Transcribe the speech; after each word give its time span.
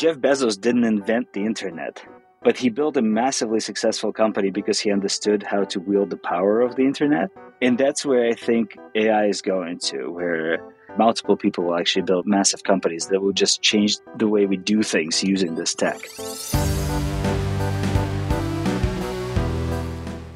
Jeff 0.00 0.16
Bezos 0.16 0.58
didn't 0.58 0.84
invent 0.84 1.30
the 1.34 1.44
internet, 1.44 2.02
but 2.42 2.56
he 2.56 2.70
built 2.70 2.96
a 2.96 3.02
massively 3.02 3.60
successful 3.60 4.14
company 4.14 4.48
because 4.48 4.80
he 4.80 4.90
understood 4.90 5.42
how 5.42 5.62
to 5.64 5.78
wield 5.78 6.08
the 6.08 6.16
power 6.16 6.62
of 6.62 6.74
the 6.76 6.86
internet. 6.86 7.28
And 7.60 7.76
that's 7.76 8.06
where 8.06 8.26
I 8.26 8.32
think 8.32 8.78
AI 8.94 9.26
is 9.26 9.42
going 9.42 9.78
to, 9.80 10.10
where 10.10 10.58
multiple 10.96 11.36
people 11.36 11.64
will 11.64 11.76
actually 11.76 12.00
build 12.00 12.26
massive 12.26 12.64
companies 12.64 13.08
that 13.08 13.20
will 13.20 13.34
just 13.34 13.60
change 13.60 13.98
the 14.16 14.26
way 14.26 14.46
we 14.46 14.56
do 14.56 14.82
things 14.82 15.22
using 15.22 15.56
this 15.56 15.74
tech. 15.74 16.00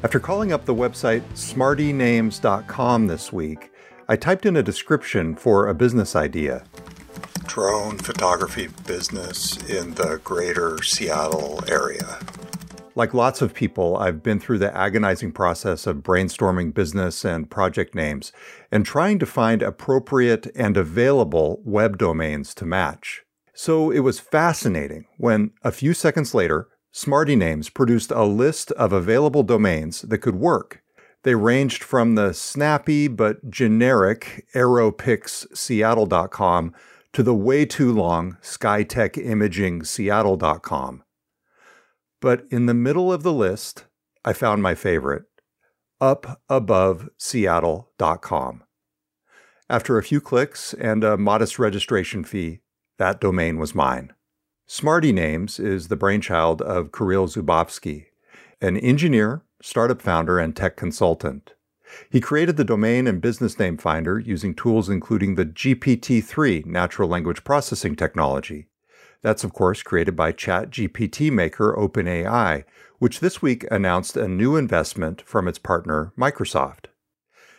After 0.03 0.19
calling 0.19 0.53
up 0.53 0.65
the 0.65 0.75
website 0.75 1.23
smartynames.com 1.33 3.07
this 3.07 3.33
week, 3.33 3.71
I 4.07 4.15
typed 4.15 4.45
in 4.45 4.57
a 4.57 4.61
description 4.61 5.35
for 5.35 5.67
a 5.67 5.73
business 5.73 6.15
idea. 6.15 6.65
Drone 7.43 7.97
photography 7.97 8.69
business 8.87 9.57
in 9.69 9.93
the 9.95 10.21
greater 10.23 10.81
Seattle 10.81 11.61
area. 11.67 12.19
Like 12.95 13.13
lots 13.13 13.41
of 13.41 13.53
people, 13.53 13.97
I've 13.97 14.23
been 14.23 14.39
through 14.39 14.59
the 14.59 14.73
agonizing 14.75 15.33
process 15.33 15.85
of 15.85 15.97
brainstorming 15.97 16.73
business 16.73 17.25
and 17.25 17.49
project 17.49 17.93
names 17.93 18.31
and 18.71 18.85
trying 18.85 19.19
to 19.19 19.25
find 19.25 19.61
appropriate 19.61 20.47
and 20.55 20.77
available 20.77 21.61
web 21.65 21.97
domains 21.97 22.55
to 22.55 22.65
match. 22.65 23.23
So 23.53 23.91
it 23.91 23.99
was 23.99 24.19
fascinating 24.19 25.05
when, 25.17 25.51
a 25.63 25.71
few 25.71 25.93
seconds 25.93 26.33
later, 26.33 26.69
Smarty 26.91 27.35
Names 27.35 27.69
produced 27.69 28.11
a 28.11 28.23
list 28.23 28.71
of 28.71 28.93
available 28.93 29.43
domains 29.43 30.01
that 30.03 30.19
could 30.19 30.35
work. 30.35 30.81
They 31.23 31.35
ranged 31.35 31.83
from 31.83 32.15
the 32.15 32.33
snappy 32.33 33.09
but 33.09 33.49
generic 33.49 34.45
aeropixseattle.com 34.55 36.73
to 37.15 37.23
the 37.23 37.33
way 37.33 37.65
too 37.65 37.91
long 37.93 38.37
skytechimagingseattle.com. 38.41 41.03
But 42.19 42.43
in 42.51 42.65
the 42.65 42.73
middle 42.73 43.13
of 43.13 43.23
the 43.23 43.31
list, 43.31 43.85
I 44.25 44.33
found 44.33 44.61
my 44.61 44.75
favorite, 44.75 45.23
upabove.seattle.com. 46.01 48.63
After 49.69 49.97
a 49.97 50.03
few 50.03 50.19
clicks 50.19 50.73
and 50.73 51.05
a 51.05 51.15
modest 51.15 51.57
registration 51.57 52.25
fee, 52.25 52.59
that 52.97 53.21
domain 53.21 53.59
was 53.59 53.73
mine. 53.73 54.11
Smarty 54.67 55.13
Names 55.13 55.57
is 55.57 55.87
the 55.87 55.95
brainchild 55.95 56.61
of 56.61 56.91
Kirill 56.91 57.29
Zubovsky, 57.29 58.07
an 58.59 58.75
engineer, 58.75 59.41
startup 59.61 60.01
founder, 60.01 60.37
and 60.37 60.53
tech 60.53 60.75
consultant. 60.75 61.53
He 62.09 62.21
created 62.21 62.57
the 62.57 62.63
domain 62.63 63.07
and 63.07 63.21
business 63.21 63.59
name 63.59 63.77
finder 63.77 64.19
using 64.19 64.53
tools 64.53 64.89
including 64.89 65.35
the 65.35 65.45
GPT 65.45 66.23
3 66.23 66.63
natural 66.65 67.09
language 67.09 67.43
processing 67.43 67.95
technology. 67.95 68.67
That's, 69.21 69.43
of 69.43 69.53
course, 69.53 69.81
created 69.81 70.15
by 70.15 70.33
ChatGPT 70.33 71.31
maker 71.31 71.75
OpenAI, 71.75 72.63
which 72.99 73.21
this 73.21 73.41
week 73.41 73.65
announced 73.71 74.15
a 74.15 74.27
new 74.27 74.55
investment 74.55 75.21
from 75.21 75.47
its 75.47 75.57
partner, 75.57 76.13
Microsoft. 76.15 76.85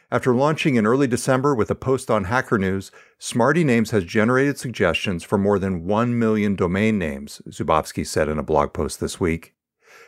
After 0.08 0.33
launching 0.33 0.77
in 0.77 0.86
early 0.86 1.08
December 1.08 1.52
with 1.56 1.68
a 1.68 1.74
post 1.74 2.08
on 2.08 2.24
Hacker 2.24 2.58
News, 2.58 2.92
Smarty 3.18 3.64
Names 3.64 3.90
has 3.90 4.05
generated 4.05 4.56
suggestions 4.56 5.24
for 5.24 5.36
more 5.36 5.58
than 5.58 5.84
1 5.84 6.16
million 6.16 6.55
domain 6.55 7.00
names, 7.00 7.42
Zubovsky 7.48 8.06
said 8.06 8.28
in 8.28 8.38
a 8.38 8.44
blog 8.44 8.72
post 8.72 9.00
this 9.00 9.18
week. 9.18 9.55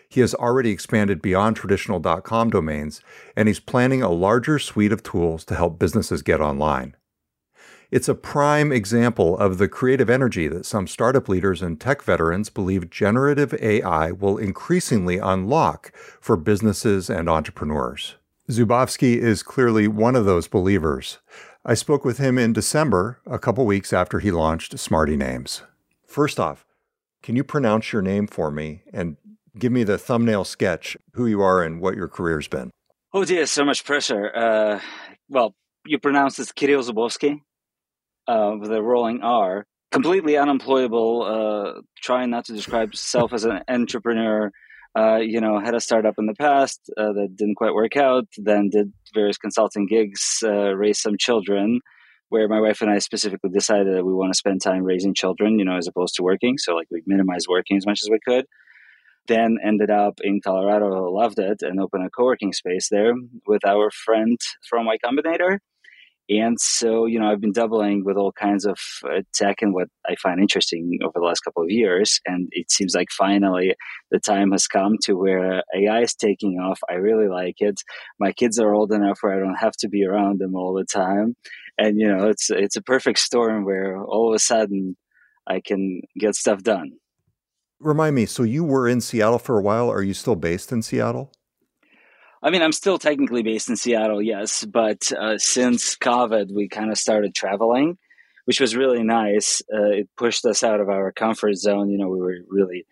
He 0.09 0.21
has 0.21 0.35
already 0.35 0.71
expanded 0.71 1.21
beyond 1.21 1.57
traditional 1.57 2.01
.com 2.01 2.51
domains, 2.51 3.03
and 3.37 3.47
he's 3.47 3.61
planning 3.61 4.03
a 4.03 4.11
larger 4.11 4.59
suite 4.59 4.93
of 4.93 5.03
tools 5.03 5.45
to 5.45 5.55
help 5.55 5.79
businesses 5.79 6.23
get 6.23 6.41
online. 6.41 6.97
It's 7.91 8.09
a 8.09 8.15
prime 8.15 8.71
example 8.71 9.39
of 9.39 9.57
the 9.57 9.69
creative 9.69 10.11
energy 10.11 10.47
that 10.49 10.67
some 10.67 10.87
startup 10.87 11.29
leaders 11.29 11.63
and 11.63 11.81
tech 11.81 12.03
veterans 12.03 12.51
believe 12.51 12.91
generative 12.91 13.55
AI 13.55 14.13
will 14.13 14.37
increasingly 14.37 15.17
unlock 15.19 15.93
for 16.21 16.37
businesses 16.37 17.09
and 17.09 17.31
entrepreneurs. 17.31 18.17
Zubovsky 18.51 19.17
is 19.17 19.43
clearly 19.43 19.89
one 19.89 20.17
of 20.17 20.27
those 20.27 20.49
believers. 20.49 21.19
I 21.65 21.75
spoke 21.75 22.05
with 22.05 22.19
him 22.19 22.39
in 22.39 22.53
December, 22.53 23.21
a 23.27 23.39
couple 23.39 23.65
weeks 23.67 23.93
after 23.93 24.21
he 24.21 24.31
launched 24.31 24.79
Smarty 24.79 25.17
Names. 25.17 25.63
First 26.07 26.39
off, 26.39 26.67
can 27.23 27.37
you 27.37 27.45
pronounce 27.45 27.93
your 27.93 28.03
name 28.03 28.27
for 28.27 28.51
me 28.51 28.83
and 28.93 29.17
give 29.57 29.73
me 29.73 29.85
the 29.85 29.99
thumbnail 29.99 30.45
sketch, 30.45 30.97
who 31.15 31.27
you 31.27 31.41
are 31.41 31.63
and 31.63 31.81
what 31.81 31.97
your 31.97 32.09
career's 32.09 32.49
been? 32.49 32.71
Oh 33.13 33.25
dear, 33.25 33.47
so 33.47 33.65
much 33.65 33.85
pressure. 33.85 34.35
Uh, 34.35 34.81
well, 35.29 35.55
you 35.87 35.99
pronounce 35.99 36.39
it 36.39 36.55
Kirill 36.55 36.83
Zubovsky 36.83 37.41
uh, 38.27 38.57
with 38.61 38.71
a 38.73 38.83
rolling 38.83 39.23
R. 39.23 39.65
Completely 39.91 40.37
unemployable, 40.37 41.23
uh, 41.23 41.81
trying 42.03 42.29
not 42.29 42.45
to 42.47 42.53
describe 42.53 42.95
self 42.95 43.33
as 43.33 43.45
an 43.45 43.63
entrepreneur 43.69 44.53
uh, 44.97 45.17
you 45.17 45.41
know, 45.41 45.61
had 45.61 45.75
a 45.75 45.81
startup 45.81 46.15
in 46.19 46.27
the 46.27 46.35
past 46.35 46.91
uh, 46.97 47.13
that 47.13 47.37
didn't 47.37 47.57
quite 47.57 47.75
work 47.75 47.97
out, 47.97 48.27
then 48.37 48.69
did 48.71 48.93
various 49.15 49.39
consulting 49.39 49.87
gigs, 49.87 50.43
uh, 50.43 50.75
raised 50.75 51.01
some 51.01 51.17
children, 51.19 51.81
where 52.31 52.49
my 52.49 52.61
wife 52.61 52.81
and 52.81 52.91
I 52.91 52.99
specifically 52.99 53.51
decided 53.51 53.95
that 53.95 54.05
we 54.05 54.13
want 54.13 54.33
to 54.33 54.39
spend 54.39 54.63
time 54.63 54.83
raising 54.83 55.15
children, 55.15 55.59
you 55.59 55.65
know, 55.65 55.77
as 55.77 55.87
opposed 55.87 56.15
to 56.17 56.23
working. 56.23 56.59
So, 56.59 56.75
like, 56.75 56.89
we 56.91 57.03
minimized 57.07 57.47
working 57.49 57.77
as 57.77 57.87
much 57.87 58.01
as 58.03 58.09
we 58.11 58.19
could. 58.27 58.47
Then 59.29 59.59
ended 59.65 59.91
up 59.91 60.21
in 60.23 60.41
Colorado, 60.43 61.11
loved 61.11 61.39
it, 61.39 61.63
and 61.63 61.81
opened 61.81 62.07
a 62.07 62.11
co 62.11 62.25
working 62.25 62.53
space 62.53 62.89
there 62.91 63.15
with 63.47 63.65
our 63.67 63.91
friend 63.91 64.39
from 64.69 64.87
Y 64.87 64.97
Combinator 65.05 65.59
and 66.31 66.61
so, 66.61 67.07
you 67.07 67.19
know, 67.19 67.31
I've 67.31 67.41
been 67.41 67.53
doubling 67.53 68.05
with 68.05 68.19
all 68.19 68.33
kinds 68.33 68.67
of 68.67 68.79
uh, 69.05 69.23
tech 69.33 69.63
and 69.63 69.73
what 69.73 69.89
I 70.07 70.15
find 70.17 70.41
interesting 70.41 70.99
over 71.03 71.15
the 71.15 71.25
last 71.25 71.41
couple 71.41 71.63
of 71.63 71.71
years. 71.71 72.21
And 72.27 72.49
it 72.53 72.71
seems 72.71 72.95
like 72.95 73.09
finally 73.11 73.75
the 74.11 74.21
time 74.21 74.53
has 74.53 74.67
come 74.67 74.97
to 75.05 75.15
where 75.15 75.63
AI 75.75 76.03
is 76.03 76.15
taking 76.15 76.59
off. 76.59 76.81
I 76.91 76.95
really 76.95 77.29
like 77.29 77.57
it. 77.61 77.81
My 78.21 78.33
kids 78.33 78.59
are 78.59 78.75
old 78.75 78.93
enough 78.93 79.19
where 79.23 79.35
I 79.35 79.39
don't 79.39 79.59
have 79.59 79.77
to 79.79 79.89
be 79.89 80.05
around 80.05 80.39
them 80.39 80.55
all 80.55 80.75
the 80.75 80.85
time. 80.85 81.35
And, 81.79 81.99
you 81.99 82.09
know, 82.09 82.29
it's, 82.29 82.51
it's 82.51 82.77
a 82.77 82.83
perfect 82.83 83.21
storm 83.21 83.65
where 83.65 83.99
all 83.99 84.29
of 84.29 84.35
a 84.35 84.39
sudden 84.39 84.99
I 85.47 85.63
can 85.65 86.03
get 86.19 86.35
stuff 86.35 86.63
done. 86.63 86.93
Remind 87.81 88.17
me, 88.17 88.27
so 88.27 88.43
you 88.43 88.65
were 88.65 88.89
in 88.89 89.01
Seattle 89.01 89.39
for 89.39 89.57
a 89.57 89.63
while. 89.63 89.89
Are 89.89 90.03
you 90.03 90.15
still 90.15 90.35
based 90.35 90.73
in 90.73 90.83
Seattle? 90.83 91.33
I 92.43 92.51
mean, 92.51 92.63
I'm 92.63 92.73
still 92.73 92.99
technically 92.99 93.43
based 93.43 93.69
in 93.69 93.77
Seattle, 93.77 94.23
yes, 94.23 94.65
but 94.65 95.11
uh, 95.13 95.39
since 95.39 95.97
COVID, 95.97 96.53
we 96.53 96.69
kind 96.69 96.91
of 96.91 96.99
started 96.99 97.35
traveling, 97.35 97.99
which 98.45 98.61
was 98.61 98.77
really 98.77 99.03
nice. 99.03 99.63
Uh, 99.73 99.91
it 99.91 100.09
pushed 100.17 100.45
us 100.45 100.63
out 100.63 100.81
of 100.81 100.89
our 100.89 101.13
comfort 101.13 101.55
zone. 101.57 101.91
You 101.91 101.99
know, 101.99 102.09
we 102.09 102.21
were 102.21 102.39
really 102.49 102.87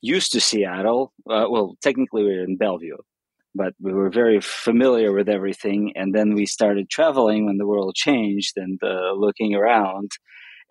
used 0.00 0.32
to 0.32 0.40
Seattle. 0.40 1.12
Uh, 1.28 1.46
well, 1.48 1.76
technically, 1.80 2.24
we 2.24 2.36
were 2.36 2.44
in 2.44 2.56
Bellevue, 2.56 2.96
but 3.54 3.74
we 3.80 3.92
were 3.92 4.10
very 4.10 4.40
familiar 4.40 5.12
with 5.12 5.28
everything. 5.28 5.92
And 5.96 6.14
then 6.14 6.34
we 6.34 6.46
started 6.46 6.90
traveling 6.90 7.46
when 7.46 7.58
the 7.58 7.66
world 7.66 7.94
changed 7.94 8.56
and 8.56 8.80
uh, 8.82 9.12
looking 9.12 9.54
around. 9.54 10.12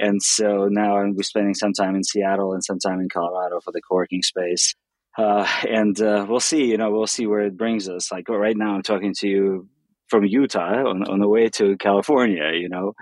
And 0.01 0.22
so 0.22 0.67
now 0.69 0.97
I'm 0.97 1.16
spending 1.22 1.53
some 1.53 1.73
time 1.73 1.95
in 1.95 2.03
Seattle 2.03 2.53
and 2.53 2.63
some 2.63 2.79
time 2.79 3.00
in 3.00 3.07
Colorado 3.07 3.62
for 3.62 3.72
the 3.72 3.81
co-working 3.81 4.23
space 4.23 4.73
uh, 5.17 5.47
and 5.67 6.00
uh, 6.01 6.25
we'll 6.28 6.39
see. 6.39 6.66
You 6.66 6.78
know, 6.78 6.91
we'll 6.91 7.07
see 7.07 7.28
where 7.28 7.41
it 7.41 7.57
brings 7.57 7.89
us. 7.89 8.12
Like 8.12 8.29
right 8.29 8.56
now, 8.56 8.75
I'm 8.75 8.84
talking 8.84 9.13
to 9.19 9.28
you 9.28 9.69
from 10.07 10.25
Utah 10.25 10.89
on, 10.89 11.03
on 11.09 11.19
the 11.19 11.28
way 11.28 11.50
to 11.50 11.78
California. 11.78 12.51
You 12.53 12.69
know, 12.69 12.94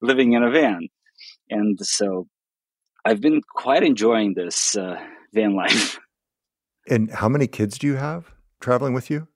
living 0.00 0.32
in 0.32 0.42
a 0.42 0.50
van, 0.50 0.88
and 1.50 1.78
so 1.84 2.28
I've 3.04 3.20
been 3.20 3.40
quite 3.48 3.82
enjoying 3.82 4.34
this 4.34 4.76
uh, 4.76 5.00
van 5.32 5.54
life. 5.54 5.98
And 6.88 7.10
how 7.10 7.28
many 7.28 7.48
kids 7.48 7.78
do 7.78 7.88
you 7.88 7.96
have 7.96 8.32
traveling 8.60 8.94
with 8.94 9.10
you? 9.10 9.26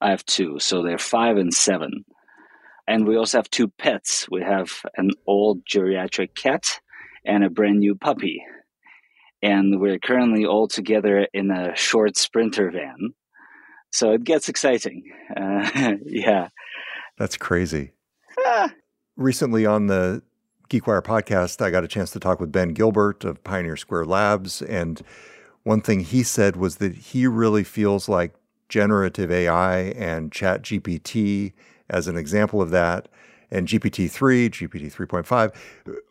I 0.00 0.10
have 0.10 0.26
two, 0.26 0.58
so 0.58 0.82
they're 0.82 0.98
five 0.98 1.36
and 1.36 1.54
seven. 1.54 2.04
And 2.86 3.06
we 3.06 3.16
also 3.16 3.38
have 3.38 3.50
two 3.50 3.68
pets. 3.68 4.26
We 4.30 4.42
have 4.42 4.70
an 4.96 5.10
old 5.26 5.64
geriatric 5.64 6.34
cat 6.34 6.80
and 7.24 7.44
a 7.44 7.50
brand 7.50 7.78
new 7.78 7.94
puppy 7.94 8.42
and 9.42 9.80
we're 9.80 9.98
currently 9.98 10.46
all 10.46 10.68
together 10.68 11.26
in 11.34 11.50
a 11.50 11.74
short 11.74 12.16
sprinter 12.16 12.70
van. 12.70 13.12
So 13.90 14.12
it 14.12 14.24
gets 14.24 14.48
exciting. 14.48 15.02
Uh, 15.36 15.96
yeah. 16.06 16.48
That's 17.18 17.36
crazy. 17.36 17.92
Ah. 18.38 18.72
Recently 19.16 19.66
on 19.66 19.88
the 19.88 20.22
GeekWire 20.70 21.02
podcast, 21.02 21.60
I 21.60 21.70
got 21.70 21.84
a 21.84 21.88
chance 21.88 22.12
to 22.12 22.20
talk 22.20 22.40
with 22.40 22.52
Ben 22.52 22.70
Gilbert 22.70 23.24
of 23.24 23.42
Pioneer 23.44 23.76
Square 23.76 24.06
Labs. 24.06 24.62
And 24.62 25.02
one 25.64 25.82
thing 25.82 26.00
he 26.00 26.22
said 26.22 26.56
was 26.56 26.76
that 26.76 26.94
he 26.94 27.26
really 27.26 27.64
feels 27.64 28.08
like 28.08 28.34
generative 28.68 29.30
AI 29.30 29.78
and 29.80 30.32
Chat 30.32 30.62
GPT, 30.62 31.52
as 31.92 32.08
an 32.08 32.16
example 32.16 32.60
of 32.60 32.70
that, 32.70 33.08
and 33.50 33.68
GPT-3, 33.68 34.50
GPT 34.50 34.92
3.5 34.92 35.54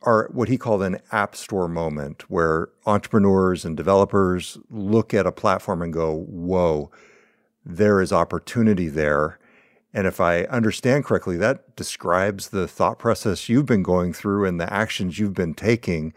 are 0.04 0.30
what 0.32 0.48
he 0.48 0.58
called 0.58 0.84
an 0.84 1.00
app 1.12 1.36
store 1.36 1.68
moment 1.68 2.30
where 2.30 2.70
entrepreneurs 2.86 3.66
and 3.66 3.76
developers 3.76 4.58
look 4.70 5.14
at 5.14 5.26
a 5.26 5.32
platform 5.32 5.82
and 5.82 5.92
go, 5.92 6.16
whoa, 6.16 6.92
there 7.66 8.00
is 8.00 8.14
opportunity 8.14 8.88
there. 8.88 9.40
And 9.94 10.08
if 10.08 10.22
I 10.22 10.44
understand 10.44 11.04
correctly, 11.04 11.36
that 11.38 11.76
describes 11.76 12.50
the 12.50 12.68
thought 12.68 13.00
process 13.00 13.50
you've 13.50 13.66
been 13.66 13.84
going 13.84 14.14
through 14.14 14.46
and 14.46 14.62
the 14.62 14.72
actions 14.72 15.20
you've 15.20 15.34
been 15.34 15.56
taking 15.56 16.14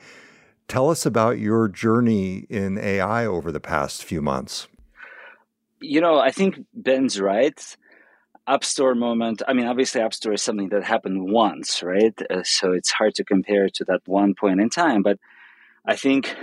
Tell 0.68 0.90
us 0.90 1.04
about 1.04 1.38
your 1.38 1.68
journey 1.68 2.46
in 2.48 2.78
AI 2.78 3.26
over 3.26 3.52
the 3.52 3.60
past 3.60 4.02
few 4.02 4.22
months. 4.22 4.66
You 5.80 6.00
know, 6.00 6.18
I 6.18 6.30
think 6.30 6.64
Ben's 6.72 7.20
right. 7.20 7.76
App 8.46 8.64
Store 8.64 8.94
moment. 8.94 9.42
I 9.48 9.54
mean, 9.54 9.66
obviously, 9.66 10.00
App 10.02 10.12
Store 10.12 10.34
is 10.34 10.42
something 10.42 10.68
that 10.68 10.84
happened 10.84 11.30
once, 11.30 11.82
right? 11.82 12.14
Uh, 12.30 12.42
so 12.42 12.72
it's 12.72 12.90
hard 12.90 13.14
to 13.14 13.24
compare 13.24 13.68
to 13.70 13.84
that 13.86 14.02
one 14.06 14.34
point 14.34 14.60
in 14.60 14.68
time. 14.68 15.02
But 15.02 15.18
I 15.86 15.96
think 15.96 16.36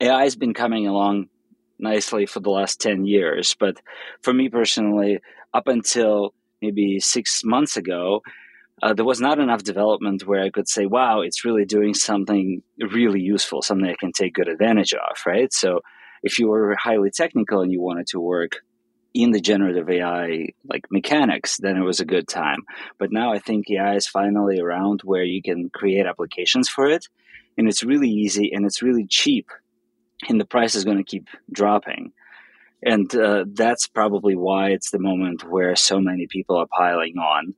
AI 0.00 0.22
has 0.22 0.36
been 0.36 0.54
coming 0.54 0.86
along 0.86 1.28
nicely 1.78 2.24
for 2.24 2.40
the 2.40 2.50
last 2.50 2.80
10 2.80 3.04
years. 3.04 3.54
But 3.58 3.76
for 4.22 4.32
me 4.32 4.48
personally, 4.48 5.18
up 5.52 5.68
until 5.68 6.32
maybe 6.62 6.98
six 6.98 7.42
months 7.44 7.76
ago, 7.76 8.22
uh, 8.82 8.94
there 8.94 9.04
was 9.04 9.20
not 9.20 9.38
enough 9.38 9.64
development 9.64 10.26
where 10.26 10.42
I 10.42 10.50
could 10.50 10.68
say, 10.68 10.86
wow, 10.86 11.20
it's 11.20 11.44
really 11.44 11.64
doing 11.64 11.94
something 11.94 12.62
really 12.78 13.20
useful, 13.20 13.60
something 13.60 13.88
I 13.88 13.96
can 13.98 14.12
take 14.12 14.34
good 14.34 14.48
advantage 14.48 14.94
of, 14.94 15.16
right? 15.26 15.52
So 15.52 15.80
if 16.22 16.38
you 16.38 16.48
were 16.48 16.74
highly 16.76 17.10
technical 17.10 17.60
and 17.60 17.72
you 17.72 17.80
wanted 17.80 18.06
to 18.08 18.20
work 18.20 18.60
in 19.18 19.32
the 19.32 19.40
generative 19.40 19.90
AI 19.90 20.50
like 20.64 20.86
mechanics, 20.92 21.56
then 21.56 21.76
it 21.76 21.82
was 21.82 21.98
a 21.98 22.04
good 22.04 22.28
time. 22.28 22.60
But 22.98 23.10
now 23.10 23.32
I 23.32 23.40
think 23.40 23.68
AI 23.68 23.96
is 23.96 24.06
finally 24.06 24.60
around 24.60 25.00
where 25.02 25.24
you 25.24 25.42
can 25.42 25.70
create 25.70 26.06
applications 26.06 26.68
for 26.68 26.86
it. 26.86 27.04
And 27.56 27.68
it's 27.68 27.82
really 27.82 28.08
easy 28.08 28.52
and 28.52 28.64
it's 28.64 28.80
really 28.80 29.06
cheap. 29.08 29.48
And 30.28 30.40
the 30.40 30.44
price 30.44 30.76
is 30.76 30.84
going 30.84 30.98
to 30.98 31.02
keep 31.02 31.26
dropping. 31.50 32.12
And 32.80 33.12
uh, 33.12 33.46
that's 33.48 33.88
probably 33.88 34.36
why 34.36 34.68
it's 34.68 34.92
the 34.92 35.00
moment 35.00 35.42
where 35.42 35.74
so 35.74 35.98
many 35.98 36.28
people 36.28 36.56
are 36.56 36.68
piling 36.68 37.18
on 37.18 37.56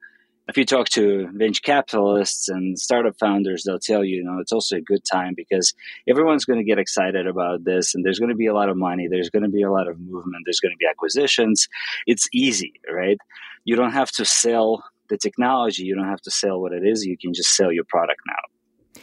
if 0.50 0.58
you 0.58 0.64
talk 0.64 0.88
to 0.88 1.28
venture 1.32 1.60
capitalists 1.62 2.48
and 2.48 2.76
startup 2.76 3.16
founders, 3.20 3.62
they'll 3.62 3.78
tell 3.78 4.04
you, 4.04 4.16
you 4.16 4.24
know, 4.24 4.40
it's 4.40 4.50
also 4.50 4.76
a 4.76 4.80
good 4.80 5.04
time 5.04 5.32
because 5.36 5.72
everyone's 6.08 6.44
going 6.44 6.58
to 6.58 6.64
get 6.64 6.76
excited 6.76 7.28
about 7.28 7.62
this 7.62 7.94
and 7.94 8.04
there's 8.04 8.18
going 8.18 8.30
to 8.30 8.36
be 8.36 8.48
a 8.48 8.52
lot 8.52 8.68
of 8.68 8.76
money. 8.76 9.06
There's 9.08 9.30
going 9.30 9.44
to 9.44 9.48
be 9.48 9.62
a 9.62 9.70
lot 9.70 9.86
of 9.86 10.00
movement. 10.00 10.42
There's 10.44 10.58
going 10.58 10.72
to 10.72 10.76
be 10.76 10.86
acquisitions. 10.90 11.68
It's 12.04 12.28
easy, 12.32 12.72
right? 12.92 13.16
You 13.64 13.76
don't 13.76 13.92
have 13.92 14.10
to 14.12 14.24
sell 14.24 14.82
the 15.08 15.16
technology. 15.16 15.84
You 15.84 15.94
don't 15.94 16.08
have 16.08 16.22
to 16.22 16.32
sell 16.32 16.60
what 16.60 16.72
it 16.72 16.84
is. 16.84 17.06
You 17.06 17.16
can 17.16 17.32
just 17.32 17.54
sell 17.54 17.70
your 17.70 17.84
product 17.84 18.20
now. 18.26 19.02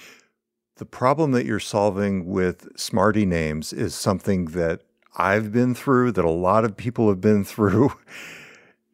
The 0.75 0.85
problem 0.85 1.31
that 1.31 1.45
you're 1.45 1.61
solving 1.61 2.25
with 2.25 2.77
Smarty 2.77 3.25
names 3.25 3.71
is 3.71 3.95
something 3.95 4.45
that 4.47 4.81
I've 5.15 5.53
been 5.53 5.73
through, 5.73 6.11
that 6.11 6.25
a 6.25 6.29
lot 6.29 6.65
of 6.65 6.75
people 6.75 7.07
have 7.07 7.21
been 7.21 7.43
through. 7.45 7.93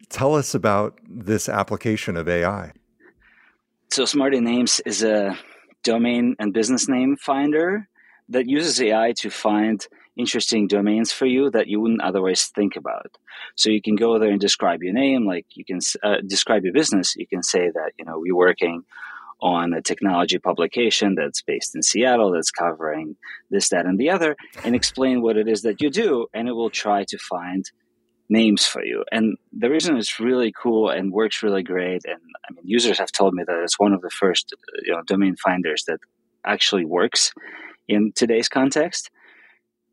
Tell 0.09 0.35
us 0.35 0.53
about 0.53 1.00
this 1.07 1.50
application 1.50 2.17
of 2.17 2.27
AI. 2.27 2.73
So, 3.91 4.05
Smarty 4.05 4.39
Names 4.39 4.81
is 4.85 5.03
a 5.03 5.38
domain 5.83 6.35
and 6.39 6.53
business 6.53 6.88
name 6.88 7.15
finder 7.17 7.88
that 8.29 8.47
uses 8.47 8.81
AI 8.81 9.13
to 9.19 9.29
find 9.29 9.85
interesting 10.15 10.67
domains 10.67 11.11
for 11.11 11.25
you 11.25 11.50
that 11.51 11.67
you 11.67 11.79
wouldn't 11.79 12.01
otherwise 12.01 12.45
think 12.45 12.75
about. 12.75 13.17
So 13.55 13.69
you 13.69 13.81
can 13.81 13.95
go 13.95 14.19
there 14.19 14.29
and 14.29 14.39
describe 14.39 14.83
your 14.83 14.94
name, 14.94 15.25
like 15.25 15.45
you 15.55 15.65
can 15.65 15.79
uh, 16.03 16.17
describe 16.25 16.63
your 16.63 16.73
business. 16.73 17.15
You 17.15 17.27
can 17.27 17.44
say 17.44 17.69
that 17.69 17.91
you 17.97 18.06
know 18.06 18.19
we're 18.19 18.35
working 18.35 18.83
on 19.41 19.73
a 19.73 19.81
technology 19.81 20.39
publication 20.39 21.15
that's 21.15 21.41
based 21.41 21.75
in 21.75 21.81
Seattle 21.81 22.31
that's 22.31 22.51
covering 22.51 23.17
this, 23.49 23.69
that, 23.69 23.85
and 23.85 23.99
the 23.99 24.09
other, 24.09 24.38
and 24.63 24.73
explain 24.73 25.21
what 25.21 25.35
it 25.35 25.49
is 25.49 25.63
that 25.63 25.81
you 25.81 25.89
do, 25.89 26.27
and 26.33 26.47
it 26.47 26.53
will 26.53 26.69
try 26.69 27.03
to 27.03 27.17
find 27.17 27.69
names 28.29 28.65
for 28.65 28.83
you. 28.83 29.03
And 29.11 29.37
the 29.51 29.69
reason 29.69 29.97
it's 29.97 30.19
really 30.19 30.51
cool 30.51 30.89
and 30.89 31.11
works 31.11 31.43
really 31.43 31.63
great, 31.63 32.03
and 32.05 32.19
I 32.49 32.53
mean, 32.53 32.63
users 32.65 32.99
have 32.99 33.11
told 33.11 33.33
me 33.33 33.43
that 33.45 33.63
it's 33.63 33.79
one 33.79 33.93
of 33.93 34.01
the 34.01 34.09
first 34.09 34.53
you 34.83 34.93
know, 34.93 35.01
domain 35.05 35.35
finders 35.35 35.83
that 35.87 35.99
actually 36.45 36.85
works 36.85 37.31
in 37.87 38.11
today's 38.15 38.49
context, 38.49 39.09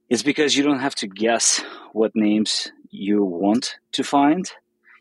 is 0.08 0.22
because 0.22 0.56
you 0.56 0.62
don't 0.62 0.80
have 0.80 0.94
to 0.96 1.06
guess 1.06 1.62
what 1.92 2.12
names 2.14 2.70
you 2.90 3.24
want 3.24 3.76
to 3.92 4.02
find. 4.02 4.50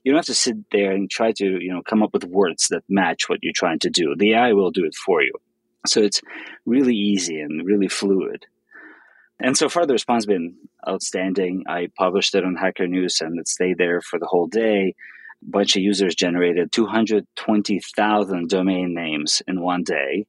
You 0.03 0.11
don't 0.11 0.19
have 0.19 0.25
to 0.25 0.33
sit 0.33 0.57
there 0.71 0.91
and 0.91 1.09
try 1.09 1.31
to 1.33 1.45
you 1.45 1.73
know 1.73 1.81
come 1.81 2.03
up 2.03 2.13
with 2.13 2.23
words 2.23 2.67
that 2.69 2.83
match 2.87 3.27
what 3.27 3.39
you're 3.41 3.53
trying 3.55 3.79
to 3.79 3.89
do. 3.89 4.15
The 4.17 4.33
AI 4.33 4.53
will 4.53 4.71
do 4.71 4.85
it 4.85 4.95
for 4.95 5.21
you. 5.21 5.33
So 5.87 6.01
it's 6.01 6.21
really 6.65 6.95
easy 6.95 7.39
and 7.39 7.65
really 7.65 7.87
fluid. 7.87 8.45
And 9.39 9.57
so 9.57 9.69
far, 9.69 9.86
the 9.86 9.94
response 9.94 10.24
has 10.24 10.25
been 10.25 10.56
outstanding. 10.88 11.63
I 11.68 11.89
published 11.97 12.36
it 12.36 12.44
on 12.44 12.56
Hacker 12.56 12.88
News 12.88 13.21
and 13.21 13.39
it 13.39 13.47
stayed 13.47 13.77
there 13.77 14.01
for 14.01 14.19
the 14.19 14.25
whole 14.25 14.47
day. 14.47 14.95
A 15.41 15.50
bunch 15.50 15.77
of 15.77 15.81
users 15.81 16.15
generated 16.15 16.71
220,000 16.71 18.50
domain 18.50 18.94
names 18.94 19.41
in 19.47 19.62
one 19.62 19.83
day 19.83 20.25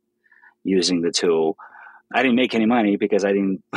using 0.63 1.01
the 1.01 1.11
tool. 1.11 1.57
I 2.13 2.23
didn't 2.23 2.37
make 2.37 2.55
any 2.55 2.67
money 2.67 2.97
because 2.97 3.25
I 3.25 3.33
didn't 3.33 3.63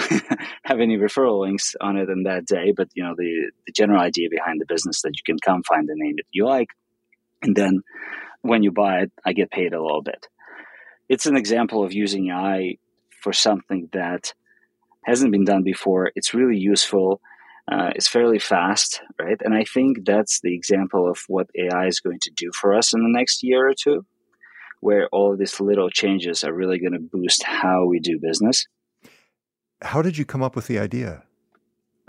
have 0.63 0.79
any 0.79 0.97
referral 0.97 1.41
links 1.41 1.75
on 1.79 1.97
it 1.97 2.09
in 2.09 2.23
that 2.23 2.45
day. 2.45 2.71
But 2.75 2.89
you 2.93 3.03
know 3.03 3.15
the, 3.15 3.51
the 3.65 3.71
general 3.71 4.01
idea 4.01 4.29
behind 4.29 4.59
the 4.59 4.65
business 4.65 5.01
that 5.03 5.13
you 5.15 5.21
can 5.23 5.37
come 5.39 5.63
find 5.63 5.87
the 5.87 5.95
name 5.95 6.15
that 6.17 6.25
you 6.31 6.45
like, 6.45 6.69
and 7.43 7.55
then 7.55 7.81
when 8.41 8.63
you 8.63 8.71
buy 8.71 9.01
it, 9.01 9.11
I 9.25 9.33
get 9.33 9.51
paid 9.51 9.73
a 9.73 9.81
little 9.81 10.01
bit. 10.01 10.27
It's 11.09 11.27
an 11.27 11.37
example 11.37 11.83
of 11.83 11.93
using 11.93 12.29
AI 12.29 12.77
for 13.21 13.33
something 13.33 13.89
that 13.93 14.33
hasn't 15.05 15.31
been 15.31 15.45
done 15.45 15.63
before. 15.63 16.11
It's 16.15 16.33
really 16.33 16.57
useful. 16.57 17.21
Uh, 17.71 17.91
it's 17.95 18.07
fairly 18.07 18.39
fast, 18.39 19.01
right? 19.19 19.37
And 19.43 19.53
I 19.53 19.63
think 19.63 20.05
that's 20.05 20.41
the 20.41 20.53
example 20.53 21.09
of 21.09 21.23
what 21.27 21.49
AI 21.55 21.87
is 21.87 21.99
going 21.99 22.19
to 22.23 22.31
do 22.31 22.51
for 22.53 22.73
us 22.73 22.93
in 22.93 23.01
the 23.01 23.17
next 23.17 23.41
year 23.41 23.69
or 23.69 23.73
two, 23.73 24.05
where 24.81 25.07
all 25.09 25.31
of 25.31 25.39
these 25.39 25.59
little 25.59 25.89
changes 25.89 26.43
are 26.43 26.53
really 26.53 26.79
going 26.79 26.93
to 26.93 26.99
boost 26.99 27.43
how 27.43 27.85
we 27.85 27.99
do 27.99 28.19
business. 28.19 28.67
How 29.81 30.01
did 30.01 30.17
you 30.17 30.25
come 30.25 30.43
up 30.43 30.55
with 30.55 30.67
the 30.67 30.79
idea? 30.79 31.23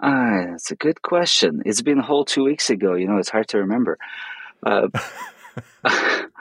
Ah, 0.03 0.47
that's 0.51 0.71
a 0.73 0.77
good 0.77 1.03
question. 1.03 1.63
It's 1.65 1.83
been 1.83 1.99
a 1.99 2.03
whole 2.03 2.25
two 2.25 2.45
weeks 2.45 2.69
ago. 2.69 2.95
You 2.95 3.07
know, 3.07 3.19
it's 3.19 3.31
hard 3.31 3.49
to 3.49 3.59
remember. 3.59 3.97
Uh, 4.65 4.89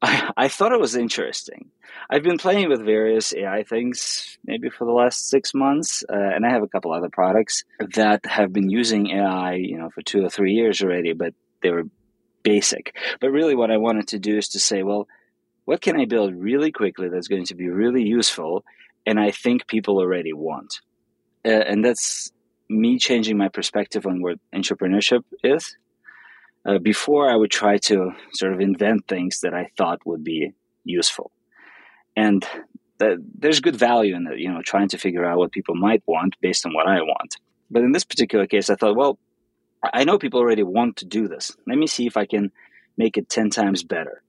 I, 0.00 0.30
I 0.36 0.48
thought 0.48 0.72
it 0.72 0.80
was 0.80 0.94
interesting. 0.94 1.70
I've 2.08 2.22
been 2.22 2.38
playing 2.38 2.68
with 2.68 2.84
various 2.84 3.34
AI 3.34 3.64
things 3.64 4.38
maybe 4.44 4.70
for 4.70 4.84
the 4.84 4.92
last 4.92 5.28
six 5.28 5.52
months, 5.54 6.04
uh, 6.08 6.16
and 6.16 6.46
I 6.46 6.50
have 6.50 6.62
a 6.62 6.68
couple 6.68 6.92
other 6.92 7.08
products 7.08 7.64
that 7.94 8.24
have 8.26 8.52
been 8.52 8.70
using 8.70 9.10
AI, 9.10 9.54
you 9.54 9.76
know, 9.76 9.90
for 9.90 10.02
two 10.02 10.24
or 10.24 10.30
three 10.30 10.52
years 10.52 10.82
already, 10.82 11.12
but 11.12 11.34
they 11.62 11.70
were 11.70 11.84
basic. 12.42 12.96
But 13.20 13.30
really, 13.30 13.56
what 13.56 13.70
I 13.70 13.78
wanted 13.78 14.08
to 14.08 14.18
do 14.18 14.38
is 14.38 14.48
to 14.50 14.60
say, 14.60 14.82
well, 14.82 15.08
what 15.64 15.80
can 15.80 16.00
I 16.00 16.04
build 16.04 16.34
really 16.34 16.70
quickly 16.70 17.08
that's 17.08 17.28
going 17.28 17.46
to 17.46 17.54
be 17.54 17.68
really 17.68 18.04
useful, 18.04 18.64
and 19.04 19.18
I 19.18 19.32
think 19.32 19.66
people 19.66 19.98
already 19.98 20.32
want, 20.32 20.80
uh, 21.44 21.48
and 21.50 21.84
that's 21.84 22.30
me 22.70 22.98
changing 22.98 23.36
my 23.36 23.48
perspective 23.48 24.06
on 24.06 24.22
what 24.22 24.38
entrepreneurship 24.54 25.24
is 25.42 25.76
uh, 26.66 26.78
before 26.78 27.30
I 27.30 27.36
would 27.36 27.50
try 27.50 27.78
to 27.78 28.12
sort 28.32 28.52
of 28.52 28.60
invent 28.60 29.06
things 29.06 29.40
that 29.40 29.54
I 29.54 29.70
thought 29.76 30.06
would 30.06 30.24
be 30.24 30.52
useful. 30.84 31.30
And 32.16 32.46
there's 32.98 33.60
good 33.60 33.76
value 33.76 34.16
in 34.16 34.26
it, 34.26 34.38
you 34.38 34.52
know, 34.52 34.60
trying 34.62 34.88
to 34.88 34.98
figure 34.98 35.24
out 35.24 35.38
what 35.38 35.52
people 35.52 35.76
might 35.76 36.02
want 36.06 36.34
based 36.40 36.66
on 36.66 36.74
what 36.74 36.88
I 36.88 37.00
want. 37.00 37.36
But 37.70 37.84
in 37.84 37.92
this 37.92 38.04
particular 38.04 38.46
case, 38.46 38.70
I 38.70 38.74
thought, 38.74 38.96
well, 38.96 39.18
I 39.82 40.04
know 40.04 40.18
people 40.18 40.40
already 40.40 40.64
want 40.64 40.96
to 40.96 41.04
do 41.04 41.28
this. 41.28 41.56
Let 41.66 41.78
me 41.78 41.86
see 41.86 42.06
if 42.06 42.16
I 42.16 42.26
can 42.26 42.50
make 42.96 43.16
it 43.16 43.28
10 43.28 43.50
times 43.50 43.84
better. 43.84 44.22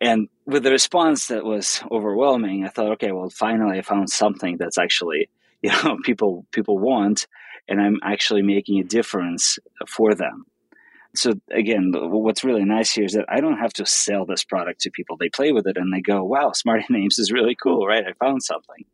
And 0.00 0.28
with 0.46 0.62
the 0.62 0.70
response 0.70 1.26
that 1.26 1.44
was 1.44 1.82
overwhelming, 1.90 2.64
I 2.64 2.68
thought, 2.68 2.92
okay, 2.92 3.12
well, 3.12 3.28
finally 3.28 3.78
I 3.78 3.82
found 3.82 4.08
something 4.08 4.56
that's 4.56 4.78
actually, 4.78 5.28
you 5.62 5.70
know, 5.70 5.98
people 6.04 6.46
people 6.52 6.78
want, 6.78 7.26
and 7.68 7.80
I'm 7.80 7.98
actually 8.02 8.42
making 8.42 8.78
a 8.78 8.84
difference 8.84 9.58
for 9.88 10.14
them 10.14 10.46
so 11.14 11.34
again, 11.50 11.92
what's 11.94 12.44
really 12.44 12.64
nice 12.64 12.92
here 12.92 13.04
is 13.04 13.12
that 13.12 13.24
I 13.28 13.40
don't 13.40 13.58
have 13.58 13.72
to 13.74 13.86
sell 13.86 14.26
this 14.26 14.44
product 14.44 14.80
to 14.82 14.90
people. 14.90 15.16
They 15.16 15.30
play 15.30 15.52
with 15.52 15.66
it 15.66 15.76
and 15.76 15.92
they 15.92 16.00
go, 16.00 16.22
"Wow, 16.22 16.52
Smart 16.52 16.84
Names 16.90 17.18
is 17.18 17.32
really 17.32 17.56
cool!" 17.60 17.86
Right? 17.86 18.04
I 18.06 18.12
found 18.24 18.42
something. 18.42 18.84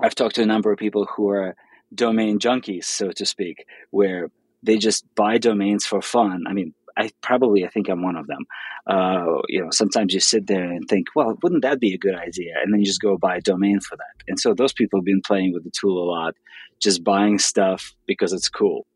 I've 0.00 0.14
talked 0.14 0.36
to 0.36 0.42
a 0.42 0.46
number 0.46 0.72
of 0.72 0.78
people 0.78 1.06
who 1.06 1.30
are 1.30 1.56
domain 1.94 2.38
junkies, 2.38 2.84
so 2.84 3.10
to 3.12 3.24
speak, 3.24 3.64
where 3.90 4.30
they 4.62 4.76
just 4.76 5.04
buy 5.14 5.38
domains 5.38 5.84
for 5.86 6.02
fun. 6.02 6.44
I 6.48 6.52
mean, 6.52 6.74
I 6.96 7.10
probably 7.22 7.64
I 7.64 7.68
think 7.68 7.88
I'm 7.88 8.02
one 8.02 8.16
of 8.16 8.26
them. 8.26 8.44
Uh, 8.86 9.40
you 9.48 9.62
know, 9.62 9.70
sometimes 9.70 10.12
you 10.12 10.20
sit 10.20 10.46
there 10.46 10.70
and 10.70 10.86
think, 10.88 11.08
well, 11.16 11.38
wouldn't 11.42 11.62
that 11.62 11.80
be 11.80 11.94
a 11.94 11.98
good 11.98 12.14
idea? 12.14 12.54
And 12.62 12.72
then 12.72 12.80
you 12.80 12.86
just 12.86 13.00
go 13.00 13.16
buy 13.16 13.36
a 13.36 13.40
domain 13.40 13.80
for 13.80 13.96
that. 13.96 14.24
And 14.28 14.38
so 14.38 14.54
those 14.54 14.72
people 14.72 15.00
have 15.00 15.04
been 15.04 15.22
playing 15.22 15.52
with 15.52 15.64
the 15.64 15.70
tool 15.70 16.02
a 16.02 16.06
lot, 16.06 16.34
just 16.80 17.02
buying 17.02 17.38
stuff 17.38 17.94
because 18.06 18.32
it's 18.32 18.48
cool. 18.48 18.86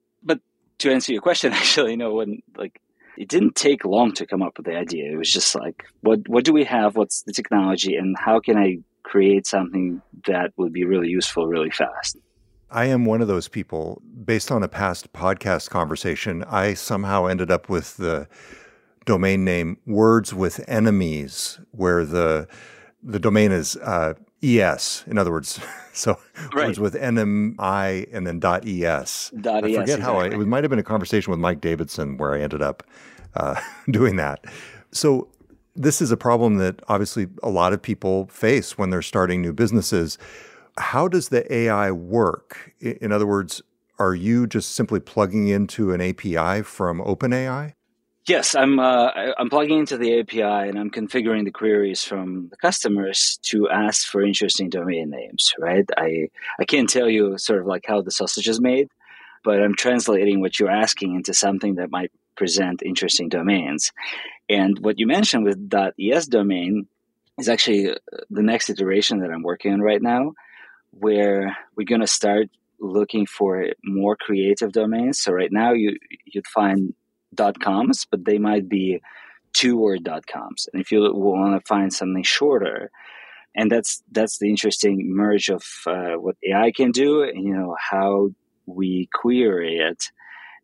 To 0.78 0.92
answer 0.92 1.12
your 1.12 1.22
question, 1.22 1.52
actually, 1.60 1.92
you 1.92 1.96
know, 1.96 2.14
when 2.14 2.42
like 2.56 2.80
it 3.16 3.28
didn't 3.28 3.56
take 3.56 3.84
long 3.84 4.12
to 4.12 4.26
come 4.26 4.42
up 4.42 4.56
with 4.56 4.66
the 4.66 4.76
idea. 4.76 5.12
It 5.12 5.16
was 5.16 5.32
just 5.32 5.54
like, 5.54 5.84
what 6.02 6.28
what 6.28 6.44
do 6.44 6.52
we 6.52 6.64
have? 6.64 6.96
What's 6.96 7.22
the 7.22 7.32
technology, 7.32 7.96
and 7.96 8.16
how 8.18 8.40
can 8.40 8.56
I 8.56 8.78
create 9.02 9.46
something 9.46 10.00
that 10.26 10.52
would 10.56 10.72
be 10.72 10.84
really 10.84 11.08
useful 11.08 11.46
really 11.46 11.70
fast? 11.70 12.16
I 12.70 12.84
am 12.86 13.06
one 13.06 13.22
of 13.22 13.28
those 13.28 13.48
people. 13.48 14.02
Based 14.24 14.52
on 14.52 14.62
a 14.62 14.68
past 14.68 15.12
podcast 15.12 15.70
conversation, 15.70 16.44
I 16.44 16.74
somehow 16.74 17.26
ended 17.26 17.50
up 17.50 17.68
with 17.68 17.96
the 17.96 18.28
domain 19.06 19.44
name 19.44 19.78
Words 19.86 20.34
with 20.34 20.62
Enemies, 20.68 21.58
where 21.72 22.04
the 22.04 22.46
the 23.02 23.18
domain 23.18 23.52
is 23.52 23.76
uh, 23.76 24.14
ES. 24.42 25.04
In 25.06 25.18
other 25.18 25.30
words, 25.30 25.60
so 25.92 26.18
Right. 26.54 26.66
words 26.66 26.80
with 26.80 26.94
NMI 26.94 28.08
and 28.12 28.26
then 28.26 28.38
dot 28.38 28.66
ES. 28.66 29.32
Dot 29.40 29.64
I 29.64 29.70
ES, 29.70 29.76
forget 29.76 30.00
how 30.00 30.16
I, 30.18 30.26
it 30.26 30.36
might 30.46 30.64
have 30.64 30.70
been 30.70 30.78
a 30.78 30.84
conversation 30.84 31.30
with 31.30 31.40
Mike 31.40 31.60
Davidson 31.60 32.16
where 32.16 32.32
I 32.34 32.40
ended 32.40 32.62
up 32.62 32.82
uh, 33.34 33.60
doing 33.90 34.16
that. 34.16 34.44
So 34.92 35.28
this 35.74 36.00
is 36.00 36.10
a 36.10 36.16
problem 36.16 36.56
that 36.58 36.80
obviously 36.88 37.26
a 37.42 37.50
lot 37.50 37.72
of 37.72 37.82
people 37.82 38.26
face 38.28 38.78
when 38.78 38.90
they're 38.90 39.02
starting 39.02 39.42
new 39.42 39.52
businesses. 39.52 40.18
How 40.76 41.08
does 41.08 41.28
the 41.28 41.52
AI 41.52 41.90
work? 41.90 42.72
In 42.80 43.10
other 43.12 43.26
words, 43.26 43.62
are 43.98 44.14
you 44.14 44.46
just 44.46 44.72
simply 44.76 45.00
plugging 45.00 45.48
into 45.48 45.92
an 45.92 46.00
API 46.00 46.62
from 46.62 47.00
OpenAI? 47.00 47.74
Yes, 48.28 48.54
I'm. 48.54 48.78
Uh, 48.78 49.10
I'm 49.38 49.48
plugging 49.48 49.78
into 49.78 49.96
the 49.96 50.20
API 50.20 50.68
and 50.68 50.78
I'm 50.78 50.90
configuring 50.90 51.46
the 51.46 51.50
queries 51.50 52.04
from 52.04 52.48
the 52.50 52.58
customers 52.58 53.38
to 53.44 53.70
ask 53.70 54.06
for 54.06 54.20
interesting 54.20 54.68
domain 54.68 55.08
names. 55.08 55.54
Right? 55.58 55.88
I 55.96 56.28
I 56.60 56.66
can't 56.66 56.90
tell 56.90 57.08
you 57.08 57.38
sort 57.38 57.62
of 57.62 57.66
like 57.66 57.84
how 57.88 58.02
the 58.02 58.10
sausage 58.10 58.46
is 58.46 58.60
made, 58.60 58.88
but 59.44 59.62
I'm 59.62 59.74
translating 59.74 60.42
what 60.42 60.60
you're 60.60 60.70
asking 60.70 61.14
into 61.14 61.32
something 61.32 61.76
that 61.76 61.90
might 61.90 62.12
present 62.36 62.82
interesting 62.82 63.30
domains. 63.30 63.92
And 64.50 64.78
what 64.80 64.98
you 64.98 65.06
mentioned 65.06 65.44
with 65.44 65.72
.es 65.98 66.26
domain 66.26 66.86
is 67.38 67.48
actually 67.48 67.92
uh, 67.92 67.94
the 68.28 68.42
next 68.42 68.68
iteration 68.68 69.20
that 69.20 69.30
I'm 69.30 69.42
working 69.42 69.72
on 69.72 69.80
right 69.80 70.02
now, 70.02 70.34
where 70.90 71.56
we're 71.76 71.92
going 71.92 72.02
to 72.02 72.06
start 72.06 72.48
looking 72.78 73.24
for 73.24 73.68
more 73.82 74.16
creative 74.16 74.72
domains. 74.72 75.18
So 75.18 75.32
right 75.32 75.50
now 75.50 75.72
you 75.72 75.96
you'd 76.26 76.46
find 76.46 76.92
dot 77.34 77.60
coms, 77.60 78.06
but 78.10 78.24
they 78.24 78.38
might 78.38 78.68
be 78.68 79.00
two 79.52 79.76
word 79.76 80.04
dot 80.04 80.26
coms. 80.26 80.68
And 80.72 80.80
if 80.80 80.92
you 80.92 81.00
want 81.12 81.60
to 81.60 81.66
find 81.66 81.92
something 81.92 82.22
shorter, 82.22 82.90
and 83.54 83.70
that's 83.70 84.02
that's 84.10 84.38
the 84.38 84.48
interesting 84.48 85.14
merge 85.14 85.48
of 85.48 85.64
uh, 85.86 86.14
what 86.14 86.36
AI 86.46 86.72
can 86.74 86.90
do, 86.90 87.22
and 87.22 87.44
you 87.44 87.54
know 87.54 87.76
how 87.78 88.28
we 88.66 89.08
query 89.12 89.78
it 89.78 90.04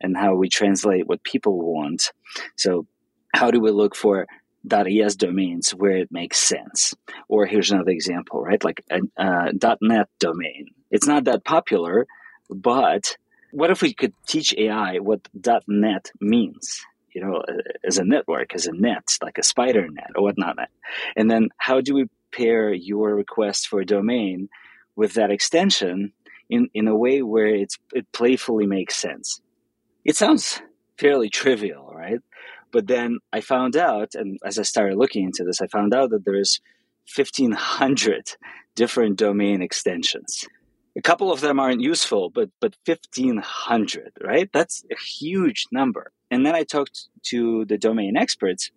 and 0.00 0.16
how 0.16 0.34
we 0.34 0.48
translate 0.48 1.06
what 1.06 1.24
people 1.24 1.58
want. 1.58 2.12
So 2.56 2.86
how 3.34 3.50
do 3.50 3.60
we 3.60 3.70
look 3.70 3.96
for 3.96 4.26
.es 4.70 5.16
domains 5.16 5.70
where 5.70 5.96
it 5.96 6.12
makes 6.12 6.38
sense? 6.38 6.94
Or 7.28 7.46
here's 7.46 7.70
another 7.70 7.90
example, 7.90 8.42
right? 8.42 8.62
Like 8.62 8.84
a 8.90 9.00
uh, 9.18 9.76
.net 9.80 10.08
domain. 10.20 10.66
It's 10.90 11.06
not 11.06 11.24
that 11.24 11.44
popular, 11.44 12.06
but 12.50 13.16
what 13.54 13.70
if 13.70 13.82
we 13.82 13.94
could 13.94 14.12
teach 14.26 14.52
AI 14.58 14.98
what 14.98 15.28
.net 15.68 16.10
means? 16.20 16.84
You 17.14 17.24
know, 17.24 17.42
as 17.84 17.98
a 17.98 18.04
network, 18.04 18.52
as 18.52 18.66
a 18.66 18.72
net, 18.72 19.16
like 19.22 19.38
a 19.38 19.44
spider 19.44 19.86
net 19.88 20.10
or 20.16 20.24
whatnot. 20.24 20.56
And 21.14 21.30
then 21.30 21.50
how 21.56 21.80
do 21.80 21.94
we 21.94 22.06
pair 22.32 22.72
your 22.72 23.14
request 23.14 23.68
for 23.68 23.80
a 23.80 23.86
domain 23.86 24.48
with 24.96 25.14
that 25.14 25.30
extension 25.30 26.12
in, 26.50 26.68
in 26.74 26.88
a 26.88 26.96
way 26.96 27.22
where 27.22 27.46
it's, 27.46 27.78
it 27.92 28.10
playfully 28.10 28.66
makes 28.66 28.96
sense? 28.96 29.40
It 30.04 30.16
sounds 30.16 30.60
fairly 30.98 31.30
trivial, 31.30 31.92
right? 31.94 32.18
But 32.72 32.88
then 32.88 33.18
I 33.32 33.40
found 33.40 33.76
out, 33.76 34.16
and 34.16 34.40
as 34.44 34.58
I 34.58 34.62
started 34.62 34.98
looking 34.98 35.26
into 35.26 35.44
this, 35.44 35.62
I 35.62 35.68
found 35.68 35.94
out 35.94 36.10
that 36.10 36.24
there's 36.24 36.60
1,500 37.14 38.32
different 38.74 39.16
domain 39.16 39.62
extensions. 39.62 40.44
A 40.96 41.02
couple 41.02 41.32
of 41.32 41.40
them 41.40 41.58
aren't 41.58 41.80
useful, 41.80 42.30
but 42.30 42.50
but 42.60 42.74
1,500, 42.86 44.12
right? 44.22 44.48
That's 44.52 44.84
a 44.90 44.96
huge 44.96 45.66
number. 45.72 46.12
And 46.30 46.44
then 46.46 46.54
I 46.54 46.64
talked 46.64 47.08
to 47.30 47.64
the 47.66 47.78
domain 47.78 48.16
experts, 48.16 48.70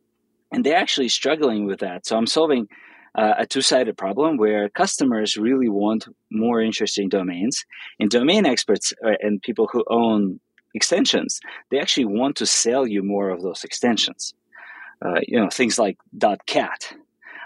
and 0.52 0.64
they're 0.66 0.78
actually 0.78 1.10
struggling 1.10 1.66
with 1.68 1.80
that. 1.80 2.06
So 2.08 2.18
I'm 2.18 2.28
solving 2.28 2.68
uh, 3.16 3.34
a 3.40 3.46
two-sided 3.46 3.98
problem 3.98 4.38
where 4.38 4.70
customers 4.70 5.38
really 5.38 5.70
want 5.70 6.08
more 6.32 6.62
interesting 6.62 7.10
domains, 7.10 7.66
and 8.00 8.10
domain 8.10 8.46
experts 8.46 8.94
uh, 9.06 9.12
and 9.22 9.42
people 9.42 9.68
who 9.72 9.84
own 9.90 10.40
extensions, 10.74 11.40
they 11.72 11.80
actually 11.80 12.06
want 12.06 12.36
to 12.38 12.46
sell 12.46 12.86
you 12.88 13.02
more 13.04 13.30
of 13.30 13.42
those 13.42 13.64
extensions. 13.64 14.34
Uh, 15.06 15.20
you 15.28 15.40
know, 15.40 15.50
things 15.50 15.78
like 15.80 15.98
.cat. 16.48 16.94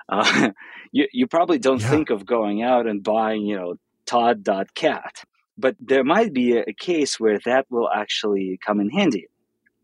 Uh, 0.09 0.51
you, 0.91 1.07
you 1.11 1.27
probably 1.27 1.59
don't 1.59 1.81
Yeah. 1.81 1.89
think 1.89 2.09
of 2.09 2.25
going 2.25 2.63
out 2.63 2.87
and 2.87 3.03
buying, 3.03 3.45
you 3.45 3.55
know, 3.57 3.75
Todd.cat, 4.11 5.23
but 5.57 5.77
there 5.79 6.03
might 6.03 6.33
be 6.33 6.57
a, 6.57 6.73
case 6.73 7.17
where 7.17 7.39
that 7.45 7.65
will 7.69 7.89
actually 7.89 8.59
come 8.65 8.81
in 8.81 8.89
handy. 8.89 9.27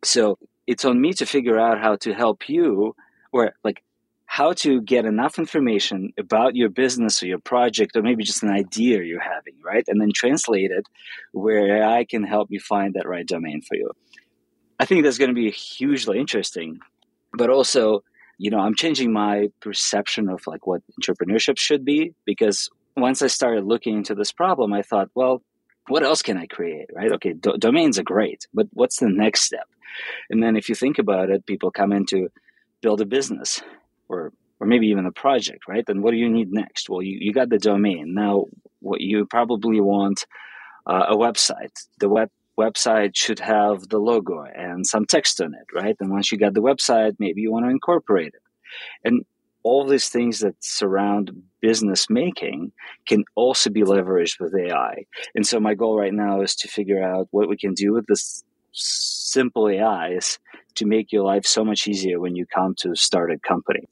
So 0.04 0.38
it's 0.66 0.84
on 0.84 1.00
me 1.00 1.14
to 1.14 1.26
figure 1.26 1.58
out 1.58 1.80
how 1.80 1.96
to 1.98 2.14
help 2.14 2.50
you 2.50 2.94
or 3.32 3.54
like 3.64 3.82
how 4.26 4.52
to 4.52 4.82
get 4.82 5.06
enough 5.06 5.40
information 5.40 6.12
about 6.18 6.58
your 6.58 6.68
business 6.68 7.24
or 7.24 7.28
your 7.28 7.40
project 7.40 7.96
or 7.96 8.02
maybe 8.02 8.26
just 8.26 8.44
an 8.44 8.50
idea 8.50 9.02
you're 9.02 9.22
having, 9.22 9.54
right? 9.64 9.86
And 9.88 10.02
then 10.02 10.12
translate 10.14 10.72
it 10.72 10.86
where 11.32 11.88
I 11.88 12.04
can 12.04 12.24
help 12.24 12.50
you 12.52 12.60
find 12.60 12.96
that 12.96 13.08
right 13.08 13.26
domain 13.26 13.62
for 13.62 13.76
you. 13.76 13.92
I 14.78 14.84
think 14.84 15.06
that's 15.06 15.18
going 15.18 15.34
to 15.34 15.42
be 15.46 15.52
hugely 15.52 16.20
interesting, 16.20 16.80
but 17.32 17.50
also, 17.50 18.04
you 18.38 18.52
know, 18.52 18.60
I'm 18.60 18.76
changing 18.76 19.14
my 19.14 19.48
perception 19.62 20.28
of 20.28 20.46
like 20.46 20.68
what 20.68 20.82
entrepreneurship 21.00 21.58
should 21.58 21.86
be 21.86 22.14
because 22.26 22.70
once 23.02 23.22
I 23.22 23.28
started 23.28 23.66
looking 23.66 23.98
into 23.98 24.16
this 24.16 24.32
problem, 24.32 24.74
I 24.74 24.82
thought, 24.82 25.10
well, 25.16 25.42
what 25.88 26.04
else 26.04 26.22
can 26.22 26.38
I 26.38 26.48
create, 26.48 26.90
right? 26.94 27.12
Okay, 27.14 27.34
do- 27.34 27.58
domains 27.58 27.98
are 27.98 28.04
great, 28.04 28.46
but 28.54 28.68
what's 28.74 29.00
the 29.00 29.10
next 29.10 29.42
step? 29.44 29.68
And 30.30 30.44
then 30.44 30.58
if 30.58 30.68
you 30.70 30.76
think 30.76 31.00
about 31.00 31.30
it, 31.30 31.46
people 31.46 31.72
come 31.72 31.94
in 31.94 32.06
to 32.08 32.30
build 32.82 33.02
a 33.02 33.06
business 33.06 33.62
or 34.10 34.34
or 34.60 34.66
maybe 34.66 34.88
even 34.88 35.06
a 35.06 35.12
project, 35.12 35.68
right? 35.68 35.86
Then 35.86 36.02
what 36.02 36.12
do 36.12 36.18
you 36.18 36.30
need 36.30 36.52
next? 36.52 36.90
Well, 36.90 37.04
you, 37.04 37.20
you 37.22 37.32
got 37.32 37.50
the 37.50 37.60
domain. 37.60 38.16
Now, 38.16 38.46
what 38.80 39.02
you 39.02 39.28
probably 39.28 39.80
want 39.80 40.26
uh, 40.88 41.06
a 41.10 41.16
website. 41.16 41.86
The 42.00 42.10
web 42.10 42.30
website 42.60 43.16
should 43.16 43.40
have 43.40 43.88
the 43.90 44.00
logo 44.00 44.44
and 44.44 44.88
some 44.88 45.06
text 45.06 45.40
on 45.42 45.54
it, 45.54 45.68
right? 45.76 45.96
And 46.00 46.10
once 46.10 46.32
you 46.32 46.40
got 46.40 46.56
the 46.56 46.62
website, 46.62 47.16
maybe 47.20 47.42
you 47.42 47.52
want 47.52 47.66
to 47.66 47.70
incorporate 47.70 48.34
it. 48.34 48.42
And 49.04 49.26
all 49.68 49.86
these 49.86 50.08
things 50.08 50.40
that 50.40 50.56
surround 50.62 51.30
business 51.60 52.10
making 52.10 52.72
can 53.06 53.26
also 53.36 53.70
be 53.70 53.82
leveraged 53.82 54.40
with 54.40 54.56
AI. 54.56 55.04
And 55.36 55.46
so 55.46 55.60
my 55.60 55.74
goal 55.74 56.00
right 56.00 56.14
now 56.14 56.40
is 56.40 56.56
to 56.58 56.70
figure 56.70 57.04
out 57.04 57.28
what 57.32 57.50
we 57.50 57.58
can 57.58 57.74
do 57.74 57.92
with 57.92 58.06
this 58.08 58.46
simple 58.72 59.66
AIs 59.68 60.40
to 60.76 60.86
make 60.86 61.12
your 61.12 61.24
life 61.24 61.46
so 61.46 61.66
much 61.66 61.86
easier 61.86 62.18
when 62.22 62.34
you 62.34 62.46
come 62.46 62.76
to 62.76 62.96
start 62.96 63.30
a 63.30 63.38
company. 63.40 63.90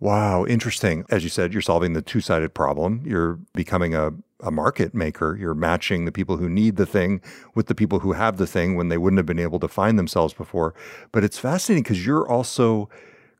Wow, 0.00 0.44
interesting. 0.44 1.04
As 1.08 1.22
you 1.22 1.30
said, 1.30 1.52
you're 1.52 1.62
solving 1.62 1.92
the 1.92 2.02
two 2.02 2.20
sided 2.20 2.52
problem. 2.52 3.04
You're 3.06 3.38
becoming 3.54 3.94
a, 3.94 4.10
a 4.40 4.50
market 4.50 4.92
maker. 4.92 5.36
You're 5.40 5.54
matching 5.54 6.04
the 6.04 6.10
people 6.10 6.36
who 6.36 6.48
need 6.48 6.74
the 6.74 6.84
thing 6.84 7.20
with 7.54 7.68
the 7.68 7.76
people 7.76 8.00
who 8.00 8.12
have 8.12 8.38
the 8.38 8.46
thing 8.46 8.74
when 8.74 8.88
they 8.88 8.98
wouldn't 8.98 9.18
have 9.18 9.26
been 9.26 9.38
able 9.38 9.60
to 9.60 9.68
find 9.68 9.96
themselves 10.00 10.34
before. 10.34 10.74
But 11.12 11.22
it's 11.22 11.38
fascinating 11.38 11.84
because 11.84 12.04
you're 12.04 12.28
also 12.28 12.88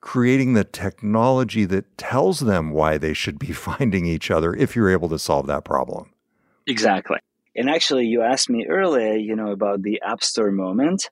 creating 0.05 0.53
the 0.53 0.65
technology 0.65 1.65
that 1.65 1.97
tells 1.97 2.41
them 2.41 2.71
why 2.71 2.99
they 2.99 3.15
should 3.15 3.39
be 3.39 3.53
finding 3.71 4.05
each 4.05 4.31
other 4.31 4.55
if 4.55 4.77
you're 4.77 4.91
able 4.91 5.09
to 5.09 5.19
solve 5.19 5.47
that 5.47 5.65
problem. 5.65 6.13
Exactly. 6.67 7.17
And 7.57 7.71
actually, 7.71 8.05
you 8.07 8.21
asked 8.21 8.51
me 8.51 8.67
earlier, 8.69 9.15
you 9.15 9.35
know, 9.35 9.51
about 9.51 9.83
the 9.83 10.03
App 10.05 10.23
Store 10.23 10.51
moment, 10.51 11.09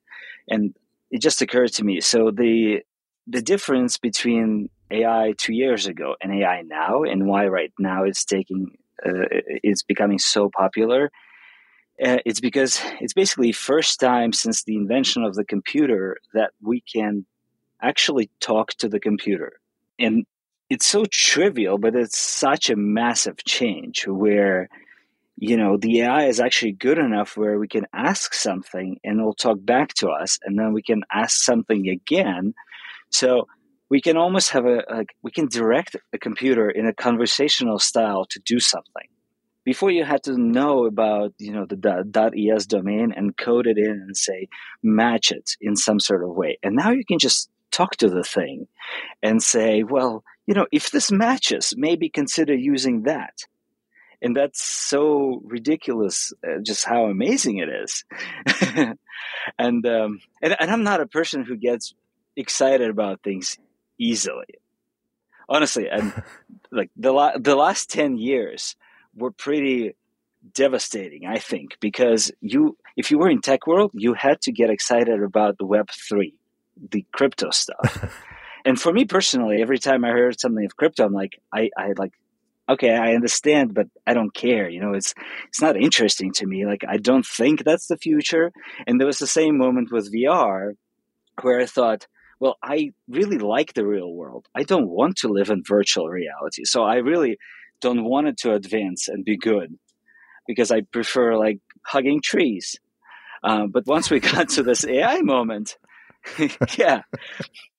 and 0.46 0.74
it 1.10 1.22
just 1.22 1.40
occurred 1.40 1.72
to 1.74 1.84
me. 1.84 2.00
So 2.00 2.30
the 2.30 2.80
the 3.26 3.40
difference 3.40 3.96
between 3.96 4.68
AI 4.90 5.32
two 5.38 5.54
years 5.54 5.86
ago 5.86 6.16
and 6.20 6.30
AI 6.30 6.60
now, 6.62 7.02
and 7.02 7.26
why 7.26 7.46
right 7.46 7.72
now 7.78 8.04
it's 8.04 8.24
taking 8.26 8.76
uh, 9.06 9.24
it's 9.62 9.84
becoming 9.84 10.18
so 10.18 10.50
popular. 10.54 11.10
Uh, 12.04 12.18
it's 12.26 12.40
because 12.40 12.82
it's 13.00 13.14
basically 13.14 13.52
first 13.52 14.00
time 14.00 14.32
since 14.32 14.64
the 14.64 14.76
invention 14.76 15.22
of 15.22 15.34
the 15.34 15.44
computer 15.44 16.18
that 16.34 16.50
we 16.60 16.82
can 16.92 17.24
actually 17.82 18.30
talk 18.40 18.70
to 18.74 18.88
the 18.88 19.00
computer, 19.00 19.52
and 19.98 20.24
it's 20.70 20.86
so 20.86 21.04
trivial, 21.10 21.76
but 21.76 21.94
it's 21.94 22.18
such 22.18 22.70
a 22.70 22.76
massive 22.76 23.44
change 23.44 24.06
where 24.06 24.68
you 25.36 25.56
know 25.56 25.76
the 25.76 26.02
ai 26.02 26.26
is 26.26 26.40
actually 26.40 26.72
good 26.72 26.98
enough 26.98 27.36
where 27.36 27.58
we 27.58 27.68
can 27.68 27.86
ask 27.92 28.32
something 28.32 28.98
and 29.02 29.18
it'll 29.18 29.34
talk 29.34 29.58
back 29.60 29.92
to 29.94 30.08
us 30.08 30.38
and 30.44 30.58
then 30.58 30.72
we 30.72 30.82
can 30.82 31.02
ask 31.12 31.42
something 31.42 31.88
again. 31.88 32.54
So 33.10 33.48
we 33.90 34.00
can 34.00 34.16
almost 34.16 34.50
have 34.50 34.64
a 34.64 34.82
like 34.90 35.10
we 35.22 35.30
can 35.30 35.48
direct 35.48 35.96
a 36.14 36.18
computer 36.18 36.70
in 36.70 36.86
a 36.86 36.94
conversational 36.94 37.78
style 37.78 38.24
to 38.30 38.40
do 38.40 38.58
something. 38.58 39.08
Before 39.64 39.90
you 39.90 40.04
had 40.04 40.22
to 40.24 40.38
know 40.38 40.86
about 40.86 41.34
you 41.38 41.52
know 41.52 41.66
the 41.66 41.78
.es 42.56 42.64
domain 42.64 43.12
and 43.14 43.36
code 43.36 43.66
it 43.66 43.76
in 43.76 43.90
and 43.90 44.16
say 44.16 44.48
match 44.82 45.30
it 45.30 45.50
in 45.60 45.76
some 45.76 46.00
sort 46.00 46.24
of 46.24 46.30
way. 46.30 46.58
And 46.62 46.76
now 46.76 46.90
you 46.92 47.04
can 47.04 47.18
just 47.18 47.50
talk 47.72 47.96
to 47.96 48.08
the 48.08 48.22
thing 48.22 48.68
and 49.22 49.42
say 49.42 49.82
well 49.82 50.24
you 50.46 50.54
know 50.54 50.66
if 50.72 50.90
this 50.90 51.10
matches 51.10 51.74
maybe 51.76 52.08
consider 52.08 52.54
using 52.54 53.02
that. 53.02 53.46
And 54.24 54.36
that's 54.36 54.62
so 54.62 55.40
ridiculous 55.42 56.32
uh, 56.46 56.60
just 56.62 56.84
how 56.84 57.06
amazing 57.06 57.58
it 57.58 57.68
is. 57.68 58.04
And, 59.58 59.84
um, 59.86 60.20
and 60.40 60.54
and 60.60 60.70
i'm 60.70 60.84
not 60.84 61.00
a 61.00 61.06
person 61.06 61.42
who 61.42 61.56
gets 61.56 61.94
excited 62.36 62.90
about 62.90 63.22
things 63.22 63.58
easily. 63.98 64.46
Honestly, 65.48 65.88
and 65.88 66.12
like 66.70 66.90
the 66.96 67.12
la- 67.12 67.38
the 67.38 67.56
last 67.56 67.90
ten 67.90 68.16
years 68.16 68.76
were 69.14 69.30
pretty 69.30 69.94
devastating. 70.54 71.26
I 71.26 71.38
think 71.38 71.76
because 71.80 72.32
you, 72.40 72.76
if 72.96 73.10
you 73.10 73.18
were 73.18 73.28
in 73.28 73.40
tech 73.40 73.66
world, 73.66 73.90
you 73.94 74.14
had 74.14 74.40
to 74.42 74.52
get 74.52 74.70
excited 74.70 75.22
about 75.22 75.58
the 75.58 75.66
Web 75.66 75.90
three, 75.90 76.34
the 76.90 77.06
crypto 77.12 77.50
stuff. 77.50 78.12
and 78.64 78.80
for 78.80 78.92
me 78.92 79.04
personally, 79.04 79.60
every 79.60 79.78
time 79.78 80.04
I 80.04 80.10
heard 80.10 80.40
something 80.40 80.64
of 80.64 80.76
crypto, 80.76 81.04
I'm 81.04 81.12
like, 81.12 81.40
I, 81.52 81.70
I 81.76 81.92
like 81.96 82.12
okay, 82.68 82.94
I 82.94 83.14
understand, 83.14 83.74
but 83.74 83.88
I 84.06 84.14
don't 84.14 84.34
care. 84.34 84.68
You 84.68 84.80
know, 84.80 84.94
it's 84.94 85.14
it's 85.48 85.60
not 85.60 85.76
interesting 85.76 86.32
to 86.34 86.46
me. 86.46 86.66
Like 86.66 86.84
I 86.88 86.96
don't 86.96 87.26
think 87.26 87.64
that's 87.64 87.86
the 87.86 87.96
future. 87.96 88.52
And 88.86 88.98
there 88.98 89.06
was 89.06 89.18
the 89.18 89.26
same 89.26 89.58
moment 89.58 89.90
with 89.92 90.12
VR 90.12 90.72
where 91.40 91.60
I 91.60 91.66
thought, 91.66 92.06
well, 92.40 92.56
I 92.62 92.92
really 93.08 93.38
like 93.38 93.74
the 93.74 93.86
real 93.86 94.12
world. 94.12 94.46
I 94.54 94.64
don't 94.64 94.88
want 94.88 95.16
to 95.18 95.28
live 95.28 95.50
in 95.50 95.62
virtual 95.66 96.08
reality. 96.08 96.64
So 96.64 96.82
I 96.82 96.96
really 96.96 97.38
don't 97.80 98.04
want 98.04 98.28
it 98.28 98.36
to 98.38 98.54
advance 98.54 99.08
and 99.08 99.24
be 99.24 99.36
good 99.36 99.76
because 100.46 100.70
I 100.70 100.82
prefer 100.82 101.36
like 101.36 101.60
hugging 101.84 102.20
trees. 102.20 102.76
Um, 103.44 103.70
but 103.70 103.86
once 103.86 104.10
we 104.10 104.20
got 104.34 104.48
to 104.50 104.62
this 104.62 104.84
AI 104.84 105.20
moment, 105.22 105.76
yeah. 106.78 107.02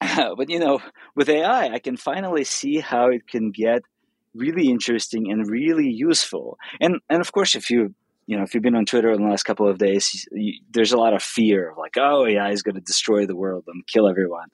but 0.38 0.50
you 0.50 0.60
know, 0.60 0.80
with 1.16 1.30
AI, 1.30 1.70
I 1.70 1.80
can 1.80 1.98
finally 1.98 2.44
see 2.44 2.80
how 2.80 3.08
it 3.10 3.28
can 3.28 3.52
get 3.52 3.84
really 4.36 4.70
interesting 4.70 5.32
and 5.32 5.50
really 5.50 5.90
useful. 5.90 6.58
And 6.82 7.00
and 7.10 7.22
of 7.22 7.32
course, 7.32 7.56
if 7.56 7.70
you 7.70 7.94
you 8.26 8.38
know 8.38 8.44
if 8.44 8.54
you've 8.54 8.64
been 8.64 8.76
on 8.76 8.86
Twitter 8.86 9.12
in 9.12 9.22
the 9.22 9.30
last 9.30 9.44
couple 9.44 9.70
of 9.70 9.78
days, 9.78 10.28
you, 10.32 10.60
there's 10.72 10.94
a 10.94 10.98
lot 10.98 11.14
of 11.14 11.24
fear 11.24 11.72
of 11.72 11.78
like, 11.78 11.96
oh 11.98 12.26
yeah, 12.26 12.50
he's 12.50 12.64
going 12.64 12.76
to 12.76 12.82
destroy 12.82 13.26
the 13.26 13.36
world 13.36 13.64
and 13.68 13.86
kill 13.88 14.10
everyone, 14.10 14.48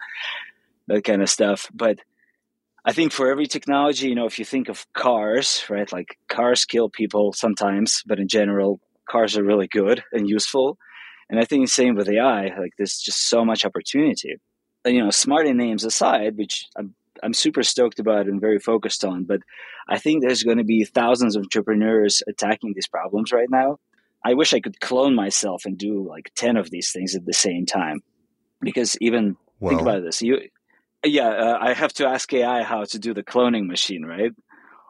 that 0.88 1.04
kind 1.04 1.22
of 1.22 1.30
stuff. 1.30 1.68
But 1.74 2.00
I 2.86 2.94
think 2.94 3.12
for 3.12 3.30
every 3.30 3.48
technology, 3.48 4.08
you 4.08 4.16
know, 4.16 4.26
if 4.26 4.40
you 4.40 4.46
think 4.46 4.70
of 4.70 4.86
cars, 4.94 5.64
right, 5.70 5.92
like 5.92 6.18
cars 6.30 6.66
kill 6.66 6.90
people 6.90 7.34
sometimes, 7.34 8.04
but 8.06 8.20
in 8.20 8.28
general, 8.28 8.80
cars 9.10 9.38
are 9.38 9.44
really 9.44 9.68
good 9.68 10.04
and 10.14 10.30
useful. 10.30 10.78
And 11.30 11.40
I 11.40 11.46
think 11.46 11.64
the 11.64 11.72
same 11.72 11.96
with 11.96 12.10
AI. 12.10 12.56
Like 12.58 12.74
there's 12.78 12.98
just 12.98 13.30
so 13.30 13.46
much 13.46 13.66
opportunity. 13.66 14.38
And, 14.86 14.96
you 14.96 15.04
know, 15.04 15.12
smarty 15.12 15.54
names 15.54 15.84
aside, 15.84 16.38
which 16.38 16.68
I'm 16.78 16.96
I'm 17.22 17.34
super 17.34 17.64
stoked 17.64 18.00
about 18.00 18.28
and 18.28 18.40
very 18.40 18.60
focused 18.60 19.04
on. 19.04 19.26
But 19.26 19.42
I 19.88 19.98
think 19.98 20.22
there's 20.22 20.44
going 20.44 20.58
to 20.58 20.64
be 20.64 20.86
thousands 20.86 21.36
of 21.36 21.44
entrepreneurs 21.44 22.24
attacking 22.28 22.74
these 22.76 22.88
problems 22.88 23.32
right 23.32 23.50
now. 23.50 23.78
I 24.24 24.34
wish 24.34 24.54
I 24.54 24.60
could 24.60 24.80
clone 24.80 25.16
myself 25.16 25.64
and 25.66 25.78
do 25.78 26.08
like 26.08 26.32
10 26.36 26.58
of 26.58 26.70
these 26.70 26.92
things 26.92 27.16
at 27.16 27.26
the 27.26 27.34
same 27.34 27.66
time. 27.66 28.02
Because 28.62 28.98
even 29.00 29.38
well, 29.60 29.72
think 29.72 29.82
about 29.82 30.04
this. 30.04 30.22
You, 30.22 30.40
yeah, 31.06 31.30
uh, 31.30 31.58
I 31.62 31.74
have 31.74 31.94
to 31.94 32.08
ask 32.08 32.32
AI 32.34 32.64
how 32.64 32.84
to 32.86 33.00
do 33.00 33.14
the 33.14 33.24
cloning 33.24 33.68
machine, 33.68 34.04
right? 34.04 34.32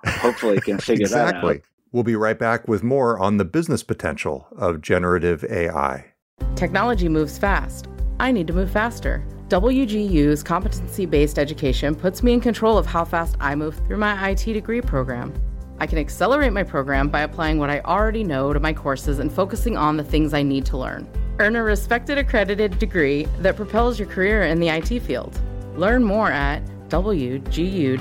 Hopefully, 0.05 0.57
it 0.57 0.63
can 0.63 0.77
figure 0.79 1.03
exactly. 1.03 1.31
that 1.31 1.35
out. 1.35 1.51
Exactly. 1.51 1.69
We'll 1.91 2.03
be 2.03 2.15
right 2.15 2.37
back 2.37 2.67
with 2.67 2.83
more 2.83 3.19
on 3.19 3.37
the 3.37 3.45
business 3.45 3.83
potential 3.83 4.47
of 4.55 4.81
generative 4.81 5.43
AI. 5.43 6.13
Technology 6.55 7.07
moves 7.07 7.37
fast. 7.37 7.87
I 8.19 8.31
need 8.31 8.47
to 8.47 8.53
move 8.53 8.69
faster. 8.69 9.23
WGU's 9.47 10.43
competency 10.43 11.05
based 11.05 11.39
education 11.39 11.95
puts 11.95 12.21
me 12.21 12.33
in 12.33 12.41
control 12.41 12.77
of 12.77 12.85
how 12.85 13.03
fast 13.03 13.35
I 13.39 13.55
move 13.55 13.75
through 13.87 13.97
my 13.97 14.29
IT 14.29 14.43
degree 14.43 14.81
program. 14.81 15.33
I 15.79 15.87
can 15.87 15.97
accelerate 15.97 16.53
my 16.53 16.63
program 16.63 17.07
by 17.07 17.21
applying 17.21 17.57
what 17.57 17.69
I 17.69 17.79
already 17.79 18.23
know 18.23 18.51
to 18.53 18.59
my 18.59 18.73
courses 18.73 19.19
and 19.19 19.31
focusing 19.31 19.77
on 19.77 19.97
the 19.97 20.03
things 20.03 20.33
I 20.33 20.43
need 20.43 20.65
to 20.67 20.77
learn. 20.77 21.07
Earn 21.39 21.55
a 21.55 21.63
respected 21.63 22.17
accredited 22.17 22.77
degree 22.77 23.25
that 23.39 23.55
propels 23.55 23.97
your 23.97 24.09
career 24.09 24.43
in 24.43 24.59
the 24.59 24.67
IT 24.67 24.99
field. 24.99 25.39
Learn 25.77 26.03
more 26.03 26.29
at 26.31 26.61
wgu.edu 26.89 27.93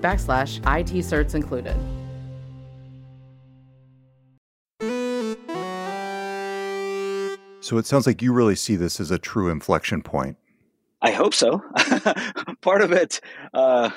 backslash 0.00 0.58
IT 0.58 0.92
certs 1.04 1.34
included. 1.34 1.76
So 7.66 7.78
it 7.78 7.86
sounds 7.86 8.06
like 8.06 8.22
you 8.22 8.32
really 8.32 8.54
see 8.54 8.76
this 8.76 9.00
as 9.00 9.10
a 9.10 9.18
true 9.18 9.50
inflection 9.50 10.00
point. 10.00 10.36
I 11.02 11.10
hope 11.10 11.34
so. 11.34 11.62
Part 12.60 12.80
of 12.80 12.92
it, 12.92 13.20
uh, 13.52 13.90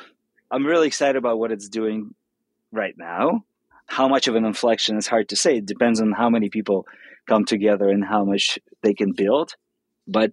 I'm 0.50 0.66
really 0.66 0.88
excited 0.88 1.18
about 1.18 1.38
what 1.38 1.52
it's 1.52 1.70
doing 1.70 2.16
right 2.72 2.96
now. 2.98 3.44
How 3.86 4.08
much 4.08 4.28
of 4.28 4.34
an 4.34 4.44
inflection 4.44 4.98
is 4.98 5.06
hard 5.06 5.30
to 5.30 5.36
say. 5.36 5.58
It 5.58 5.68
depends 5.68 6.02
on 6.02 6.14
how 6.14 6.32
many 6.32 6.50
people 6.50 6.88
come 7.28 7.46
together 7.46 7.90
and 7.90 8.04
how 8.04 8.26
much 8.26 8.58
they 8.82 8.96
can 8.96 9.12
build. 9.12 9.54
But 10.08 10.32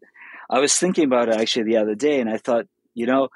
I 0.48 0.58
was 0.58 0.74
thinking 0.78 1.04
about 1.04 1.28
it 1.28 1.38
actually 1.38 1.64
the 1.64 1.76
other 1.76 1.94
day, 1.94 2.20
and 2.20 2.30
I 2.30 2.38
thought, 2.38 2.64
you 2.94 3.04
know, 3.04 3.28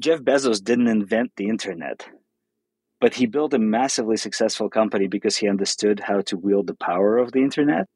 Jeff 0.00 0.20
Bezos 0.20 0.62
didn't 0.62 0.86
invent 0.86 1.32
the 1.34 1.48
internet, 1.48 2.08
but 3.00 3.14
he 3.14 3.26
built 3.26 3.54
a 3.54 3.58
massively 3.58 4.18
successful 4.18 4.70
company 4.70 5.08
because 5.08 5.36
he 5.36 5.48
understood 5.48 5.98
how 5.98 6.20
to 6.20 6.36
wield 6.36 6.68
the 6.68 6.76
power 6.76 7.18
of 7.18 7.32
the 7.32 7.40
internet. 7.40 7.88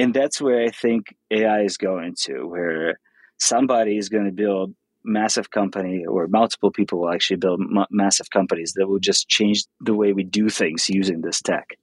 And 0.00 0.14
that's 0.14 0.40
where 0.40 0.62
I 0.62 0.70
think 0.70 1.14
AI 1.30 1.60
is 1.60 1.76
going 1.76 2.14
to, 2.20 2.44
where 2.46 2.98
somebody 3.38 3.98
is 3.98 4.08
going 4.08 4.24
to 4.24 4.32
build 4.32 4.74
massive 5.04 5.50
company 5.50 6.06
or 6.06 6.26
multiple 6.26 6.70
people 6.70 7.00
will 7.00 7.12
actually 7.12 7.36
build 7.36 7.60
m- 7.60 7.84
massive 7.90 8.30
companies 8.30 8.72
that 8.76 8.86
will 8.86 8.98
just 8.98 9.28
change 9.28 9.64
the 9.80 9.94
way 9.94 10.14
we 10.14 10.24
do 10.24 10.48
things 10.48 10.88
using 10.88 11.20
this 11.20 11.42
tech. 11.42 11.76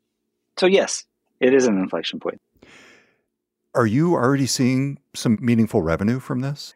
So 0.57 0.65
yes, 0.65 1.05
it 1.39 1.53
is 1.53 1.67
an 1.67 1.77
inflection 1.77 2.19
point. 2.19 2.41
Are 3.75 3.85
you 3.85 4.13
already 4.13 4.47
seeing 4.47 4.97
some 5.13 5.37
meaningful 5.39 5.83
revenue 5.83 6.19
from 6.19 6.39
this? 6.39 6.73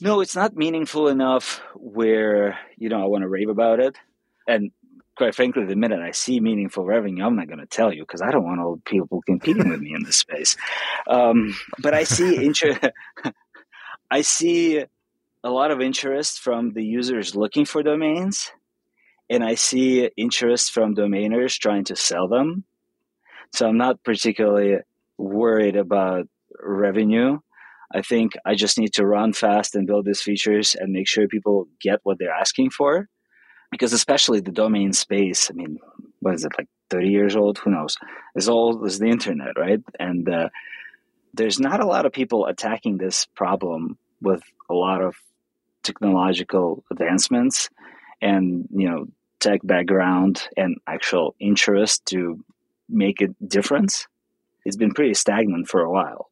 No, 0.00 0.22
it's 0.22 0.36
not 0.36 0.56
meaningful 0.56 1.08
enough 1.08 1.60
where, 1.74 2.58
you 2.78 2.88
know, 2.88 3.02
I 3.02 3.06
want 3.06 3.22
to 3.22 3.28
rave 3.28 3.50
about 3.50 3.80
it. 3.80 3.96
And 4.46 4.70
quite 5.18 5.34
frankly, 5.34 5.64
the 5.64 5.74
minute 5.74 6.00
I 6.00 6.12
see 6.12 6.38
meaningful 6.38 6.84
revenue, 6.84 7.24
I'm 7.24 7.34
not 7.34 7.48
going 7.48 7.58
to 7.58 7.66
tell 7.66 7.92
you 7.92 8.02
because 8.02 8.22
I 8.22 8.30
don't 8.30 8.44
want 8.44 8.60
all 8.60 8.80
people 8.84 9.20
competing 9.26 9.68
with 9.68 9.80
me 9.80 9.92
in 9.92 10.04
this 10.04 10.16
space. 10.16 10.56
Um, 11.08 11.56
but 11.80 11.92
I 11.92 12.04
see 12.04 12.36
interest. 12.46 12.80
I 14.10 14.22
see 14.22 14.84
a 15.44 15.50
lot 15.50 15.72
of 15.72 15.80
interest 15.80 16.38
from 16.38 16.72
the 16.72 16.84
users 16.84 17.34
looking 17.34 17.64
for 17.64 17.82
domains, 17.82 18.50
and 19.28 19.44
I 19.44 19.56
see 19.56 20.08
interest 20.16 20.70
from 20.70 20.94
domainers 20.94 21.58
trying 21.58 21.84
to 21.86 21.96
sell 21.96 22.28
them. 22.28 22.64
So 23.52 23.66
I'm 23.68 23.76
not 23.76 24.02
particularly 24.04 24.78
worried 25.18 25.76
about 25.76 26.28
revenue. 26.60 27.40
I 27.92 28.02
think 28.02 28.32
I 28.46 28.54
just 28.54 28.78
need 28.78 28.92
to 28.94 29.06
run 29.06 29.32
fast 29.32 29.74
and 29.74 29.86
build 29.86 30.04
these 30.06 30.22
features 30.22 30.76
and 30.78 30.92
make 30.92 31.08
sure 31.08 31.26
people 31.26 31.66
get 31.80 32.00
what 32.04 32.18
they're 32.18 32.30
asking 32.30 32.70
for. 32.70 33.08
Because 33.70 33.92
especially 33.92 34.40
the 34.40 34.50
domain 34.50 34.92
space, 34.92 35.50
I 35.50 35.54
mean, 35.54 35.78
what 36.20 36.34
is 36.34 36.44
it 36.44 36.52
like 36.56 36.68
30 36.90 37.08
years 37.08 37.36
old? 37.36 37.58
Who 37.58 37.70
knows? 37.70 37.96
As 38.34 38.48
old 38.48 38.84
as 38.86 38.98
the 38.98 39.08
internet, 39.08 39.58
right? 39.58 39.80
And 39.98 40.28
uh, 40.28 40.48
there's 41.34 41.60
not 41.60 41.80
a 41.80 41.86
lot 41.86 42.06
of 42.06 42.12
people 42.12 42.46
attacking 42.46 42.98
this 42.98 43.26
problem 43.34 43.98
with 44.20 44.42
a 44.68 44.74
lot 44.74 45.02
of 45.02 45.16
technological 45.82 46.84
advancements 46.90 47.70
and 48.20 48.68
you 48.74 48.88
know 48.88 49.06
tech 49.40 49.60
background 49.62 50.48
and 50.56 50.76
actual 50.86 51.34
interest 51.38 52.04
to 52.06 52.44
make 52.88 53.20
a 53.20 53.28
difference 53.46 54.06
it's 54.64 54.76
been 54.76 54.92
pretty 54.92 55.14
stagnant 55.14 55.68
for 55.68 55.80
a 55.80 55.90
while 55.90 56.27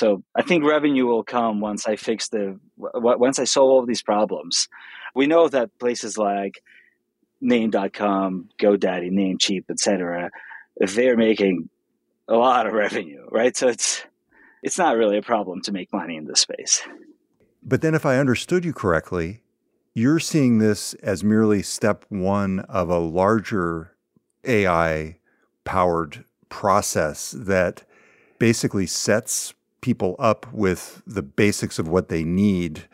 so 0.00 0.22
i 0.34 0.42
think 0.42 0.64
revenue 0.64 1.06
will 1.06 1.22
come 1.22 1.60
once 1.60 1.86
i 1.86 1.96
fix 1.96 2.28
the 2.28 2.58
once 2.76 3.38
i 3.38 3.44
solve 3.44 3.70
all 3.70 3.86
these 3.86 4.02
problems 4.02 4.68
we 5.14 5.26
know 5.26 5.48
that 5.48 5.70
places 5.78 6.18
like 6.18 6.62
name.com 7.40 8.48
godaddy 8.60 9.10
namecheap 9.10 9.64
etc 9.70 10.30
they're 10.76 11.16
making 11.16 11.68
a 12.28 12.34
lot 12.34 12.66
of 12.66 12.72
revenue 12.72 13.24
right 13.30 13.56
so 13.56 13.68
it's 13.68 14.04
it's 14.62 14.78
not 14.78 14.96
really 14.96 15.18
a 15.18 15.22
problem 15.22 15.62
to 15.62 15.72
make 15.72 15.92
money 15.92 16.16
in 16.16 16.26
this 16.26 16.40
space. 16.40 16.82
But 17.62 17.82
then, 17.82 17.94
if 17.94 18.06
I 18.06 18.18
understood 18.18 18.64
you 18.64 18.72
correctly, 18.72 19.42
you're 19.94 20.20
seeing 20.20 20.58
this 20.58 20.94
as 20.94 21.24
merely 21.24 21.62
step 21.62 22.04
one 22.08 22.60
of 22.60 22.88
a 22.88 22.98
larger 22.98 23.94
AI 24.44 25.18
powered 25.64 26.24
process 26.48 27.34
that 27.36 27.84
basically 28.38 28.86
sets 28.86 29.54
people 29.80 30.16
up 30.18 30.50
with 30.52 31.02
the 31.06 31.22
basics 31.22 31.78
of 31.78 31.88
what 31.88 32.08
they 32.08 32.24
need 32.24 32.84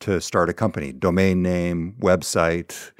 to 0.00 0.20
start 0.20 0.50
a 0.50 0.52
company 0.52 0.92
domain 0.92 1.42
name, 1.42 1.94
website. 2.00 2.92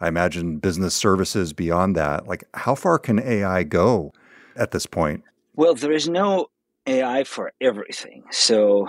I 0.00 0.08
imagine 0.08 0.58
business 0.58 0.94
services 0.94 1.52
beyond 1.52 1.96
that. 1.96 2.26
Like, 2.26 2.44
how 2.54 2.74
far 2.74 2.98
can 2.98 3.18
AI 3.18 3.62
go 3.62 4.12
at 4.56 4.70
this 4.72 4.86
point? 4.86 5.22
Well, 5.54 5.74
there 5.74 5.92
is 5.92 6.08
no 6.08 6.48
AI 6.86 7.24
for 7.24 7.52
everything. 7.60 8.24
So 8.30 8.88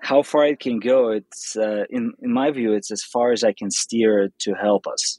how 0.00 0.22
far 0.22 0.46
it 0.46 0.60
can 0.60 0.78
go, 0.78 1.10
it's 1.10 1.56
uh, 1.56 1.84
in 1.90 2.12
in 2.22 2.32
my 2.32 2.50
view, 2.50 2.72
it's 2.72 2.90
as 2.90 3.02
far 3.02 3.32
as 3.32 3.42
I 3.42 3.52
can 3.52 3.70
steer 3.70 4.30
to 4.40 4.54
help 4.54 4.86
us. 4.86 5.18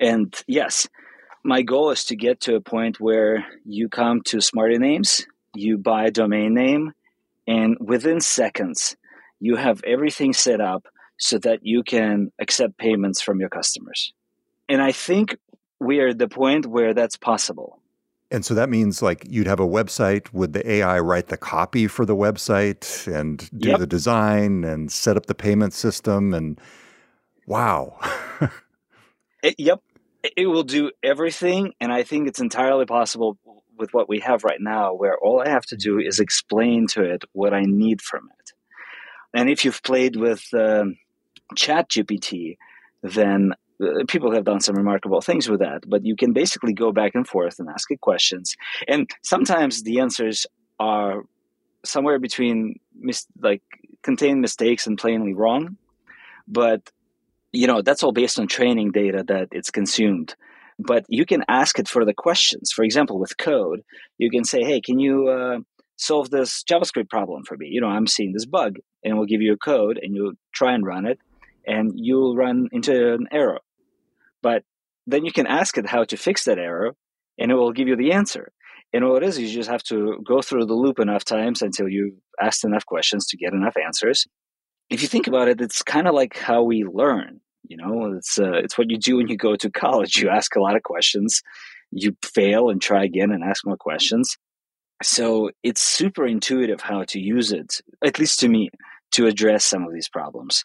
And 0.00 0.34
yes, 0.46 0.88
my 1.44 1.62
goal 1.62 1.90
is 1.90 2.04
to 2.06 2.16
get 2.16 2.40
to 2.40 2.56
a 2.56 2.60
point 2.60 2.98
where 2.98 3.46
you 3.64 3.88
come 3.88 4.22
to 4.26 4.40
Smarty 4.40 4.78
Names, 4.78 5.26
you 5.54 5.78
buy 5.78 6.06
a 6.06 6.10
domain 6.10 6.54
name, 6.54 6.92
and 7.46 7.76
within 7.80 8.20
seconds, 8.20 8.96
you 9.40 9.56
have 9.56 9.82
everything 9.84 10.32
set 10.32 10.60
up 10.60 10.86
so 11.18 11.38
that 11.38 11.60
you 11.62 11.82
can 11.82 12.30
accept 12.40 12.78
payments 12.78 13.20
from 13.20 13.40
your 13.40 13.48
customers. 13.48 14.12
And 14.68 14.82
I 14.82 14.92
think 14.92 15.36
we 15.80 16.00
are 16.00 16.08
at 16.08 16.18
the 16.18 16.28
point 16.28 16.66
where 16.66 16.94
that's 16.94 17.16
possible. 17.16 17.80
And 18.30 18.44
so 18.44 18.54
that 18.54 18.68
means 18.68 19.02
like 19.02 19.24
you'd 19.28 19.46
have 19.46 19.60
a 19.60 19.66
website. 19.66 20.32
Would 20.32 20.52
the 20.52 20.68
AI 20.68 20.98
write 20.98 21.28
the 21.28 21.36
copy 21.36 21.86
for 21.86 22.04
the 22.04 22.16
website 22.16 23.06
and 23.12 23.48
do 23.58 23.70
yep. 23.70 23.78
the 23.78 23.86
design 23.86 24.64
and 24.64 24.90
set 24.90 25.16
up 25.16 25.26
the 25.26 25.34
payment 25.34 25.72
system? 25.72 26.34
And 26.34 26.60
wow. 27.46 27.98
it, 29.42 29.54
yep. 29.58 29.80
It 30.36 30.46
will 30.46 30.64
do 30.64 30.90
everything. 31.04 31.72
And 31.80 31.92
I 31.92 32.02
think 32.02 32.26
it's 32.26 32.40
entirely 32.40 32.84
possible 32.84 33.38
with 33.78 33.92
what 33.92 34.08
we 34.08 34.20
have 34.20 34.44
right 34.44 34.60
now, 34.60 34.94
where 34.94 35.18
all 35.18 35.40
I 35.40 35.48
have 35.48 35.66
to 35.66 35.76
do 35.76 35.98
is 35.98 36.20
explain 36.20 36.86
to 36.88 37.02
it 37.02 37.24
what 37.32 37.52
I 37.52 37.62
need 37.62 38.00
from 38.00 38.28
it. 38.38 38.52
And 39.34 39.50
if 39.50 39.64
you've 39.64 39.82
played 39.82 40.16
with 40.16 40.42
um, 40.54 40.96
Chat 41.54 41.90
GPT, 41.90 42.56
then 43.02 43.52
uh, 43.82 44.04
people 44.08 44.32
have 44.32 44.44
done 44.44 44.60
some 44.60 44.76
remarkable 44.76 45.20
things 45.20 45.48
with 45.48 45.60
that. 45.60 45.88
But 45.88 46.04
you 46.04 46.16
can 46.16 46.32
basically 46.32 46.72
go 46.72 46.92
back 46.92 47.14
and 47.14 47.26
forth 47.26 47.58
and 47.58 47.68
ask 47.68 47.90
it 47.90 48.00
questions, 48.00 48.56
and 48.88 49.10
sometimes 49.22 49.82
the 49.82 50.00
answers 50.00 50.46
are 50.78 51.24
somewhere 51.84 52.18
between 52.18 52.80
mis- 52.98 53.26
like 53.40 53.62
contain 54.02 54.40
mistakes 54.40 54.86
and 54.86 54.98
plainly 54.98 55.34
wrong. 55.34 55.76
But 56.48 56.90
you 57.52 57.66
know 57.66 57.82
that's 57.82 58.02
all 58.02 58.12
based 58.12 58.38
on 58.38 58.48
training 58.48 58.92
data 58.92 59.24
that 59.28 59.48
it's 59.52 59.70
consumed. 59.70 60.34
But 60.78 61.04
you 61.08 61.24
can 61.24 61.42
ask 61.48 61.78
it 61.78 61.88
for 61.88 62.04
the 62.04 62.14
questions. 62.14 62.70
For 62.70 62.84
example, 62.84 63.18
with 63.18 63.38
code, 63.38 63.80
you 64.18 64.30
can 64.30 64.44
say, 64.44 64.62
"Hey, 64.62 64.80
can 64.80 64.98
you?" 64.98 65.28
Uh, 65.28 65.58
solve 65.96 66.30
this 66.30 66.62
JavaScript 66.70 67.08
problem 67.08 67.42
for 67.44 67.56
me. 67.56 67.68
You 67.70 67.80
know, 67.80 67.88
I'm 67.88 68.06
seeing 68.06 68.32
this 68.32 68.46
bug, 68.46 68.76
and 69.02 69.16
we'll 69.16 69.26
give 69.26 69.40
you 69.40 69.54
a 69.54 69.58
code, 69.58 69.98
and 70.00 70.14
you'll 70.14 70.34
try 70.54 70.74
and 70.74 70.84
run 70.84 71.06
it, 71.06 71.18
and 71.66 71.92
you'll 71.94 72.36
run 72.36 72.68
into 72.72 73.14
an 73.14 73.26
error. 73.32 73.60
But 74.42 74.62
then 75.06 75.24
you 75.24 75.32
can 75.32 75.46
ask 75.46 75.78
it 75.78 75.86
how 75.86 76.04
to 76.04 76.16
fix 76.16 76.44
that 76.44 76.58
error, 76.58 76.94
and 77.38 77.50
it 77.50 77.54
will 77.54 77.72
give 77.72 77.88
you 77.88 77.96
the 77.96 78.12
answer. 78.12 78.52
And 78.92 79.08
what 79.08 79.22
it 79.22 79.28
is, 79.28 79.38
you 79.38 79.48
just 79.48 79.70
have 79.70 79.82
to 79.84 80.22
go 80.26 80.40
through 80.42 80.66
the 80.66 80.74
loop 80.74 80.98
enough 81.00 81.24
times 81.24 81.62
until 81.62 81.88
you 81.88 82.18
asked 82.40 82.64
enough 82.64 82.86
questions 82.86 83.26
to 83.28 83.36
get 83.36 83.52
enough 83.52 83.74
answers. 83.82 84.26
If 84.90 85.02
you 85.02 85.08
think 85.08 85.26
about 85.26 85.48
it, 85.48 85.60
it's 85.60 85.82
kind 85.82 86.06
of 86.06 86.14
like 86.14 86.36
how 86.36 86.62
we 86.62 86.84
learn. 86.84 87.40
You 87.68 87.76
know, 87.76 88.12
it's 88.16 88.38
uh, 88.38 88.52
it's 88.52 88.78
what 88.78 88.90
you 88.90 88.98
do 88.98 89.16
when 89.16 89.28
you 89.28 89.36
go 89.36 89.56
to 89.56 89.70
college. 89.70 90.16
You 90.16 90.28
ask 90.28 90.56
a 90.56 90.60
lot 90.60 90.76
of 90.76 90.82
questions, 90.82 91.42
you 91.90 92.16
fail 92.22 92.70
and 92.70 92.80
try 92.80 93.04
again 93.04 93.30
and 93.30 93.44
ask 93.44 93.66
more 93.66 93.76
questions. 93.76 94.36
So 95.02 95.50
it's 95.62 95.82
super 95.82 96.26
intuitive 96.26 96.80
how 96.80 97.04
to 97.04 97.20
use 97.20 97.52
it, 97.52 97.80
at 98.04 98.18
least 98.18 98.40
to 98.40 98.48
me, 98.48 98.70
to 99.12 99.26
address 99.26 99.64
some 99.64 99.84
of 99.84 99.92
these 99.92 100.08
problems. 100.08 100.62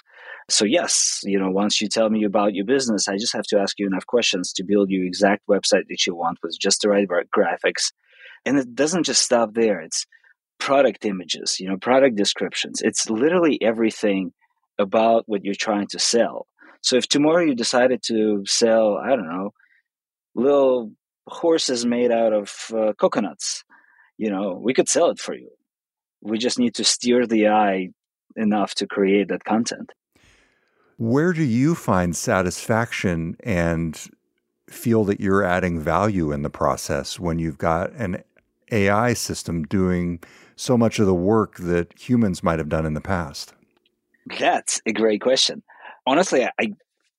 So 0.50 0.66
yes, 0.66 1.22
you 1.24 1.40
know, 1.40 1.50
once 1.50 1.82
you 1.82 1.88
tell 1.88 2.10
me 2.10 2.24
about 2.24 2.54
your 2.54 2.66
business, 2.66 3.08
I 3.08 3.18
just 3.18 3.34
have 3.34 3.46
to 3.46 3.60
ask 3.60 3.78
you 3.78 3.88
enough 3.88 4.06
questions 4.06 4.54
to 4.54 4.64
build 4.64 4.90
you 4.90 5.06
exact 5.06 5.48
website 5.48 5.88
that 5.90 6.06
you 6.08 6.16
want 6.16 6.40
with 6.42 6.58
just 6.60 6.82
the 6.82 6.90
right 6.90 7.08
graphics. 7.08 7.92
And 8.46 8.58
it 8.58 8.74
doesn't 8.74 9.04
just 9.04 9.22
stop 9.22 9.54
there. 9.54 9.80
It's 9.82 10.06
product 10.60 11.06
images, 11.06 11.60
you 11.60 11.68
know, 11.68 11.78
product 11.78 12.16
descriptions. 12.16 12.82
It's 12.82 13.10
literally 13.10 13.62
everything 13.62 14.34
about 14.78 15.24
what 15.28 15.44
you're 15.44 15.56
trying 15.56 15.88
to 15.88 16.00
sell. 16.00 16.48
So 16.82 16.96
if 16.98 17.08
tomorrow 17.08 17.44
you 17.44 17.56
decided 17.56 18.02
to 18.04 18.44
sell, 18.46 18.98
I 18.98 19.10
don't 19.10 19.28
know, 19.28 19.54
little 20.36 20.92
horses 21.28 21.86
made 21.86 22.12
out 22.12 22.34
of 22.34 22.54
uh, 22.76 22.94
coconuts, 22.98 23.64
you 24.18 24.30
know, 24.30 24.60
we 24.62 24.74
could 24.74 24.90
sell 24.90 25.10
it 25.10 25.20
for 25.20 25.36
you. 25.36 25.50
We 26.22 26.38
just 26.38 26.60
need 26.60 26.76
to 26.76 26.84
steer 26.84 27.26
the 27.26 27.46
AI 27.46 27.90
enough 28.36 28.76
to 28.76 28.88
create 28.88 29.30
that 29.30 29.44
content. 29.44 29.92
Where 30.98 31.34
do 31.34 31.44
you 31.44 31.74
find 31.74 32.16
satisfaction 32.16 33.36
and 33.42 34.00
feel 34.70 35.04
that 35.06 35.20
you're 35.20 35.44
adding 35.44 35.80
value 35.80 36.32
in 36.32 36.44
the 36.44 36.50
process 36.50 37.20
when 37.20 37.40
you've 37.40 37.58
got 37.58 37.92
an 37.94 38.24
AI 38.72 39.14
system 39.14 39.64
doing 39.64 40.20
so 40.56 40.78
much 40.78 41.00
of 41.00 41.08
the 41.08 41.16
work 41.16 41.58
that 41.58 41.98
humans 41.98 42.44
might 42.44 42.60
have 42.60 42.70
done 42.70 42.86
in 42.86 42.94
the 42.94 43.02
past? 43.02 43.54
That's 44.40 44.82
a 44.86 44.94
great 44.94 45.22
question. 45.22 45.64
Honestly, 46.06 46.46
I 46.46 46.74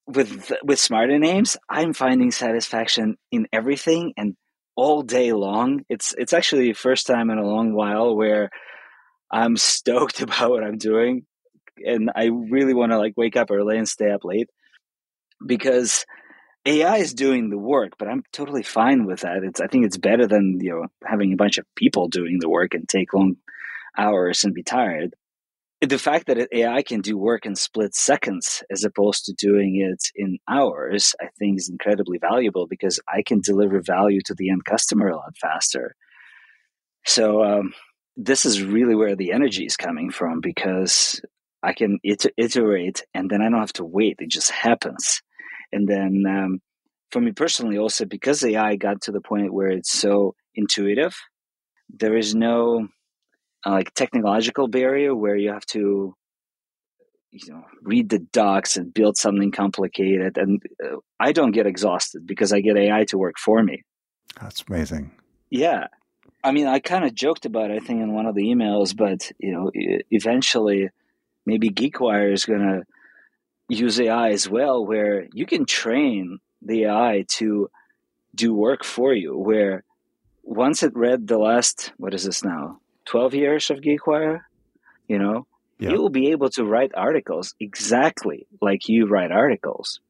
with 0.07 0.53
with 0.65 0.79
Smarty 0.79 1.19
Names, 1.19 1.57
I'm 1.69 1.93
finding 1.93 2.31
satisfaction 2.31 3.17
in 3.31 3.47
everything 3.53 4.13
and 4.17 4.37
all 4.77 5.03
day 5.03 5.33
long. 5.33 5.85
It's 5.89 6.15
it's 6.19 6.33
actually 6.33 6.69
the 6.69 6.73
first 6.73 7.07
time 7.07 7.31
in 7.31 7.39
a 7.39 7.47
long 7.47 7.73
while 7.75 8.17
where 8.17 8.51
I'm 9.31 9.57
stoked 9.57 10.21
about 10.21 10.51
what 10.51 10.65
I'm 10.65 10.79
doing, 10.79 11.27
and 11.85 12.11
I 12.15 12.27
really 12.27 12.75
want 12.75 12.93
to 12.93 12.99
like 12.99 13.15
wake 13.17 13.37
up 13.37 13.51
early 13.51 13.79
and 13.79 13.89
stay 13.89 14.11
up 14.11 14.25
late 14.25 14.49
because 15.47 16.05
AI 16.67 16.97
is 16.99 17.15
doing 17.15 17.51
the 17.51 17.59
work, 17.59 17.93
but 17.99 18.09
I'm 18.09 18.23
totally 18.33 18.63
fine 18.63 19.07
with 19.07 19.21
that. 19.21 19.45
It's 19.45 19.61
I 19.61 19.69
think 19.69 19.87
it's 19.87 19.97
better 19.97 20.27
than 20.27 20.59
you 20.61 20.71
know 20.71 20.87
having 21.05 21.33
a 21.33 21.37
bunch 21.37 21.59
of 21.59 21.67
people 21.77 22.09
doing 22.09 22.39
the 22.41 22.49
work 22.51 22.75
and 22.75 22.89
take 22.89 23.15
long 23.15 23.37
hours 23.97 24.43
and 24.43 24.55
be 24.55 24.63
tired 24.63 25.15
the 25.89 25.99
fact 25.99 26.27
that 26.29 26.49
AI 26.53 26.83
can 26.83 27.01
do 27.01 27.19
work 27.19 27.45
in 27.45 27.57
split 27.57 27.95
seconds 27.95 28.63
as 28.71 28.85
opposed 28.85 29.25
to 29.25 29.33
doing 29.33 29.77
it 29.77 30.01
in 30.15 30.39
hours, 30.49 31.15
I 31.21 31.27
think 31.39 31.59
is 31.59 31.69
incredibly 31.69 32.19
valuable 32.19 32.69
because 32.69 33.01
I 33.13 33.23
can 33.23 33.41
deliver 33.41 33.83
value 33.83 34.21
to 34.27 34.35
the 34.35 34.51
end 34.51 34.65
customer 34.65 35.09
a 35.09 35.17
lot 35.17 35.37
faster. 35.41 35.97
So 37.05 37.43
um, 37.43 37.75
this 38.17 38.47
is 38.47 38.63
really 38.63 38.95
where 38.95 39.17
the 39.17 39.33
energy 39.33 39.65
is 39.65 39.77
coming 39.77 40.11
from 40.11 40.41
because 40.41 41.21
I 41.65 41.73
can 41.73 41.99
iterate 42.05 43.03
and 43.13 43.29
then 43.29 43.43
I 43.43 43.51
don't 43.51 43.59
have 43.59 43.73
to 43.75 43.85
wait; 43.85 44.17
it 44.21 44.31
just 44.31 44.53
happens. 44.53 45.21
And 45.73 45.89
then 45.89 46.23
um, 46.29 46.61
for 47.11 47.21
me 47.21 47.33
personally, 47.33 47.79
also 47.79 48.05
because 48.05 48.45
AI 48.45 48.77
got 48.77 49.01
to 49.03 49.13
the 49.13 49.21
point 49.21 49.53
where 49.53 49.69
it's 49.69 49.93
so 49.93 50.37
intuitive, 50.55 51.17
there 51.91 52.17
is 52.17 52.37
no 52.37 52.87
like 53.71 53.95
technological 53.95 54.69
barrier 54.69 55.15
where 55.15 55.37
you 55.37 55.53
have 55.53 55.67
to 55.67 56.15
you 57.31 57.53
know 57.53 57.65
read 57.83 58.09
the 58.11 58.19
docs 58.19 58.77
and 58.77 58.93
build 58.93 59.17
something 59.17 59.51
complicated 59.51 60.37
and 60.37 60.63
uh, 60.85 60.97
i 61.19 61.33
don't 61.33 61.53
get 61.53 61.67
exhausted 61.67 62.27
because 62.27 62.53
i 62.53 62.61
get 62.61 62.77
ai 62.77 63.05
to 63.05 63.19
work 63.19 63.39
for 63.39 63.63
me. 63.63 63.83
That's 64.41 64.65
amazing. 64.69 65.13
Yeah. 65.51 65.89
I 66.45 66.53
mean 66.53 66.67
i 66.67 66.79
kind 66.79 67.05
of 67.05 67.15
joked 67.15 67.47
about 67.47 67.71
it, 67.71 67.83
i 67.83 67.85
think 67.85 68.01
in 68.01 68.15
one 68.15 68.27
of 68.27 68.35
the 68.35 68.45
emails 68.45 68.97
but 68.97 69.31
you 69.39 69.53
know 69.53 69.71
eventually 70.11 70.91
maybe 71.47 71.71
geekwire 71.71 72.33
is 72.33 72.45
going 72.45 72.61
to 72.61 72.83
use 73.69 74.01
ai 74.01 74.31
as 74.31 74.49
well 74.49 74.85
where 74.85 75.27
you 75.33 75.47
can 75.47 75.65
train 75.65 76.39
the 76.61 76.85
ai 76.85 77.25
to 77.29 77.71
do 78.35 78.53
work 78.53 78.85
for 78.85 79.15
you 79.15 79.37
where 79.37 79.85
once 80.43 80.83
it 80.83 80.95
read 80.97 81.29
the 81.29 81.39
last 81.39 81.93
what 81.97 82.13
is 82.13 82.25
this 82.25 82.45
now 82.45 82.79
12 83.13 83.35
years 83.35 83.69
of 83.69 83.83
GeekWire, 83.83 84.41
you 85.07 85.19
know, 85.19 85.47
yeah. 85.79 85.91
you 85.91 86.01
will 86.01 86.09
be 86.09 86.31
able 86.31 86.49
to 86.49 86.65
write 86.65 86.93
articles 86.95 87.55
exactly 87.61 88.47
like 88.63 88.89
you 88.89 89.07
write 89.07 89.31
articles. 89.31 90.01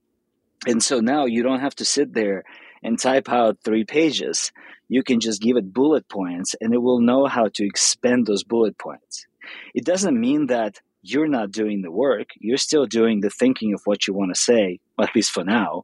And 0.68 0.80
so 0.80 1.00
now 1.00 1.26
you 1.26 1.42
don't 1.42 1.58
have 1.58 1.74
to 1.76 1.84
sit 1.84 2.14
there 2.14 2.44
and 2.80 2.96
type 2.96 3.28
out 3.28 3.58
three 3.64 3.84
pages. 3.84 4.52
You 4.88 5.02
can 5.02 5.18
just 5.18 5.42
give 5.42 5.56
it 5.56 5.74
bullet 5.74 6.08
points 6.08 6.54
and 6.60 6.72
it 6.72 6.78
will 6.78 7.00
know 7.00 7.26
how 7.26 7.48
to 7.54 7.66
expand 7.66 8.26
those 8.26 8.44
bullet 8.44 8.78
points. 8.78 9.26
It 9.74 9.84
doesn't 9.84 10.20
mean 10.20 10.46
that 10.46 10.78
you're 11.02 11.26
not 11.26 11.50
doing 11.50 11.82
the 11.82 11.90
work. 11.90 12.28
You're 12.38 12.56
still 12.56 12.86
doing 12.86 13.20
the 13.20 13.30
thinking 13.30 13.74
of 13.74 13.80
what 13.84 14.06
you 14.06 14.14
want 14.14 14.32
to 14.32 14.40
say, 14.40 14.78
at 15.00 15.12
least 15.16 15.32
for 15.32 15.42
now. 15.42 15.82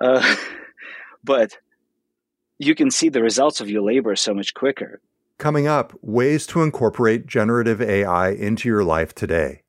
Uh, 0.00 0.34
but 1.22 1.56
you 2.58 2.74
can 2.74 2.90
see 2.90 3.10
the 3.10 3.22
results 3.22 3.60
of 3.60 3.70
your 3.70 3.82
labor 3.82 4.16
so 4.16 4.34
much 4.34 4.54
quicker. 4.54 5.00
Coming 5.38 5.66
up, 5.66 5.92
ways 6.00 6.46
to 6.46 6.62
incorporate 6.62 7.26
generative 7.26 7.82
AI 7.82 8.30
into 8.30 8.70
your 8.70 8.82
life 8.82 9.14
today. 9.14 9.60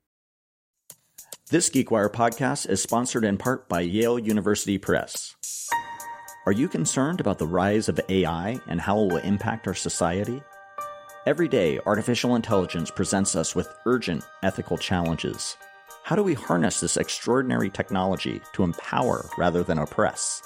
This 1.50 1.68
GeekWire 1.68 2.10
podcast 2.10 2.68
is 2.70 2.82
sponsored 2.82 3.22
in 3.22 3.36
part 3.36 3.68
by 3.68 3.80
Yale 3.80 4.18
University 4.18 4.78
Press. 4.78 5.36
Are 6.46 6.52
you 6.52 6.68
concerned 6.68 7.20
about 7.20 7.38
the 7.38 7.46
rise 7.46 7.90
of 7.90 8.00
AI 8.08 8.58
and 8.66 8.80
how 8.80 8.98
it 9.00 9.12
will 9.12 9.18
impact 9.18 9.66
our 9.66 9.74
society? 9.74 10.42
Every 11.26 11.48
day, 11.48 11.78
artificial 11.84 12.34
intelligence 12.34 12.90
presents 12.90 13.36
us 13.36 13.54
with 13.54 13.68
urgent 13.84 14.24
ethical 14.42 14.78
challenges. 14.78 15.58
How 16.02 16.16
do 16.16 16.22
we 16.22 16.32
harness 16.32 16.80
this 16.80 16.96
extraordinary 16.96 17.68
technology 17.68 18.40
to 18.54 18.62
empower 18.62 19.28
rather 19.36 19.62
than 19.62 19.76
oppress? 19.76 20.42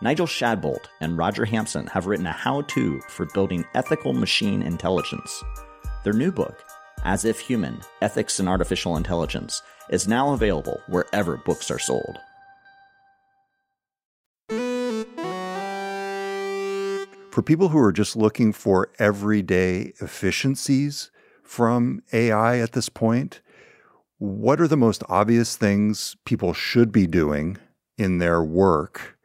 Nigel 0.00 0.26
Shadbolt 0.26 0.84
and 1.00 1.18
Roger 1.18 1.44
Hampson 1.44 1.88
have 1.88 2.06
written 2.06 2.26
a 2.26 2.32
how 2.32 2.62
to 2.62 3.00
for 3.08 3.26
building 3.26 3.64
ethical 3.74 4.12
machine 4.12 4.62
intelligence. 4.62 5.42
Their 6.04 6.12
new 6.12 6.30
book, 6.30 6.62
As 7.02 7.24
If 7.24 7.40
Human 7.40 7.80
Ethics 8.00 8.38
and 8.38 8.48
Artificial 8.48 8.96
Intelligence, 8.96 9.60
is 9.90 10.06
now 10.06 10.32
available 10.34 10.80
wherever 10.86 11.36
books 11.38 11.68
are 11.68 11.80
sold. 11.80 12.16
For 17.32 17.42
people 17.42 17.70
who 17.70 17.78
are 17.78 17.92
just 17.92 18.14
looking 18.14 18.52
for 18.52 18.90
everyday 19.00 19.94
efficiencies 20.00 21.10
from 21.42 22.04
AI 22.12 22.58
at 22.58 22.70
this 22.70 22.88
point, 22.88 23.40
what 24.18 24.60
are 24.60 24.68
the 24.68 24.76
most 24.76 25.02
obvious 25.08 25.56
things 25.56 26.16
people 26.24 26.54
should 26.54 26.92
be 26.92 27.08
doing 27.08 27.56
in 27.96 28.18
their 28.18 28.40
work 28.44 29.17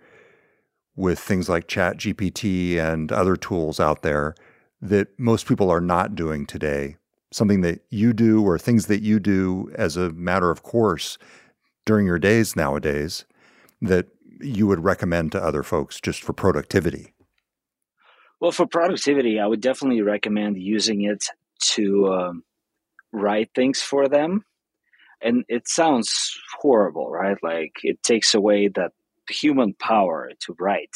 with 0.95 1.19
things 1.19 1.49
like 1.49 1.67
Chat 1.67 1.97
GPT 1.97 2.77
and 2.77 3.11
other 3.11 3.35
tools 3.35 3.79
out 3.79 4.01
there 4.01 4.35
that 4.81 5.07
most 5.17 5.47
people 5.47 5.69
are 5.69 5.81
not 5.81 6.15
doing 6.15 6.45
today? 6.45 6.97
Something 7.31 7.61
that 7.61 7.81
you 7.89 8.13
do 8.13 8.43
or 8.43 8.59
things 8.59 8.85
that 8.87 9.01
you 9.01 9.19
do 9.19 9.71
as 9.75 9.97
a 9.97 10.11
matter 10.11 10.51
of 10.51 10.63
course 10.63 11.17
during 11.85 12.05
your 12.05 12.19
days 12.19 12.55
nowadays 12.55 13.25
that 13.81 14.07
you 14.39 14.67
would 14.67 14.83
recommend 14.83 15.31
to 15.31 15.43
other 15.43 15.63
folks 15.63 15.99
just 15.99 16.21
for 16.21 16.33
productivity? 16.33 17.13
Well, 18.39 18.51
for 18.51 18.67
productivity, 18.67 19.39
I 19.39 19.47
would 19.47 19.61
definitely 19.61 20.01
recommend 20.01 20.57
using 20.57 21.03
it 21.03 21.23
to 21.75 22.13
um, 22.13 22.43
write 23.11 23.51
things 23.55 23.81
for 23.81 24.09
them. 24.09 24.43
And 25.21 25.45
it 25.47 25.69
sounds 25.69 26.37
horrible, 26.59 27.09
right? 27.09 27.37
Like 27.41 27.77
it 27.83 28.03
takes 28.03 28.33
away 28.35 28.67
that 28.75 28.91
human 29.29 29.73
power 29.75 30.31
to 30.41 30.55
write. 30.59 30.95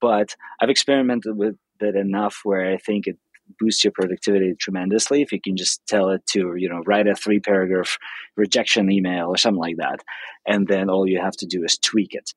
But 0.00 0.34
I've 0.60 0.70
experimented 0.70 1.36
with 1.36 1.56
it 1.80 1.96
enough 1.96 2.40
where 2.44 2.72
I 2.72 2.78
think 2.78 3.06
it 3.06 3.18
boosts 3.58 3.82
your 3.84 3.92
productivity 3.92 4.54
tremendously 4.54 5.22
if 5.22 5.32
you 5.32 5.40
can 5.40 5.56
just 5.56 5.84
tell 5.86 6.08
it 6.10 6.24
to 6.24 6.54
you 6.56 6.68
know 6.68 6.82
write 6.86 7.08
a 7.08 7.14
three 7.16 7.40
paragraph 7.40 7.98
rejection 8.36 8.90
email 8.90 9.26
or 9.28 9.36
something 9.36 9.60
like 9.60 9.76
that. 9.78 10.00
And 10.46 10.68
then 10.68 10.88
all 10.88 11.06
you 11.06 11.20
have 11.20 11.36
to 11.38 11.46
do 11.46 11.64
is 11.64 11.78
tweak 11.78 12.14
it. 12.14 12.32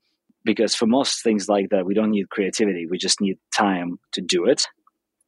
Because 0.46 0.76
for 0.76 0.88
most 0.88 1.24
things 1.24 1.48
like 1.48 1.70
that 1.70 1.86
we 1.86 1.94
don't 1.94 2.12
need 2.12 2.30
creativity. 2.30 2.86
We 2.86 2.98
just 2.98 3.22
need 3.22 3.38
time 3.56 4.00
to 4.14 4.22
do 4.22 4.46
it. 4.46 4.64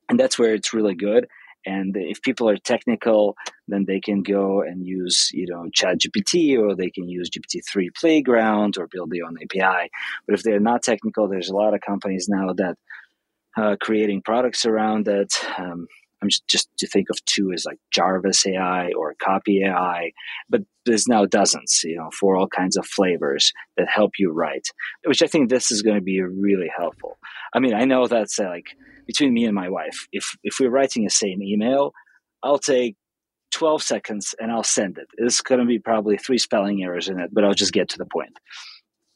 And 0.10 0.20
that's 0.20 0.38
where 0.38 0.54
it's 0.54 0.74
really 0.74 0.96
good 0.96 1.28
and 1.66 1.96
if 1.98 2.22
people 2.22 2.50
are 2.50 2.58
technical 2.58 3.36
then 3.68 3.86
they 3.86 4.00
can 4.00 4.22
go 4.22 4.62
and 4.62 4.86
use 4.86 5.30
you 5.34 5.48
know 5.48 5.68
chat 5.74 5.98
gpt 6.00 6.58
or 6.58 6.76
they 6.76 6.90
can 6.90 7.08
use 7.08 7.30
gpt-3 7.30 7.88
playground 7.96 8.78
or 8.78 8.88
build 8.88 9.10
their 9.12 9.26
own 9.26 9.38
api 9.44 9.90
but 10.26 10.36
if 10.36 10.44
they're 10.44 10.60
not 10.60 10.84
technical 10.84 11.28
there's 11.28 11.50
a 11.50 11.56
lot 11.56 11.74
of 11.74 11.82
companies 11.82 12.28
now 12.30 12.54
that 12.54 12.76
uh, 13.58 13.76
creating 13.80 14.22
products 14.22 14.66
around 14.66 15.08
it. 15.08 15.34
Um, 15.58 15.88
i'm 16.22 16.30
just, 16.48 16.70
to 16.78 16.88
think 16.88 17.10
of 17.10 17.24
two 17.26 17.52
as 17.52 17.66
like 17.66 17.78
jarvis 17.92 18.48
ai 18.48 18.92
or 18.98 19.16
copy 19.22 19.64
ai 19.64 20.12
but 20.50 20.62
there's 20.86 21.08
now 21.08 21.26
dozens 21.26 21.82
you 21.84 21.98
know 21.98 22.10
for 22.18 22.38
all 22.38 22.48
kinds 22.48 22.78
of 22.78 22.86
flavors 22.86 23.52
that 23.76 23.88
help 23.88 24.14
you 24.18 24.32
write 24.32 24.68
which 25.06 25.22
i 25.22 25.28
think 25.28 25.50
this 25.50 25.72
is 25.72 25.82
going 25.82 25.98
to 25.98 26.02
be 26.02 26.22
really 26.22 26.72
helpful. 26.76 27.18
I 27.54 27.60
mean 27.60 27.74
i 27.74 27.84
know 27.84 28.08
that's 28.08 28.40
uh, 28.40 28.46
like 28.46 28.78
between 29.06 29.34
me 29.34 29.46
and 29.46 29.56
my 29.56 29.70
wife, 29.70 30.08
if 30.12 30.36
if 30.44 30.56
we're 30.60 30.70
writing 30.70 31.04
the 31.04 31.10
same 31.10 31.42
email, 31.42 31.92
I'll 32.44 32.60
take 32.60 32.96
12 33.56 33.82
seconds 33.82 34.36
and 34.40 34.52
I'll 34.52 34.64
send 34.64 34.98
it. 34.98 35.08
It's 35.18 35.42
going 35.42 35.60
to 35.60 35.66
be 35.66 35.80
probably 35.80 36.18
three 36.18 36.38
spelling 36.38 36.84
errors 36.84 37.08
in 37.08 37.20
it, 37.20 37.30
but 37.34 37.46
I'll 37.46 37.54
just 37.54 37.72
get 37.72 37.90
to 37.90 37.98
the 37.98 38.06
point. 38.06 38.38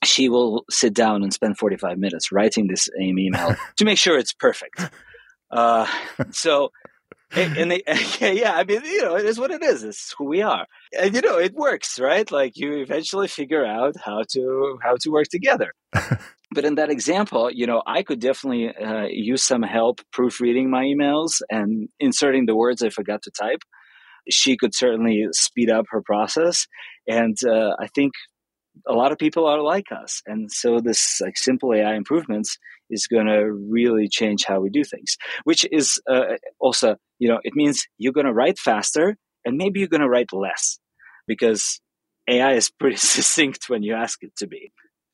She 0.06 0.30
will 0.30 0.64
sit 0.70 0.94
down 0.94 1.24
and 1.24 1.34
spend 1.34 1.58
45 1.58 1.98
minutes 1.98 2.32
writing 2.32 2.68
this 2.68 2.90
same 2.98 3.20
email 3.20 3.56
to 3.78 3.86
make 3.86 3.98
sure 3.98 4.18
it's 4.18 4.34
perfect. 4.34 4.82
Uh, 5.52 5.88
so, 6.32 6.72
and 7.36 7.70
they, 7.70 7.84
yeah, 8.22 8.54
I 8.56 8.64
mean, 8.64 8.82
you 8.86 9.04
know, 9.04 9.16
it 9.18 9.26
is 9.26 9.38
what 9.38 9.52
it 9.52 9.62
is. 9.62 9.84
It's 9.84 10.16
who 10.18 10.26
we 10.26 10.42
are, 10.42 10.66
and 10.98 11.14
you 11.14 11.22
know, 11.22 11.38
it 11.38 11.54
works, 11.54 12.00
right? 12.00 12.30
Like 12.32 12.58
you 12.58 12.78
eventually 12.78 13.28
figure 13.28 13.64
out 13.64 13.96
how 14.04 14.24
to 14.32 14.80
how 14.82 14.96
to 15.02 15.12
work 15.12 15.28
together. 15.28 15.74
But 16.52 16.66
in 16.66 16.76
that 16.76 16.90
example, 16.90 17.52
you 17.52 17.68
know, 17.68 17.84
I 17.86 18.02
could 18.04 18.20
definitely 18.20 18.70
uh, 18.70 19.06
use 19.10 19.44
some 19.44 19.62
help 19.62 20.02
proofreading 20.12 20.70
my 20.70 20.84
emails 20.84 21.42
and 21.50 21.90
inserting 22.00 22.46
the 22.46 22.56
words 22.56 22.82
I 22.82 22.90
forgot 22.90 23.22
to 23.24 23.32
type. 23.32 23.62
She 24.30 24.58
could 24.58 24.74
certainly 24.74 25.28
speed 25.32 25.70
up 25.70 25.86
her 25.90 26.02
process, 26.02 26.68
and 27.08 27.38
uh, 27.48 27.76
I 27.80 27.88
think 27.88 28.14
a 28.88 28.94
lot 28.94 29.12
of 29.12 29.18
people 29.18 29.46
are 29.46 29.62
like 29.62 29.92
us, 29.92 30.22
and 30.26 30.52
so 30.52 30.80
this 30.80 31.22
like 31.22 31.38
simple 31.38 31.74
AI 31.74 31.96
improvements 31.96 32.58
is 32.90 33.08
going 33.08 33.28
to 33.28 33.52
really 33.52 34.08
change 34.08 34.46
how 34.46 34.60
we 34.60 34.70
do 34.70 34.84
things. 34.84 35.18
Which 35.44 35.66
is 35.72 36.02
uh, 36.10 36.36
also, 36.60 36.96
you 37.18 37.30
know, 37.30 37.40
it 37.44 37.54
means 37.56 37.86
you're 37.98 38.14
going 38.14 38.28
to 38.28 38.34
write 38.34 38.60
faster, 38.60 39.18
and 39.46 39.58
maybe 39.58 39.80
you're 39.80 39.90
going 39.90 40.02
to 40.02 40.10
write 40.10 40.34
less, 40.34 40.80
because 41.28 41.80
AI 42.28 42.54
is 42.54 42.70
pretty 42.70 42.98
succinct 43.16 43.70
when 43.70 43.84
you 43.84 43.94
ask 43.96 44.22
it 44.22 44.36
to 44.38 44.48
be 44.48 44.72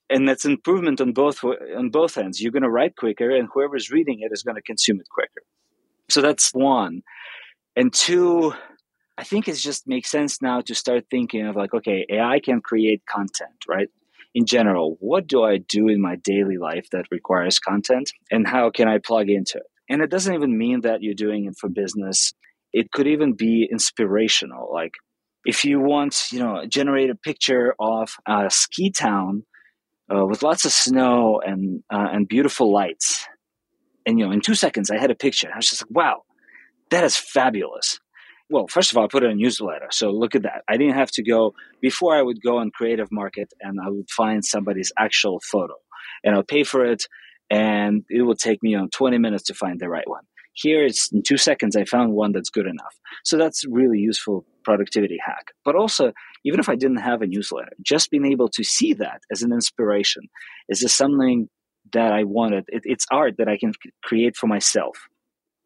and 0.09 0.27
that's 0.27 0.45
improvement 0.45 1.01
on 1.01 1.13
both 1.13 1.43
on 1.43 1.89
both 1.89 2.17
ends. 2.17 2.41
You're 2.41 2.51
going 2.51 2.63
to 2.63 2.69
write 2.69 2.95
quicker, 2.95 3.29
and 3.29 3.47
whoever's 3.51 3.91
reading 3.91 4.19
it 4.21 4.31
is 4.31 4.43
going 4.43 4.55
to 4.55 4.61
consume 4.61 4.99
it 4.99 5.09
quicker. 5.09 5.41
So 6.09 6.21
that's 6.21 6.51
one. 6.53 7.01
And 7.75 7.93
two, 7.93 8.53
I 9.17 9.23
think 9.23 9.47
it 9.47 9.55
just 9.55 9.87
makes 9.87 10.09
sense 10.09 10.41
now 10.41 10.61
to 10.61 10.75
start 10.75 11.05
thinking 11.09 11.45
of 11.47 11.55
like, 11.55 11.73
okay, 11.73 12.05
AI 12.09 12.39
can 12.39 12.61
create 12.61 13.03
content, 13.05 13.55
right? 13.67 13.89
In 14.33 14.45
general, 14.45 14.97
what 14.99 15.27
do 15.27 15.43
I 15.43 15.57
do 15.57 15.87
in 15.87 16.01
my 16.01 16.17
daily 16.17 16.57
life 16.57 16.89
that 16.91 17.05
requires 17.11 17.57
content, 17.59 18.11
and 18.29 18.47
how 18.47 18.69
can 18.69 18.87
I 18.87 18.99
plug 18.99 19.29
into 19.29 19.57
it? 19.57 19.65
And 19.89 20.01
it 20.01 20.09
doesn't 20.09 20.33
even 20.33 20.57
mean 20.57 20.81
that 20.81 21.01
you're 21.01 21.13
doing 21.13 21.45
it 21.45 21.55
for 21.59 21.69
business. 21.69 22.33
It 22.73 22.91
could 22.91 23.07
even 23.07 23.33
be 23.33 23.67
inspirational. 23.71 24.69
Like 24.73 24.93
if 25.45 25.63
you 25.63 25.79
want, 25.79 26.31
you 26.31 26.39
know, 26.39 26.65
generate 26.67 27.09
a 27.09 27.15
picture 27.15 27.75
of 27.79 28.15
a 28.27 28.49
ski 28.49 28.89
town 28.91 29.45
uh, 30.13 30.25
with 30.25 30.43
lots 30.43 30.65
of 30.65 30.71
snow 30.71 31.41
and 31.45 31.83
uh, 31.91 32.07
and 32.11 32.27
beautiful 32.27 32.71
lights. 32.71 33.25
And 34.05 34.19
you 34.19 34.25
know, 34.25 34.31
in 34.31 34.41
two 34.41 34.55
seconds, 34.55 34.91
I 34.91 34.97
had 34.97 35.11
a 35.11 35.15
picture. 35.15 35.49
I 35.51 35.57
was 35.57 35.69
just 35.69 35.83
like, 35.83 35.91
"Wow, 35.91 36.23
that 36.91 37.03
is 37.03 37.17
fabulous." 37.17 37.99
Well, 38.49 38.67
first 38.67 38.91
of 38.91 38.97
all, 38.97 39.05
I 39.05 39.07
put 39.07 39.23
it 39.23 39.27
in 39.27 39.31
a 39.31 39.35
newsletter. 39.35 39.87
So 39.89 40.11
look 40.11 40.35
at 40.35 40.43
that. 40.43 40.61
I 40.69 40.77
didn't 40.77 40.93
have 40.93 41.09
to 41.11 41.23
go 41.23 41.55
before 41.81 42.15
I 42.15 42.21
would 42.21 42.43
go 42.43 42.59
on 42.59 42.69
Creative 42.69 43.11
Market 43.11 43.51
and 43.59 43.79
I 43.83 43.89
would 43.89 44.09
find 44.11 44.45
somebody's 44.45 44.91
actual 44.99 45.39
photo, 45.39 45.73
and 46.23 46.35
I'll 46.35 46.43
pay 46.43 46.63
for 46.63 46.85
it, 46.85 47.05
and 47.49 48.03
it 48.09 48.21
will 48.21 48.35
take 48.35 48.61
me 48.61 48.71
you 48.71 48.77
know 48.77 48.87
20 48.93 49.17
minutes 49.17 49.45
to 49.45 49.53
find 49.53 49.79
the 49.79 49.89
right 49.89 50.07
one. 50.07 50.23
Here, 50.55 50.85
it's 50.85 51.11
in 51.11 51.21
two 51.21 51.37
seconds. 51.37 51.75
I 51.75 51.83
found 51.83 52.13
one 52.13 52.31
that's 52.31 52.49
good 52.49 52.65
enough. 52.65 52.95
So 53.25 53.37
that's 53.37 53.65
really 53.65 53.99
useful 53.99 54.45
productivity 54.63 55.17
hack. 55.23 55.51
But 55.65 55.75
also, 55.75 56.13
even 56.45 56.61
if 56.61 56.69
I 56.69 56.75
didn't 56.75 56.97
have 56.97 57.21
a 57.21 57.27
newsletter, 57.27 57.73
just 57.81 58.09
being 58.09 58.25
able 58.25 58.47
to 58.49 58.63
see 58.63 58.93
that 58.93 59.21
as 59.31 59.43
an 59.43 59.51
inspiration 59.51 60.23
is 60.69 60.79
just 60.79 60.97
something 60.97 61.49
that 61.91 62.13
I 62.13 62.23
wanted. 62.23 62.65
It, 62.69 62.83
it's 62.85 63.05
art 63.11 63.35
that 63.37 63.49
I 63.49 63.57
can 63.57 63.73
create 64.03 64.37
for 64.37 64.47
myself. 64.47 64.97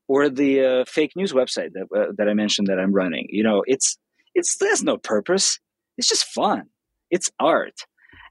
Or 0.07 0.27
the 0.27 0.65
uh, 0.65 0.85
fake 0.87 1.11
news 1.15 1.33
website 1.33 1.73
that 1.73 1.85
uh, 1.95 2.11
that 2.17 2.27
I 2.27 2.33
mentioned 2.33 2.67
that 2.67 2.79
I'm 2.79 2.91
running. 2.91 3.27
You 3.29 3.43
know, 3.43 3.63
it's 3.67 3.95
it's 4.33 4.57
there's 4.57 4.83
no 4.83 4.97
purpose. 4.97 5.59
It's 5.99 6.09
just 6.09 6.25
fun. 6.25 6.63
It's 7.11 7.29
art. 7.39 7.75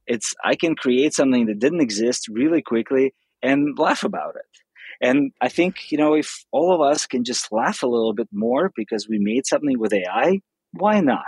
It's 0.08 0.34
I 0.44 0.56
can 0.56 0.74
create 0.74 1.14
something 1.14 1.46
that 1.46 1.60
didn't 1.60 1.82
exist 1.82 2.26
really 2.28 2.62
quickly 2.62 3.14
and 3.42 3.78
laugh 3.78 4.02
about 4.02 4.34
it. 4.34 4.58
And 5.00 5.32
I 5.40 5.48
think, 5.48 5.92
you 5.92 5.98
know, 5.98 6.14
if 6.14 6.44
all 6.50 6.74
of 6.74 6.80
us 6.80 7.06
can 7.06 7.24
just 7.24 7.52
laugh 7.52 7.82
a 7.82 7.86
little 7.86 8.14
bit 8.14 8.28
more 8.32 8.72
because 8.74 9.08
we 9.08 9.18
made 9.18 9.46
something 9.46 9.78
with 9.78 9.92
AI, 9.92 10.40
why 10.72 11.00
not? 11.00 11.24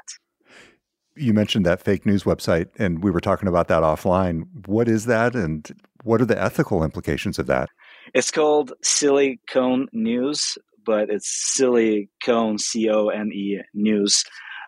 You 1.17 1.35
mentioned 1.35 1.67
that 1.67 1.83
fake 1.83 2.07
news 2.07 2.25
website, 2.25 2.69
and 2.79 3.03
we 3.03 3.11
were 3.11 3.21
talking 3.21 3.49
about 3.49 3.69
that 3.69 3.83
offline. 3.83 4.45
What 4.67 4.89
is 4.89 5.07
that, 5.07 5.35
and 5.35 5.69
what 6.03 6.21
are 6.21 6.25
the 6.25 6.41
ethical 6.41 6.83
implications 6.83 7.39
of 7.39 7.47
that? 7.47 7.69
It's 8.15 8.31
called 8.31 8.73
Silly 8.83 9.41
Cone 9.51 9.89
News, 9.93 10.57
but 10.87 11.11
it's 11.11 11.29
Silly 11.55 12.09
Cone, 12.25 12.59
C 12.59 12.89
O 12.89 13.09
N 13.09 13.31
E 13.33 13.61
News, 13.75 14.25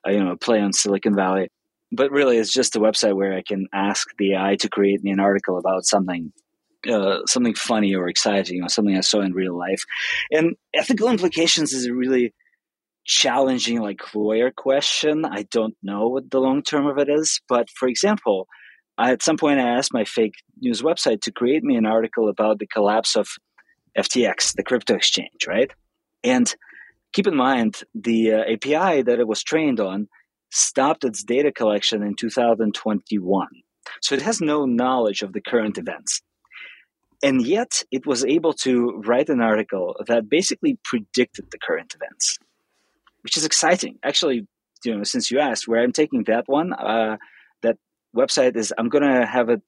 uh, 0.06 0.10
you 0.10 0.22
know, 0.22 0.32
a 0.32 0.36
play 0.36 0.60
on 0.60 0.72
Silicon 0.72 1.14
Valley. 1.14 1.48
But 1.90 2.10
really, 2.10 2.38
it's 2.38 2.52
just 2.52 2.76
a 2.76 2.80
website 2.80 3.14
where 3.14 3.34
I 3.34 3.42
can 3.46 3.66
ask 3.72 4.08
the 4.18 4.34
AI 4.34 4.56
to 4.56 4.68
create 4.68 5.02
me 5.02 5.10
an 5.10 5.20
article 5.20 5.58
about 5.58 5.84
something 5.84 6.32
uh, 6.90 7.18
something 7.26 7.54
funny 7.54 7.94
or 7.94 8.08
exciting 8.08 8.62
or 8.62 8.68
something 8.68 8.96
I 8.96 9.00
saw 9.00 9.20
in 9.20 9.32
real 9.32 9.56
life. 9.56 9.82
And 10.30 10.56
ethical 10.74 11.08
implications 11.08 11.72
is 11.72 11.86
a 11.86 11.94
really 11.94 12.34
challenging, 13.04 13.80
like 13.80 14.14
lawyer 14.14 14.50
question. 14.50 15.24
I 15.24 15.44
don't 15.50 15.76
know 15.82 16.08
what 16.08 16.30
the 16.30 16.40
long 16.40 16.62
term 16.62 16.86
of 16.86 16.98
it 16.98 17.08
is, 17.08 17.40
but 17.48 17.68
for 17.70 17.88
example, 17.88 18.48
I, 18.98 19.12
at 19.12 19.22
some 19.22 19.36
point 19.36 19.60
I 19.60 19.68
asked 19.68 19.94
my 19.94 20.04
fake 20.04 20.34
news 20.60 20.82
website 20.82 21.22
to 21.22 21.32
create 21.32 21.64
me 21.64 21.76
an 21.76 21.86
article 21.86 22.28
about 22.28 22.58
the 22.58 22.66
collapse 22.66 23.16
of 23.16 23.28
FTX, 23.96 24.54
the 24.54 24.62
crypto 24.62 24.94
exchange, 24.94 25.46
right? 25.46 25.70
And 26.22 26.54
keep 27.12 27.26
in 27.26 27.36
mind 27.36 27.82
the 27.94 28.32
uh, 28.32 28.52
API 28.52 29.02
that 29.02 29.18
it 29.18 29.26
was 29.26 29.42
trained 29.42 29.80
on 29.80 30.08
stopped 30.50 31.04
its 31.04 31.24
data 31.24 31.50
collection 31.50 32.02
in 32.02 32.14
2021. 32.14 33.46
So 34.00 34.14
it 34.14 34.22
has 34.22 34.40
no 34.40 34.66
knowledge 34.66 35.22
of 35.22 35.32
the 35.32 35.40
current 35.40 35.78
events. 35.78 36.20
And 37.22 37.46
yet 37.46 37.82
it 37.92 38.06
was 38.06 38.24
able 38.24 38.52
to 38.54 39.00
write 39.06 39.28
an 39.28 39.40
article 39.40 39.94
that 40.06 40.28
basically 40.28 40.78
predicted 40.84 41.46
the 41.50 41.58
current 41.58 41.94
events, 41.94 42.38
which 43.22 43.36
is 43.36 43.44
exciting. 43.44 43.98
Actually, 44.04 44.46
you 44.84 44.96
know, 44.96 45.04
since 45.04 45.30
you 45.30 45.38
asked 45.38 45.68
where 45.68 45.82
I'm 45.82 45.92
taking 45.92 46.24
that 46.24 46.44
one, 46.46 46.72
uh, 46.72 47.16
that 47.62 47.76
website 48.16 48.56
is 48.56 48.74
I'm 48.76 48.88
going 48.88 49.04
to 49.04 49.24
have 49.24 49.48
it 49.48 49.62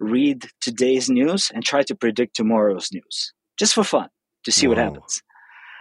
read 0.00 0.48
today's 0.60 1.08
news 1.08 1.50
and 1.54 1.64
try 1.64 1.82
to 1.84 1.94
predict 1.94 2.36
tomorrow's 2.36 2.90
news 2.92 3.32
just 3.56 3.74
for 3.74 3.84
fun 3.84 4.08
to 4.44 4.52
see 4.52 4.66
Whoa. 4.66 4.74
what 4.74 4.78
happens. 4.78 5.22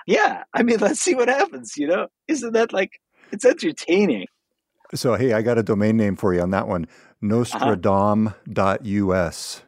Yeah, 0.08 0.44
I 0.54 0.64
mean, 0.64 0.78
let's 0.80 1.02
see 1.02 1.16
what 1.16 1.28
happens, 1.28 1.76
you 1.78 1.88
know? 1.88 2.08
Isn't 2.28 2.54
that 2.54 2.72
like, 2.72 2.92
it's 3.32 3.46
entertaining. 3.46 4.28
So, 4.94 5.16
hey, 5.16 5.34
I 5.34 5.42
got 5.42 5.58
a 5.58 5.64
domain 5.64 5.98
name 5.98 6.16
for 6.16 6.32
you 6.34 6.42
on 6.42 6.52
that 6.52 6.68
one 6.68 6.86
Nostradam.us. 7.24 9.62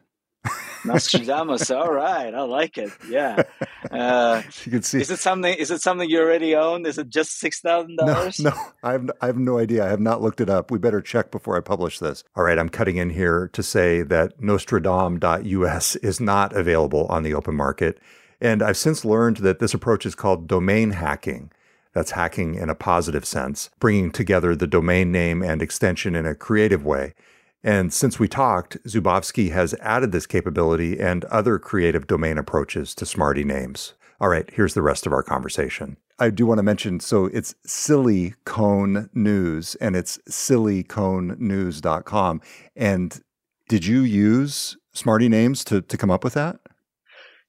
Nostradamus. 0.84 1.70
All 1.70 1.92
right, 1.92 2.34
I 2.34 2.42
like 2.42 2.78
it. 2.78 2.90
Yeah, 3.08 3.42
uh, 3.90 4.42
you 4.64 4.72
can 4.72 4.82
see. 4.82 5.00
Is 5.00 5.10
it 5.10 5.18
something? 5.18 5.54
Is 5.54 5.70
it 5.70 5.80
something 5.80 6.08
you 6.08 6.20
already 6.20 6.54
own? 6.54 6.86
Is 6.86 6.98
it 6.98 7.08
just 7.08 7.38
six 7.38 7.60
thousand 7.60 7.96
no, 7.96 8.06
dollars? 8.06 8.40
No, 8.40 8.52
I 8.82 8.92
have 8.92 9.10
I 9.20 9.26
have 9.26 9.38
no 9.38 9.58
idea. 9.58 9.84
I 9.84 9.88
have 9.88 10.00
not 10.00 10.22
looked 10.22 10.40
it 10.40 10.50
up. 10.50 10.70
We 10.70 10.78
better 10.78 11.00
check 11.00 11.30
before 11.30 11.56
I 11.56 11.60
publish 11.60 11.98
this. 11.98 12.24
All 12.36 12.44
right, 12.44 12.58
I'm 12.58 12.68
cutting 12.68 12.96
in 12.96 13.10
here 13.10 13.48
to 13.52 13.62
say 13.62 14.02
that 14.02 14.40
Nostradam.us 14.40 15.96
is 15.96 16.20
not 16.20 16.54
available 16.54 17.06
on 17.06 17.22
the 17.22 17.34
open 17.34 17.54
market, 17.54 17.98
and 18.40 18.62
I've 18.62 18.76
since 18.76 19.04
learned 19.04 19.38
that 19.38 19.58
this 19.58 19.74
approach 19.74 20.06
is 20.06 20.14
called 20.14 20.46
domain 20.46 20.92
hacking. 20.92 21.50
That's 21.94 22.12
hacking 22.12 22.54
in 22.54 22.70
a 22.70 22.74
positive 22.74 23.24
sense, 23.24 23.70
bringing 23.80 24.12
together 24.12 24.54
the 24.54 24.66
domain 24.66 25.10
name 25.10 25.42
and 25.42 25.60
extension 25.60 26.14
in 26.14 26.26
a 26.26 26.34
creative 26.34 26.84
way. 26.84 27.14
And 27.64 27.92
since 27.92 28.18
we 28.18 28.28
talked, 28.28 28.82
Zubovsky 28.84 29.52
has 29.52 29.74
added 29.80 30.12
this 30.12 30.26
capability 30.26 31.00
and 31.00 31.24
other 31.26 31.58
creative 31.58 32.06
domain 32.06 32.38
approaches 32.38 32.94
to 32.94 33.06
Smarty 33.06 33.44
names. 33.44 33.94
All 34.20 34.28
right, 34.28 34.48
here's 34.52 34.74
the 34.74 34.82
rest 34.82 35.06
of 35.06 35.12
our 35.12 35.22
conversation. 35.22 35.96
I 36.18 36.30
do 36.30 36.46
want 36.46 36.58
to 36.58 36.64
mention 36.64 36.98
so 36.98 37.26
it's 37.26 37.54
Silly 37.64 38.34
Cone 38.44 39.08
News 39.14 39.76
and 39.76 39.94
it's 39.94 40.18
sillyconenews.com. 40.28 42.40
And 42.74 43.22
did 43.68 43.86
you 43.86 44.00
use 44.00 44.76
Smarty 44.92 45.28
names 45.28 45.62
to, 45.64 45.80
to 45.80 45.96
come 45.96 46.10
up 46.10 46.24
with 46.24 46.34
that? 46.34 46.58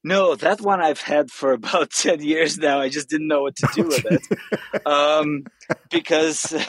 No, 0.03 0.35
that 0.35 0.61
one 0.61 0.81
I've 0.81 1.01
had 1.01 1.31
for 1.31 1.51
about 1.53 1.91
10 1.91 2.21
years 2.21 2.57
now. 2.57 2.79
I 2.79 2.89
just 2.89 3.09
didn't 3.09 3.27
know 3.27 3.41
what 3.41 3.55
to 3.57 3.67
do 3.73 3.87
with 3.87 4.05
it. 4.05 4.21
um, 4.85 5.45
because 5.89 6.53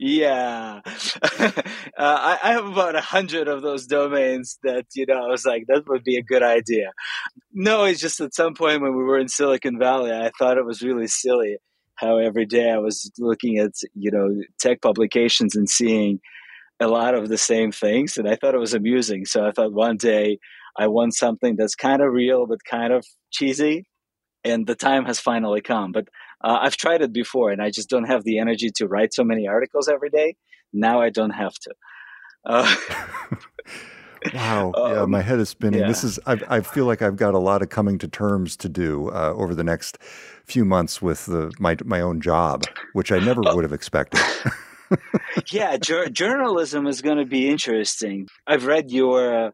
Yeah, 0.00 0.80
uh, 0.86 1.50
I, 1.98 2.38
I, 2.40 2.52
have 2.52 2.66
about 2.66 2.94
a 2.94 3.00
hundred 3.00 3.48
of 3.48 3.62
those 3.62 3.86
domains 3.86 4.58
that 4.62 4.86
you 4.94 5.06
know. 5.06 5.24
I 5.24 5.28
was 5.28 5.44
like, 5.44 5.64
that 5.66 5.88
would 5.88 6.04
be 6.04 6.16
a 6.16 6.22
good 6.22 6.42
idea. 6.42 6.92
No, 7.52 7.82
it's 7.82 8.00
just 8.00 8.20
at 8.20 8.34
some 8.34 8.54
point 8.54 8.80
when 8.80 8.96
we 8.96 9.02
were 9.02 9.18
in 9.18 9.28
Silicon 9.28 9.76
Valley, 9.76 10.12
I 10.12 10.30
thought 10.38 10.56
it 10.56 10.64
was 10.64 10.82
really 10.82 11.08
silly 11.08 11.56
how 11.96 12.18
every 12.18 12.46
day 12.46 12.70
I 12.70 12.78
was 12.78 13.10
looking 13.18 13.58
at 13.58 13.72
you 13.94 14.12
know 14.12 14.28
tech 14.60 14.80
publications 14.82 15.56
and 15.56 15.68
seeing 15.68 16.20
a 16.78 16.86
lot 16.86 17.14
of 17.14 17.28
the 17.28 17.38
same 17.38 17.72
things, 17.72 18.16
and 18.16 18.28
I 18.28 18.36
thought 18.36 18.54
it 18.54 18.60
was 18.60 18.74
amusing. 18.74 19.24
So 19.24 19.44
I 19.44 19.50
thought 19.50 19.72
one 19.72 19.96
day 19.96 20.38
I 20.78 20.86
want 20.86 21.14
something 21.14 21.56
that's 21.56 21.74
kind 21.74 22.02
of 22.02 22.12
real 22.12 22.46
but 22.46 22.60
kind 22.64 22.92
of 22.92 23.04
cheesy, 23.32 23.86
and 24.44 24.64
the 24.64 24.76
time 24.76 25.06
has 25.06 25.18
finally 25.18 25.60
come. 25.60 25.90
But 25.90 26.06
uh, 26.42 26.58
I've 26.62 26.76
tried 26.76 27.02
it 27.02 27.12
before, 27.12 27.50
and 27.50 27.60
I 27.60 27.70
just 27.70 27.88
don't 27.88 28.04
have 28.04 28.24
the 28.24 28.38
energy 28.38 28.70
to 28.76 28.86
write 28.86 29.12
so 29.12 29.24
many 29.24 29.48
articles 29.48 29.88
every 29.88 30.10
day. 30.10 30.36
Now 30.72 31.00
I 31.00 31.10
don't 31.10 31.30
have 31.30 31.54
to. 31.54 31.74
Uh, 32.44 32.76
wow, 34.34 34.72
yeah, 34.94 35.04
my 35.06 35.22
head 35.22 35.40
is 35.40 35.48
spinning. 35.48 35.80
Yeah. 35.80 35.88
This 35.88 36.04
is 36.04 36.18
I, 36.26 36.38
I, 36.48 36.60
feel 36.60 36.84
like 36.86 37.02
I've 37.02 37.16
got 37.16 37.34
a 37.34 37.38
lot 37.38 37.62
of 37.62 37.68
coming 37.68 37.98
to 37.98 38.08
terms 38.08 38.56
to 38.58 38.68
do 38.68 39.10
uh, 39.10 39.32
over 39.34 39.54
the 39.54 39.64
next 39.64 39.98
few 40.44 40.64
months 40.64 41.02
with 41.02 41.26
the, 41.26 41.52
my 41.58 41.76
my 41.84 42.00
own 42.00 42.20
job, 42.20 42.64
which 42.92 43.10
I 43.10 43.18
never 43.18 43.42
oh. 43.46 43.54
would 43.54 43.64
have 43.64 43.72
expected. 43.72 44.20
yeah, 45.50 45.76
journalism 45.76 46.86
is 46.86 47.02
going 47.02 47.18
to 47.18 47.26
be 47.26 47.48
interesting. 47.48 48.28
I've 48.46 48.66
read 48.66 48.90
your 48.90 49.52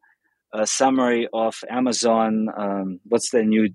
uh, 0.52 0.64
summary 0.66 1.28
of 1.32 1.56
Amazon. 1.68 2.48
Um, 2.56 3.00
what's 3.04 3.30
the 3.30 3.42
new 3.42 3.70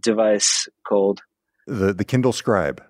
device 0.00 0.68
called? 0.86 1.20
The 1.66 1.92
the 1.92 2.04
Kindle 2.04 2.32
Scribe. 2.32 2.82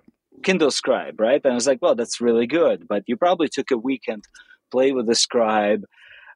Kindle 0.43 0.71
Scribe, 0.71 1.19
right? 1.19 1.41
And 1.43 1.53
I 1.53 1.55
was 1.55 1.67
like, 1.67 1.79
well, 1.81 1.95
that's 1.95 2.19
really 2.19 2.47
good, 2.47 2.87
but 2.87 3.03
you 3.07 3.15
probably 3.15 3.47
took 3.47 3.71
a 3.71 3.77
weekend, 3.77 4.25
play 4.71 4.91
with 4.91 5.07
the 5.07 5.15
Scribe, 5.15 5.83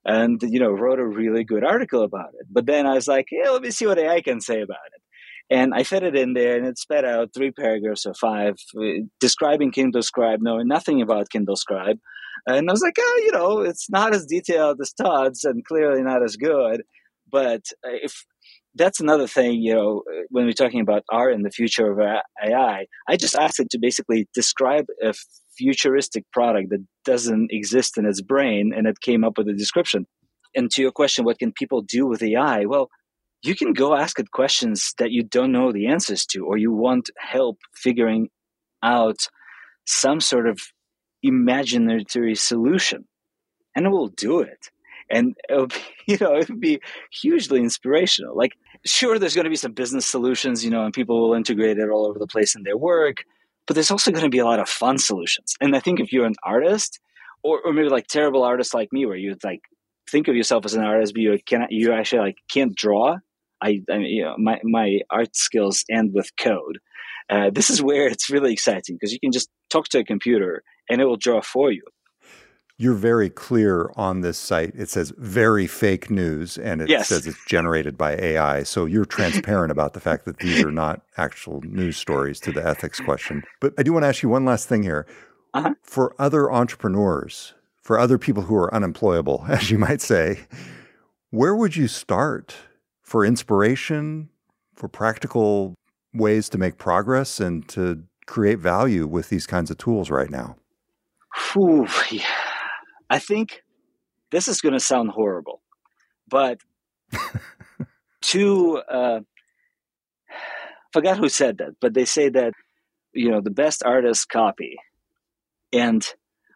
and 0.05 0.41
you 0.41 0.59
know 0.59 0.71
wrote 0.71 0.99
a 0.99 1.05
really 1.05 1.43
good 1.43 1.63
article 1.63 2.03
about 2.03 2.29
it. 2.39 2.47
But 2.49 2.65
then 2.65 2.87
I 2.87 2.93
was 2.93 3.07
like, 3.07 3.27
yeah, 3.31 3.49
let 3.49 3.61
me 3.61 3.71
see 3.71 3.85
what 3.85 3.99
AI 3.99 4.21
can 4.21 4.41
say 4.41 4.61
about 4.61 4.77
it. 4.95 5.01
And 5.49 5.73
I 5.73 5.83
fed 5.83 6.03
it 6.03 6.15
in 6.15 6.33
there, 6.33 6.57
and 6.57 6.65
it 6.65 6.77
spat 6.77 7.05
out 7.05 7.29
three 7.33 7.51
paragraphs 7.51 8.05
or 8.05 8.13
five 8.13 8.55
uh, 8.77 9.03
describing 9.19 9.71
Kindle 9.71 10.01
Scribe, 10.01 10.39
knowing 10.41 10.67
nothing 10.67 11.01
about 11.01 11.29
Kindle 11.29 11.55
Scribe. 11.55 11.99
And 12.45 12.69
I 12.69 12.71
was 12.71 12.81
like, 12.81 12.95
oh, 12.97 13.21
you 13.25 13.31
know, 13.31 13.59
it's 13.61 13.89
not 13.89 14.13
as 14.13 14.25
detailed 14.25 14.79
as 14.81 14.93
Todd's, 14.93 15.43
and 15.43 15.65
clearly 15.65 16.01
not 16.01 16.23
as 16.23 16.35
good. 16.35 16.83
But 17.29 17.63
if 17.83 18.25
that's 18.77 18.99
another 18.99 19.27
thing, 19.27 19.61
you 19.61 19.73
know, 19.73 20.03
uh, 20.11 20.23
when 20.29 20.45
we're 20.45 20.53
talking 20.53 20.81
about 20.81 21.03
art 21.11 21.33
and 21.33 21.43
the 21.45 21.49
future 21.49 21.91
of 21.91 21.99
uh, 21.99 22.21
AI, 22.43 22.85
I 23.07 23.17
just 23.17 23.35
asked 23.35 23.59
it 23.59 23.69
to 23.71 23.79
basically 23.79 24.27
describe 24.33 24.85
a 25.03 25.13
futuristic 25.57 26.23
product 26.31 26.69
that 26.69 26.85
doesn't 27.03 27.51
exist 27.51 27.97
in 27.97 28.05
its 28.05 28.21
brain, 28.21 28.73
and 28.75 28.87
it 28.87 29.01
came 29.01 29.23
up 29.23 29.37
with 29.37 29.47
a 29.47 29.53
description. 29.53 30.05
And 30.55 30.71
to 30.71 30.81
your 30.81 30.91
question, 30.91 31.25
what 31.25 31.39
can 31.39 31.51
people 31.51 31.81
do 31.81 32.07
with 32.07 32.23
AI? 32.23 32.65
Well, 32.65 32.89
you 33.43 33.55
can 33.55 33.73
go 33.73 33.95
ask 33.95 34.19
it 34.19 34.31
questions 34.31 34.93
that 34.97 35.11
you 35.11 35.23
don't 35.23 35.51
know 35.51 35.71
the 35.71 35.87
answers 35.87 36.25
to, 36.27 36.45
or 36.45 36.57
you 36.57 36.71
want 36.71 37.09
help 37.17 37.57
figuring 37.73 38.29
out 38.83 39.17
some 39.85 40.19
sort 40.19 40.47
of 40.47 40.59
imaginary 41.23 42.35
solution, 42.35 43.05
and 43.75 43.85
it 43.85 43.89
will 43.89 44.07
do 44.07 44.39
it 44.41 44.69
and 45.09 45.35
it 45.49 45.69
be, 46.05 46.13
you 46.13 46.17
know 46.19 46.35
it 46.35 46.49
would 46.49 46.59
be 46.59 46.79
hugely 47.11 47.59
inspirational 47.59 48.35
like 48.35 48.53
sure 48.85 49.19
there's 49.19 49.35
going 49.35 49.45
to 49.45 49.49
be 49.49 49.55
some 49.55 49.71
business 49.71 50.05
solutions 50.05 50.63
you 50.63 50.69
know 50.69 50.83
and 50.83 50.93
people 50.93 51.21
will 51.21 51.35
integrate 51.35 51.77
it 51.77 51.89
all 51.89 52.05
over 52.07 52.19
the 52.19 52.27
place 52.27 52.55
in 52.55 52.63
their 52.63 52.77
work 52.77 53.23
but 53.65 53.73
there's 53.73 53.91
also 53.91 54.11
going 54.11 54.23
to 54.23 54.29
be 54.29 54.39
a 54.39 54.45
lot 54.45 54.59
of 54.59 54.69
fun 54.69 54.97
solutions. 54.97 55.55
And 55.61 55.75
i 55.75 55.79
think 55.79 55.99
if 55.99 56.11
you're 56.11 56.25
an 56.25 56.35
artist 56.43 56.99
or, 57.43 57.61
or 57.61 57.73
maybe 57.73 57.89
like 57.89 58.07
terrible 58.07 58.43
artists 58.43 58.73
like 58.73 58.91
me 58.91 59.05
where 59.05 59.17
you 59.17 59.35
like 59.43 59.61
think 60.09 60.27
of 60.27 60.35
yourself 60.35 60.65
as 60.65 60.73
an 60.73 60.83
artist 60.83 61.13
but 61.13 61.21
you 61.21 61.37
cannot 61.45 61.71
you 61.71 61.93
actually 61.93 62.19
like 62.19 62.37
can't 62.51 62.75
draw 62.75 63.17
i, 63.61 63.81
I 63.89 63.97
mean, 63.97 64.07
you 64.07 64.23
know 64.23 64.35
my, 64.37 64.59
my 64.63 64.99
art 65.09 65.35
skills 65.35 65.83
end 65.89 66.11
with 66.13 66.31
code. 66.37 66.79
Uh, 67.29 67.49
this 67.49 67.69
is 67.69 67.81
where 67.81 68.07
it's 68.07 68.29
really 68.29 68.53
exciting 68.53 68.95
because 68.95 69.11
you 69.11 69.19
can 69.19 69.33
just 69.33 69.49
talk 69.69 69.89
to 69.89 69.99
a 69.99 70.03
computer 70.03 70.63
and 70.89 71.01
it 71.01 71.05
will 71.05 71.17
draw 71.17 71.41
for 71.41 71.73
you 71.73 71.83
you're 72.79 72.93
very 72.93 73.29
clear 73.29 73.91
on 73.95 74.21
this 74.21 74.37
site. 74.37 74.73
It 74.75 74.89
says 74.89 75.11
very 75.17 75.65
fake 75.65 76.11
news 76.11 76.57
and 76.59 76.81
it 76.81 76.89
yes. 76.89 77.07
says 77.07 77.25
it's 77.25 77.43
generated 77.45 77.97
by 77.97 78.15
AI. 78.15 78.63
So 78.63 78.85
you're 78.85 79.05
transparent 79.05 79.71
about 79.71 79.93
the 79.93 79.99
fact 79.99 80.25
that 80.25 80.37
these 80.37 80.63
are 80.63 80.71
not 80.71 81.01
actual 81.17 81.61
news 81.63 81.97
stories 81.97 82.39
to 82.41 82.51
the 82.51 82.65
ethics 82.65 82.99
question. 82.99 83.43
But 83.59 83.73
I 83.79 83.83
do 83.83 83.93
want 83.93 84.03
to 84.03 84.07
ask 84.07 84.21
you 84.21 84.29
one 84.29 84.45
last 84.45 84.69
thing 84.69 84.83
here. 84.83 85.07
Uh-huh. 85.55 85.73
For 85.81 86.13
other 86.19 86.51
entrepreneurs, 86.51 87.55
for 87.81 87.97
other 87.97 88.19
people 88.19 88.43
who 88.43 88.55
are 88.55 88.73
unemployable, 88.73 89.45
as 89.49 89.71
you 89.71 89.79
might 89.79 90.01
say, 90.01 90.41
where 91.31 91.55
would 91.55 91.75
you 91.75 91.87
start 91.87 92.55
for 93.01 93.25
inspiration, 93.25 94.29
for 94.75 94.87
practical 94.87 95.73
ways 96.13 96.47
to 96.49 96.59
make 96.59 96.77
progress 96.77 97.39
and 97.39 97.67
to 97.69 98.03
create 98.27 98.59
value 98.59 99.07
with 99.07 99.29
these 99.29 99.47
kinds 99.47 99.71
of 99.71 99.79
tools 99.79 100.11
right 100.11 100.29
now? 100.29 100.57
Whew, 101.53 101.87
yeah 102.11 102.46
I 103.09 103.19
think 103.19 103.63
this 104.31 104.47
is 104.47 104.61
going 104.61 104.73
to 104.73 104.79
sound 104.79 105.11
horrible, 105.11 105.61
but 106.27 106.59
to 108.21 108.77
uh, 108.77 109.19
forgot 110.91 111.17
who 111.17 111.29
said 111.29 111.59
that, 111.59 111.75
but 111.79 111.93
they 111.93 112.05
say 112.05 112.29
that 112.29 112.53
you 113.13 113.31
know 113.31 113.41
the 113.41 113.51
best 113.51 113.83
artists 113.85 114.25
copy, 114.25 114.75
and 115.71 116.05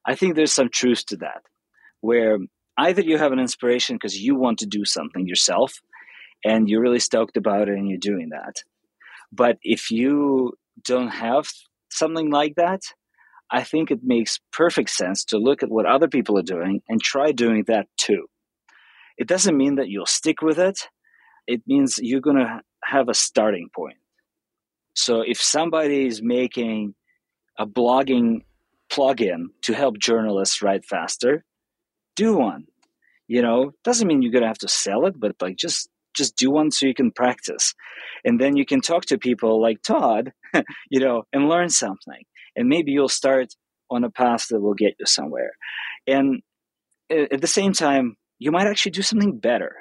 I 0.05 0.15
think 0.15 0.35
there's 0.35 0.53
some 0.53 0.69
truth 0.69 1.05
to 1.07 1.17
that, 1.17 1.43
where 2.01 2.37
either 2.77 3.01
you 3.01 3.17
have 3.17 3.31
an 3.31 3.39
inspiration 3.39 3.95
because 3.95 4.19
you 4.19 4.35
want 4.35 4.59
to 4.59 4.65
do 4.65 4.83
something 4.83 5.27
yourself, 5.27 5.73
and 6.43 6.67
you're 6.67 6.81
really 6.81 6.99
stoked 6.99 7.37
about 7.37 7.69
it, 7.69 7.77
and 7.77 7.89
you're 7.89 7.97
doing 7.97 8.29
that, 8.29 8.55
but 9.31 9.57
if 9.61 9.91
you 9.91 10.53
don't 10.83 11.09
have 11.09 11.47
something 11.89 12.29
like 12.29 12.55
that, 12.55 12.81
I 13.51 13.63
think 13.63 13.91
it 13.91 13.99
makes 14.01 14.39
perfect 14.53 14.89
sense 14.89 15.25
to 15.25 15.37
look 15.37 15.61
at 15.61 15.69
what 15.69 15.85
other 15.85 16.07
people 16.07 16.37
are 16.37 16.43
doing 16.43 16.81
and 16.87 17.01
try 17.01 17.33
doing 17.33 17.65
that 17.67 17.87
too. 17.97 18.27
It 19.17 19.27
doesn't 19.27 19.57
mean 19.57 19.75
that 19.75 19.89
you'll 19.89 20.05
stick 20.05 20.41
with 20.41 20.57
it, 20.57 20.87
it 21.47 21.61
means 21.67 21.99
you're 22.01 22.21
going 22.21 22.37
to 22.37 22.61
have 22.83 23.09
a 23.09 23.13
starting 23.13 23.69
point. 23.75 23.97
So 24.95 25.21
if 25.21 25.41
somebody 25.41 26.07
is 26.07 26.21
making 26.21 26.95
a 27.57 27.65
blogging 27.65 28.43
plugin 28.91 29.47
to 29.63 29.73
help 29.73 29.97
journalists 29.97 30.61
write 30.61 30.85
faster, 30.85 31.43
do 32.15 32.37
one. 32.37 32.65
You 33.27 33.41
know, 33.41 33.71
doesn't 33.83 34.07
mean 34.07 34.21
you're 34.21 34.31
going 34.31 34.43
to 34.43 34.47
have 34.47 34.57
to 34.59 34.67
sell 34.67 35.05
it, 35.05 35.19
but 35.19 35.35
like 35.41 35.55
just 35.55 35.89
just 36.13 36.35
do 36.35 36.51
one 36.51 36.71
so 36.71 36.85
you 36.85 36.93
can 36.93 37.11
practice. 37.11 37.73
And 38.25 38.39
then 38.39 38.57
you 38.57 38.65
can 38.65 38.81
talk 38.81 39.05
to 39.05 39.17
people 39.17 39.61
like 39.61 39.81
Todd, 39.81 40.33
you 40.89 40.99
know, 40.99 41.23
and 41.31 41.47
learn 41.47 41.69
something 41.69 42.23
and 42.55 42.67
maybe 42.67 42.91
you'll 42.91 43.09
start 43.09 43.53
on 43.89 44.03
a 44.03 44.09
path 44.09 44.47
that 44.49 44.59
will 44.59 44.73
get 44.73 44.95
you 44.99 45.05
somewhere. 45.05 45.51
And 46.07 46.41
at 47.09 47.41
the 47.41 47.47
same 47.47 47.73
time, 47.73 48.15
you 48.39 48.51
might 48.51 48.67
actually 48.67 48.93
do 48.93 49.01
something 49.01 49.37
better. 49.37 49.75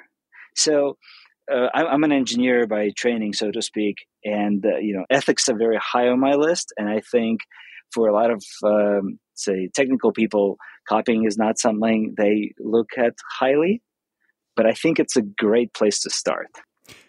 So 0.55 0.97
uh, 1.51 1.67
I'm 1.73 2.03
an 2.03 2.11
engineer 2.11 2.67
by 2.67 2.91
training, 2.95 3.33
so 3.33 3.51
to 3.51 3.61
speak, 3.61 3.95
and 4.23 4.65
uh, 4.65 4.77
you 4.77 4.93
know 4.95 5.05
ethics 5.09 5.49
are 5.49 5.57
very 5.57 5.77
high 5.77 6.07
on 6.07 6.19
my 6.19 6.33
list. 6.33 6.73
And 6.77 6.89
I 6.89 7.01
think 7.11 7.41
for 7.93 8.07
a 8.07 8.13
lot 8.13 8.31
of 8.31 8.43
um, 8.63 9.19
say 9.33 9.69
technical 9.73 10.11
people, 10.11 10.57
copying 10.87 11.25
is 11.25 11.37
not 11.37 11.57
something 11.57 12.13
they 12.17 12.53
look 12.59 12.91
at 12.97 13.13
highly. 13.39 13.81
But 14.55 14.65
I 14.65 14.73
think 14.73 14.99
it's 14.99 15.15
a 15.15 15.21
great 15.21 15.73
place 15.73 16.01
to 16.01 16.09
start. 16.09 16.47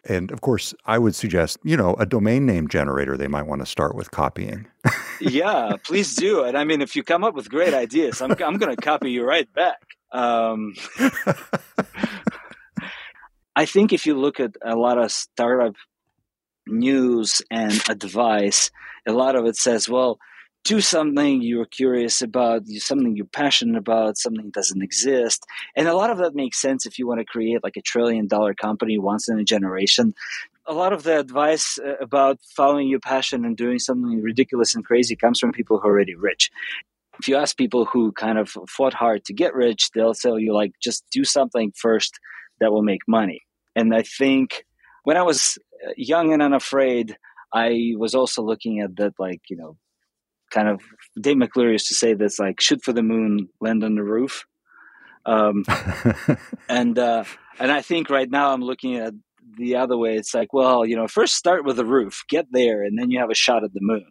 And 0.04 0.30
of 0.30 0.40
course, 0.40 0.74
I 0.84 0.98
would 0.98 1.14
suggest, 1.14 1.58
you 1.62 1.76
know, 1.76 1.94
a 1.94 2.06
domain 2.06 2.46
name 2.46 2.68
generator 2.68 3.16
they 3.16 3.28
might 3.28 3.46
want 3.46 3.62
to 3.62 3.66
start 3.66 3.94
with 3.94 4.10
copying. 4.10 4.66
yeah, 5.20 5.76
please 5.84 6.16
do. 6.16 6.42
And 6.44 6.56
I 6.56 6.64
mean, 6.64 6.82
if 6.82 6.96
you 6.96 7.02
come 7.02 7.24
up 7.24 7.34
with 7.34 7.48
great 7.48 7.74
ideas, 7.74 8.20
I'm, 8.20 8.32
I'm 8.32 8.58
going 8.58 8.74
to 8.74 8.82
copy 8.82 9.10
you 9.10 9.24
right 9.24 9.52
back. 9.52 9.80
Um, 10.10 10.74
I 13.54 13.66
think 13.66 13.92
if 13.92 14.06
you 14.06 14.18
look 14.18 14.40
at 14.40 14.56
a 14.62 14.74
lot 14.76 14.98
of 14.98 15.12
startup 15.12 15.74
news 16.66 17.42
and 17.50 17.72
advice, 17.88 18.70
a 19.06 19.12
lot 19.12 19.36
of 19.36 19.46
it 19.46 19.56
says, 19.56 19.88
well, 19.88 20.18
do 20.64 20.80
something 20.80 21.42
you're 21.42 21.66
curious 21.66 22.22
about, 22.22 22.66
something 22.68 23.16
you're 23.16 23.26
passionate 23.26 23.76
about, 23.76 24.16
something 24.16 24.50
doesn't 24.50 24.82
exist. 24.82 25.44
And 25.76 25.88
a 25.88 25.94
lot 25.94 26.10
of 26.10 26.18
that 26.18 26.34
makes 26.34 26.60
sense 26.60 26.86
if 26.86 26.98
you 26.98 27.06
want 27.06 27.20
to 27.20 27.24
create 27.24 27.64
like 27.64 27.76
a 27.76 27.82
trillion 27.82 28.28
dollar 28.28 28.54
company 28.54 28.98
once 28.98 29.28
in 29.28 29.38
a 29.38 29.44
generation. 29.44 30.14
A 30.66 30.72
lot 30.72 30.92
of 30.92 31.02
the 31.02 31.18
advice 31.18 31.78
uh, 31.84 31.96
about 32.00 32.38
following 32.56 32.88
your 32.88 33.00
passion 33.00 33.44
and 33.44 33.56
doing 33.56 33.80
something 33.80 34.22
ridiculous 34.22 34.74
and 34.74 34.84
crazy 34.84 35.16
comes 35.16 35.40
from 35.40 35.50
people 35.50 35.80
who 35.80 35.88
are 35.88 35.90
already 35.90 36.14
rich. 36.14 36.50
If 37.18 37.26
you 37.26 37.36
ask 37.36 37.56
people 37.56 37.84
who 37.84 38.12
kind 38.12 38.38
of 38.38 38.50
fought 38.68 38.94
hard 38.94 39.24
to 39.26 39.32
get 39.34 39.54
rich, 39.54 39.90
they'll 39.94 40.14
tell 40.14 40.38
you, 40.38 40.54
like, 40.54 40.72
just 40.80 41.04
do 41.10 41.24
something 41.24 41.72
first 41.76 42.18
that 42.60 42.72
will 42.72 42.82
make 42.82 43.02
money. 43.06 43.40
And 43.74 43.94
I 43.94 44.02
think 44.02 44.64
when 45.04 45.16
I 45.16 45.22
was 45.22 45.58
uh, 45.86 45.92
young 45.96 46.32
and 46.32 46.40
unafraid, 46.40 47.16
I 47.52 47.92
was 47.98 48.14
also 48.14 48.42
looking 48.42 48.80
at 48.80 48.96
that, 48.96 49.14
like, 49.18 49.42
you 49.50 49.56
know, 49.56 49.76
kind 50.52 50.68
of 50.68 50.80
Dave 51.20 51.36
McClure 51.36 51.72
used 51.72 51.88
to 51.88 51.94
say 51.94 52.14
this 52.14 52.38
like 52.38 52.60
shoot 52.60 52.82
for 52.82 52.92
the 52.92 53.02
moon, 53.02 53.48
land 53.60 53.82
on 53.82 53.94
the 53.94 54.04
roof. 54.04 54.44
Um, 55.24 55.64
and 56.68 56.98
uh, 56.98 57.24
and 57.58 57.70
I 57.70 57.82
think 57.82 58.10
right 58.10 58.30
now 58.30 58.52
I'm 58.52 58.62
looking 58.62 58.96
at 58.96 59.14
the 59.56 59.76
other 59.76 59.96
way. 59.96 60.16
It's 60.16 60.34
like, 60.34 60.52
well, 60.52 60.86
you 60.86 60.96
know, 60.96 61.06
first 61.06 61.34
start 61.34 61.64
with 61.64 61.76
the 61.76 61.84
roof, 61.84 62.22
get 62.28 62.46
there, 62.50 62.82
and 62.82 62.98
then 62.98 63.10
you 63.10 63.20
have 63.20 63.30
a 63.30 63.34
shot 63.34 63.64
at 63.64 63.72
the 63.72 63.80
moon. 63.82 64.06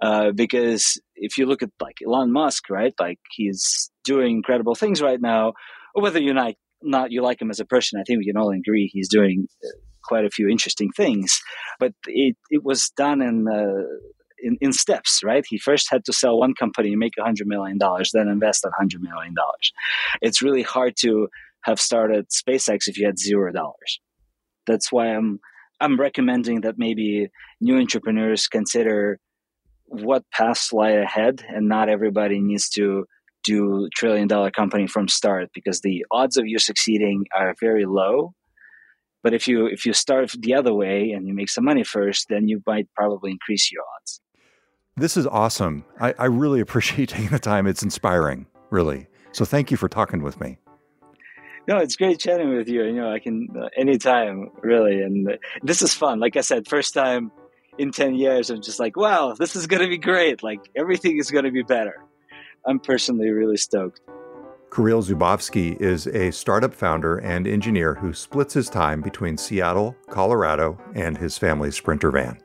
Uh, 0.00 0.30
because 0.32 1.00
if 1.16 1.38
you 1.38 1.46
look 1.46 1.62
at 1.62 1.70
like 1.80 1.98
Elon 2.06 2.32
Musk, 2.32 2.68
right, 2.70 2.94
like 3.00 3.18
he's 3.30 3.90
doing 4.04 4.36
incredible 4.36 4.74
things 4.74 5.00
right 5.00 5.20
now. 5.20 5.54
Whether 5.94 6.20
you're 6.20 6.34
not 6.34 6.54
not 6.82 7.12
you 7.12 7.22
like 7.22 7.40
him 7.40 7.50
as 7.50 7.60
a 7.60 7.64
person, 7.64 7.98
I 7.98 8.04
think 8.04 8.18
we 8.18 8.26
can 8.26 8.36
all 8.36 8.50
agree 8.50 8.90
he's 8.92 9.08
doing 9.08 9.46
uh, 9.64 9.68
quite 10.04 10.24
a 10.24 10.30
few 10.30 10.48
interesting 10.48 10.90
things. 10.96 11.40
But 11.80 11.92
it 12.06 12.36
it 12.50 12.62
was 12.62 12.90
done 12.96 13.22
in 13.22 13.46
uh, 13.48 13.84
in, 14.44 14.56
in 14.60 14.72
steps, 14.72 15.20
right? 15.24 15.44
He 15.48 15.58
first 15.58 15.88
had 15.90 16.04
to 16.04 16.12
sell 16.12 16.38
one 16.38 16.54
company 16.54 16.90
and 16.90 16.98
make 16.98 17.14
$100 17.18 17.46
million, 17.46 17.78
then 18.12 18.28
invest 18.28 18.64
$100 18.64 19.00
million. 19.00 19.34
It's 20.20 20.42
really 20.42 20.62
hard 20.62 20.94
to 21.00 21.28
have 21.64 21.80
started 21.80 22.26
SpaceX 22.28 22.86
if 22.86 22.98
you 22.98 23.06
had 23.06 23.18
zero 23.18 23.50
dollars. 23.52 24.00
That's 24.66 24.92
why 24.92 25.08
I'm 25.08 25.40
I'm 25.80 25.98
recommending 25.98 26.60
that 26.62 26.76
maybe 26.78 27.28
new 27.60 27.78
entrepreneurs 27.78 28.46
consider 28.46 29.18
what 29.86 30.24
paths 30.32 30.72
lie 30.72 30.90
ahead, 30.90 31.44
and 31.48 31.68
not 31.68 31.88
everybody 31.88 32.40
needs 32.40 32.68
to 32.70 33.04
do 33.44 33.88
trillion 33.94 34.28
dollar 34.28 34.50
company 34.50 34.86
from 34.86 35.08
start 35.08 35.50
because 35.54 35.80
the 35.80 36.04
odds 36.10 36.36
of 36.36 36.46
you 36.46 36.58
succeeding 36.58 37.24
are 37.36 37.54
very 37.60 37.84
low. 37.84 38.32
But 39.22 39.34
if 39.34 39.48
you 39.48 39.66
if 39.66 39.86
you 39.86 39.92
start 39.92 40.32
the 40.38 40.54
other 40.54 40.74
way 40.74 41.10
and 41.12 41.26
you 41.26 41.34
make 41.34 41.50
some 41.50 41.64
money 41.64 41.84
first, 41.84 42.26
then 42.28 42.48
you 42.48 42.62
might 42.66 42.88
probably 42.94 43.30
increase 43.30 43.70
your 43.72 43.82
odds. 43.98 44.20
This 44.96 45.16
is 45.16 45.26
awesome. 45.26 45.84
I, 46.00 46.14
I 46.18 46.26
really 46.26 46.60
appreciate 46.60 47.08
taking 47.10 47.28
the 47.28 47.38
time. 47.38 47.66
It's 47.66 47.82
inspiring, 47.82 48.46
really. 48.70 49.08
So 49.32 49.44
thank 49.44 49.70
you 49.70 49.76
for 49.76 49.88
talking 49.88 50.22
with 50.22 50.40
me. 50.40 50.58
No, 51.66 51.78
it's 51.78 51.96
great 51.96 52.20
chatting 52.20 52.54
with 52.54 52.68
you. 52.68 52.84
You 52.84 52.92
know, 52.92 53.10
I 53.10 53.18
can 53.18 53.48
uh, 53.58 53.68
anytime, 53.76 54.50
really. 54.60 55.00
And 55.00 55.28
uh, 55.28 55.32
this 55.62 55.82
is 55.82 55.94
fun. 55.94 56.20
Like 56.20 56.36
I 56.36 56.42
said, 56.42 56.68
first 56.68 56.94
time 56.94 57.32
in 57.78 57.90
10 57.90 58.14
years, 58.14 58.50
I'm 58.50 58.62
just 58.62 58.78
like, 58.78 58.96
wow, 58.96 59.34
this 59.36 59.56
is 59.56 59.66
going 59.66 59.82
to 59.82 59.88
be 59.88 59.98
great. 59.98 60.42
Like 60.42 60.60
everything 60.76 61.18
is 61.18 61.30
going 61.30 61.44
to 61.44 61.50
be 61.50 61.62
better. 61.62 62.04
I'm 62.66 62.78
personally 62.78 63.30
really 63.30 63.56
stoked. 63.56 64.00
Kirill 64.72 65.02
Zubovsky 65.02 65.80
is 65.80 66.06
a 66.08 66.30
startup 66.32 66.74
founder 66.74 67.18
and 67.18 67.46
engineer 67.46 67.94
who 67.94 68.12
splits 68.12 68.54
his 68.54 68.68
time 68.68 69.00
between 69.00 69.36
Seattle, 69.38 69.96
Colorado, 70.10 70.78
and 70.94 71.16
his 71.16 71.38
family's 71.38 71.76
Sprinter 71.76 72.10
van. 72.10 72.43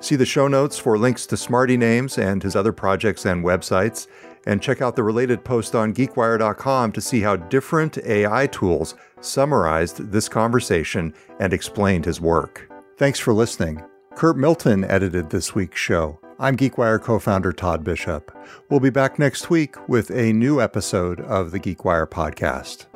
See 0.00 0.16
the 0.16 0.26
show 0.26 0.46
notes 0.46 0.78
for 0.78 0.96
links 0.96 1.26
to 1.26 1.36
Smarty 1.36 1.76
Names 1.76 2.18
and 2.18 2.42
his 2.42 2.54
other 2.54 2.72
projects 2.72 3.26
and 3.26 3.44
websites, 3.44 4.06
and 4.46 4.62
check 4.62 4.80
out 4.80 4.94
the 4.94 5.02
related 5.02 5.44
post 5.44 5.74
on 5.74 5.92
geekwire.com 5.92 6.92
to 6.92 7.00
see 7.00 7.20
how 7.20 7.36
different 7.36 7.98
AI 7.98 8.46
tools 8.46 8.94
summarized 9.20 10.10
this 10.12 10.28
conversation 10.28 11.12
and 11.40 11.52
explained 11.52 12.04
his 12.04 12.20
work. 12.20 12.70
Thanks 12.96 13.18
for 13.18 13.32
listening. 13.32 13.82
Curt 14.14 14.36
Milton 14.36 14.84
edited 14.84 15.30
this 15.30 15.54
week's 15.54 15.80
show. 15.80 16.18
I'm 16.38 16.56
GeekWire 16.56 17.02
co 17.02 17.18
founder 17.18 17.52
Todd 17.52 17.82
Bishop. 17.82 18.30
We'll 18.70 18.80
be 18.80 18.90
back 18.90 19.18
next 19.18 19.50
week 19.50 19.88
with 19.88 20.10
a 20.10 20.32
new 20.32 20.60
episode 20.60 21.20
of 21.22 21.50
the 21.50 21.58
GeekWire 21.58 22.08
podcast. 22.08 22.86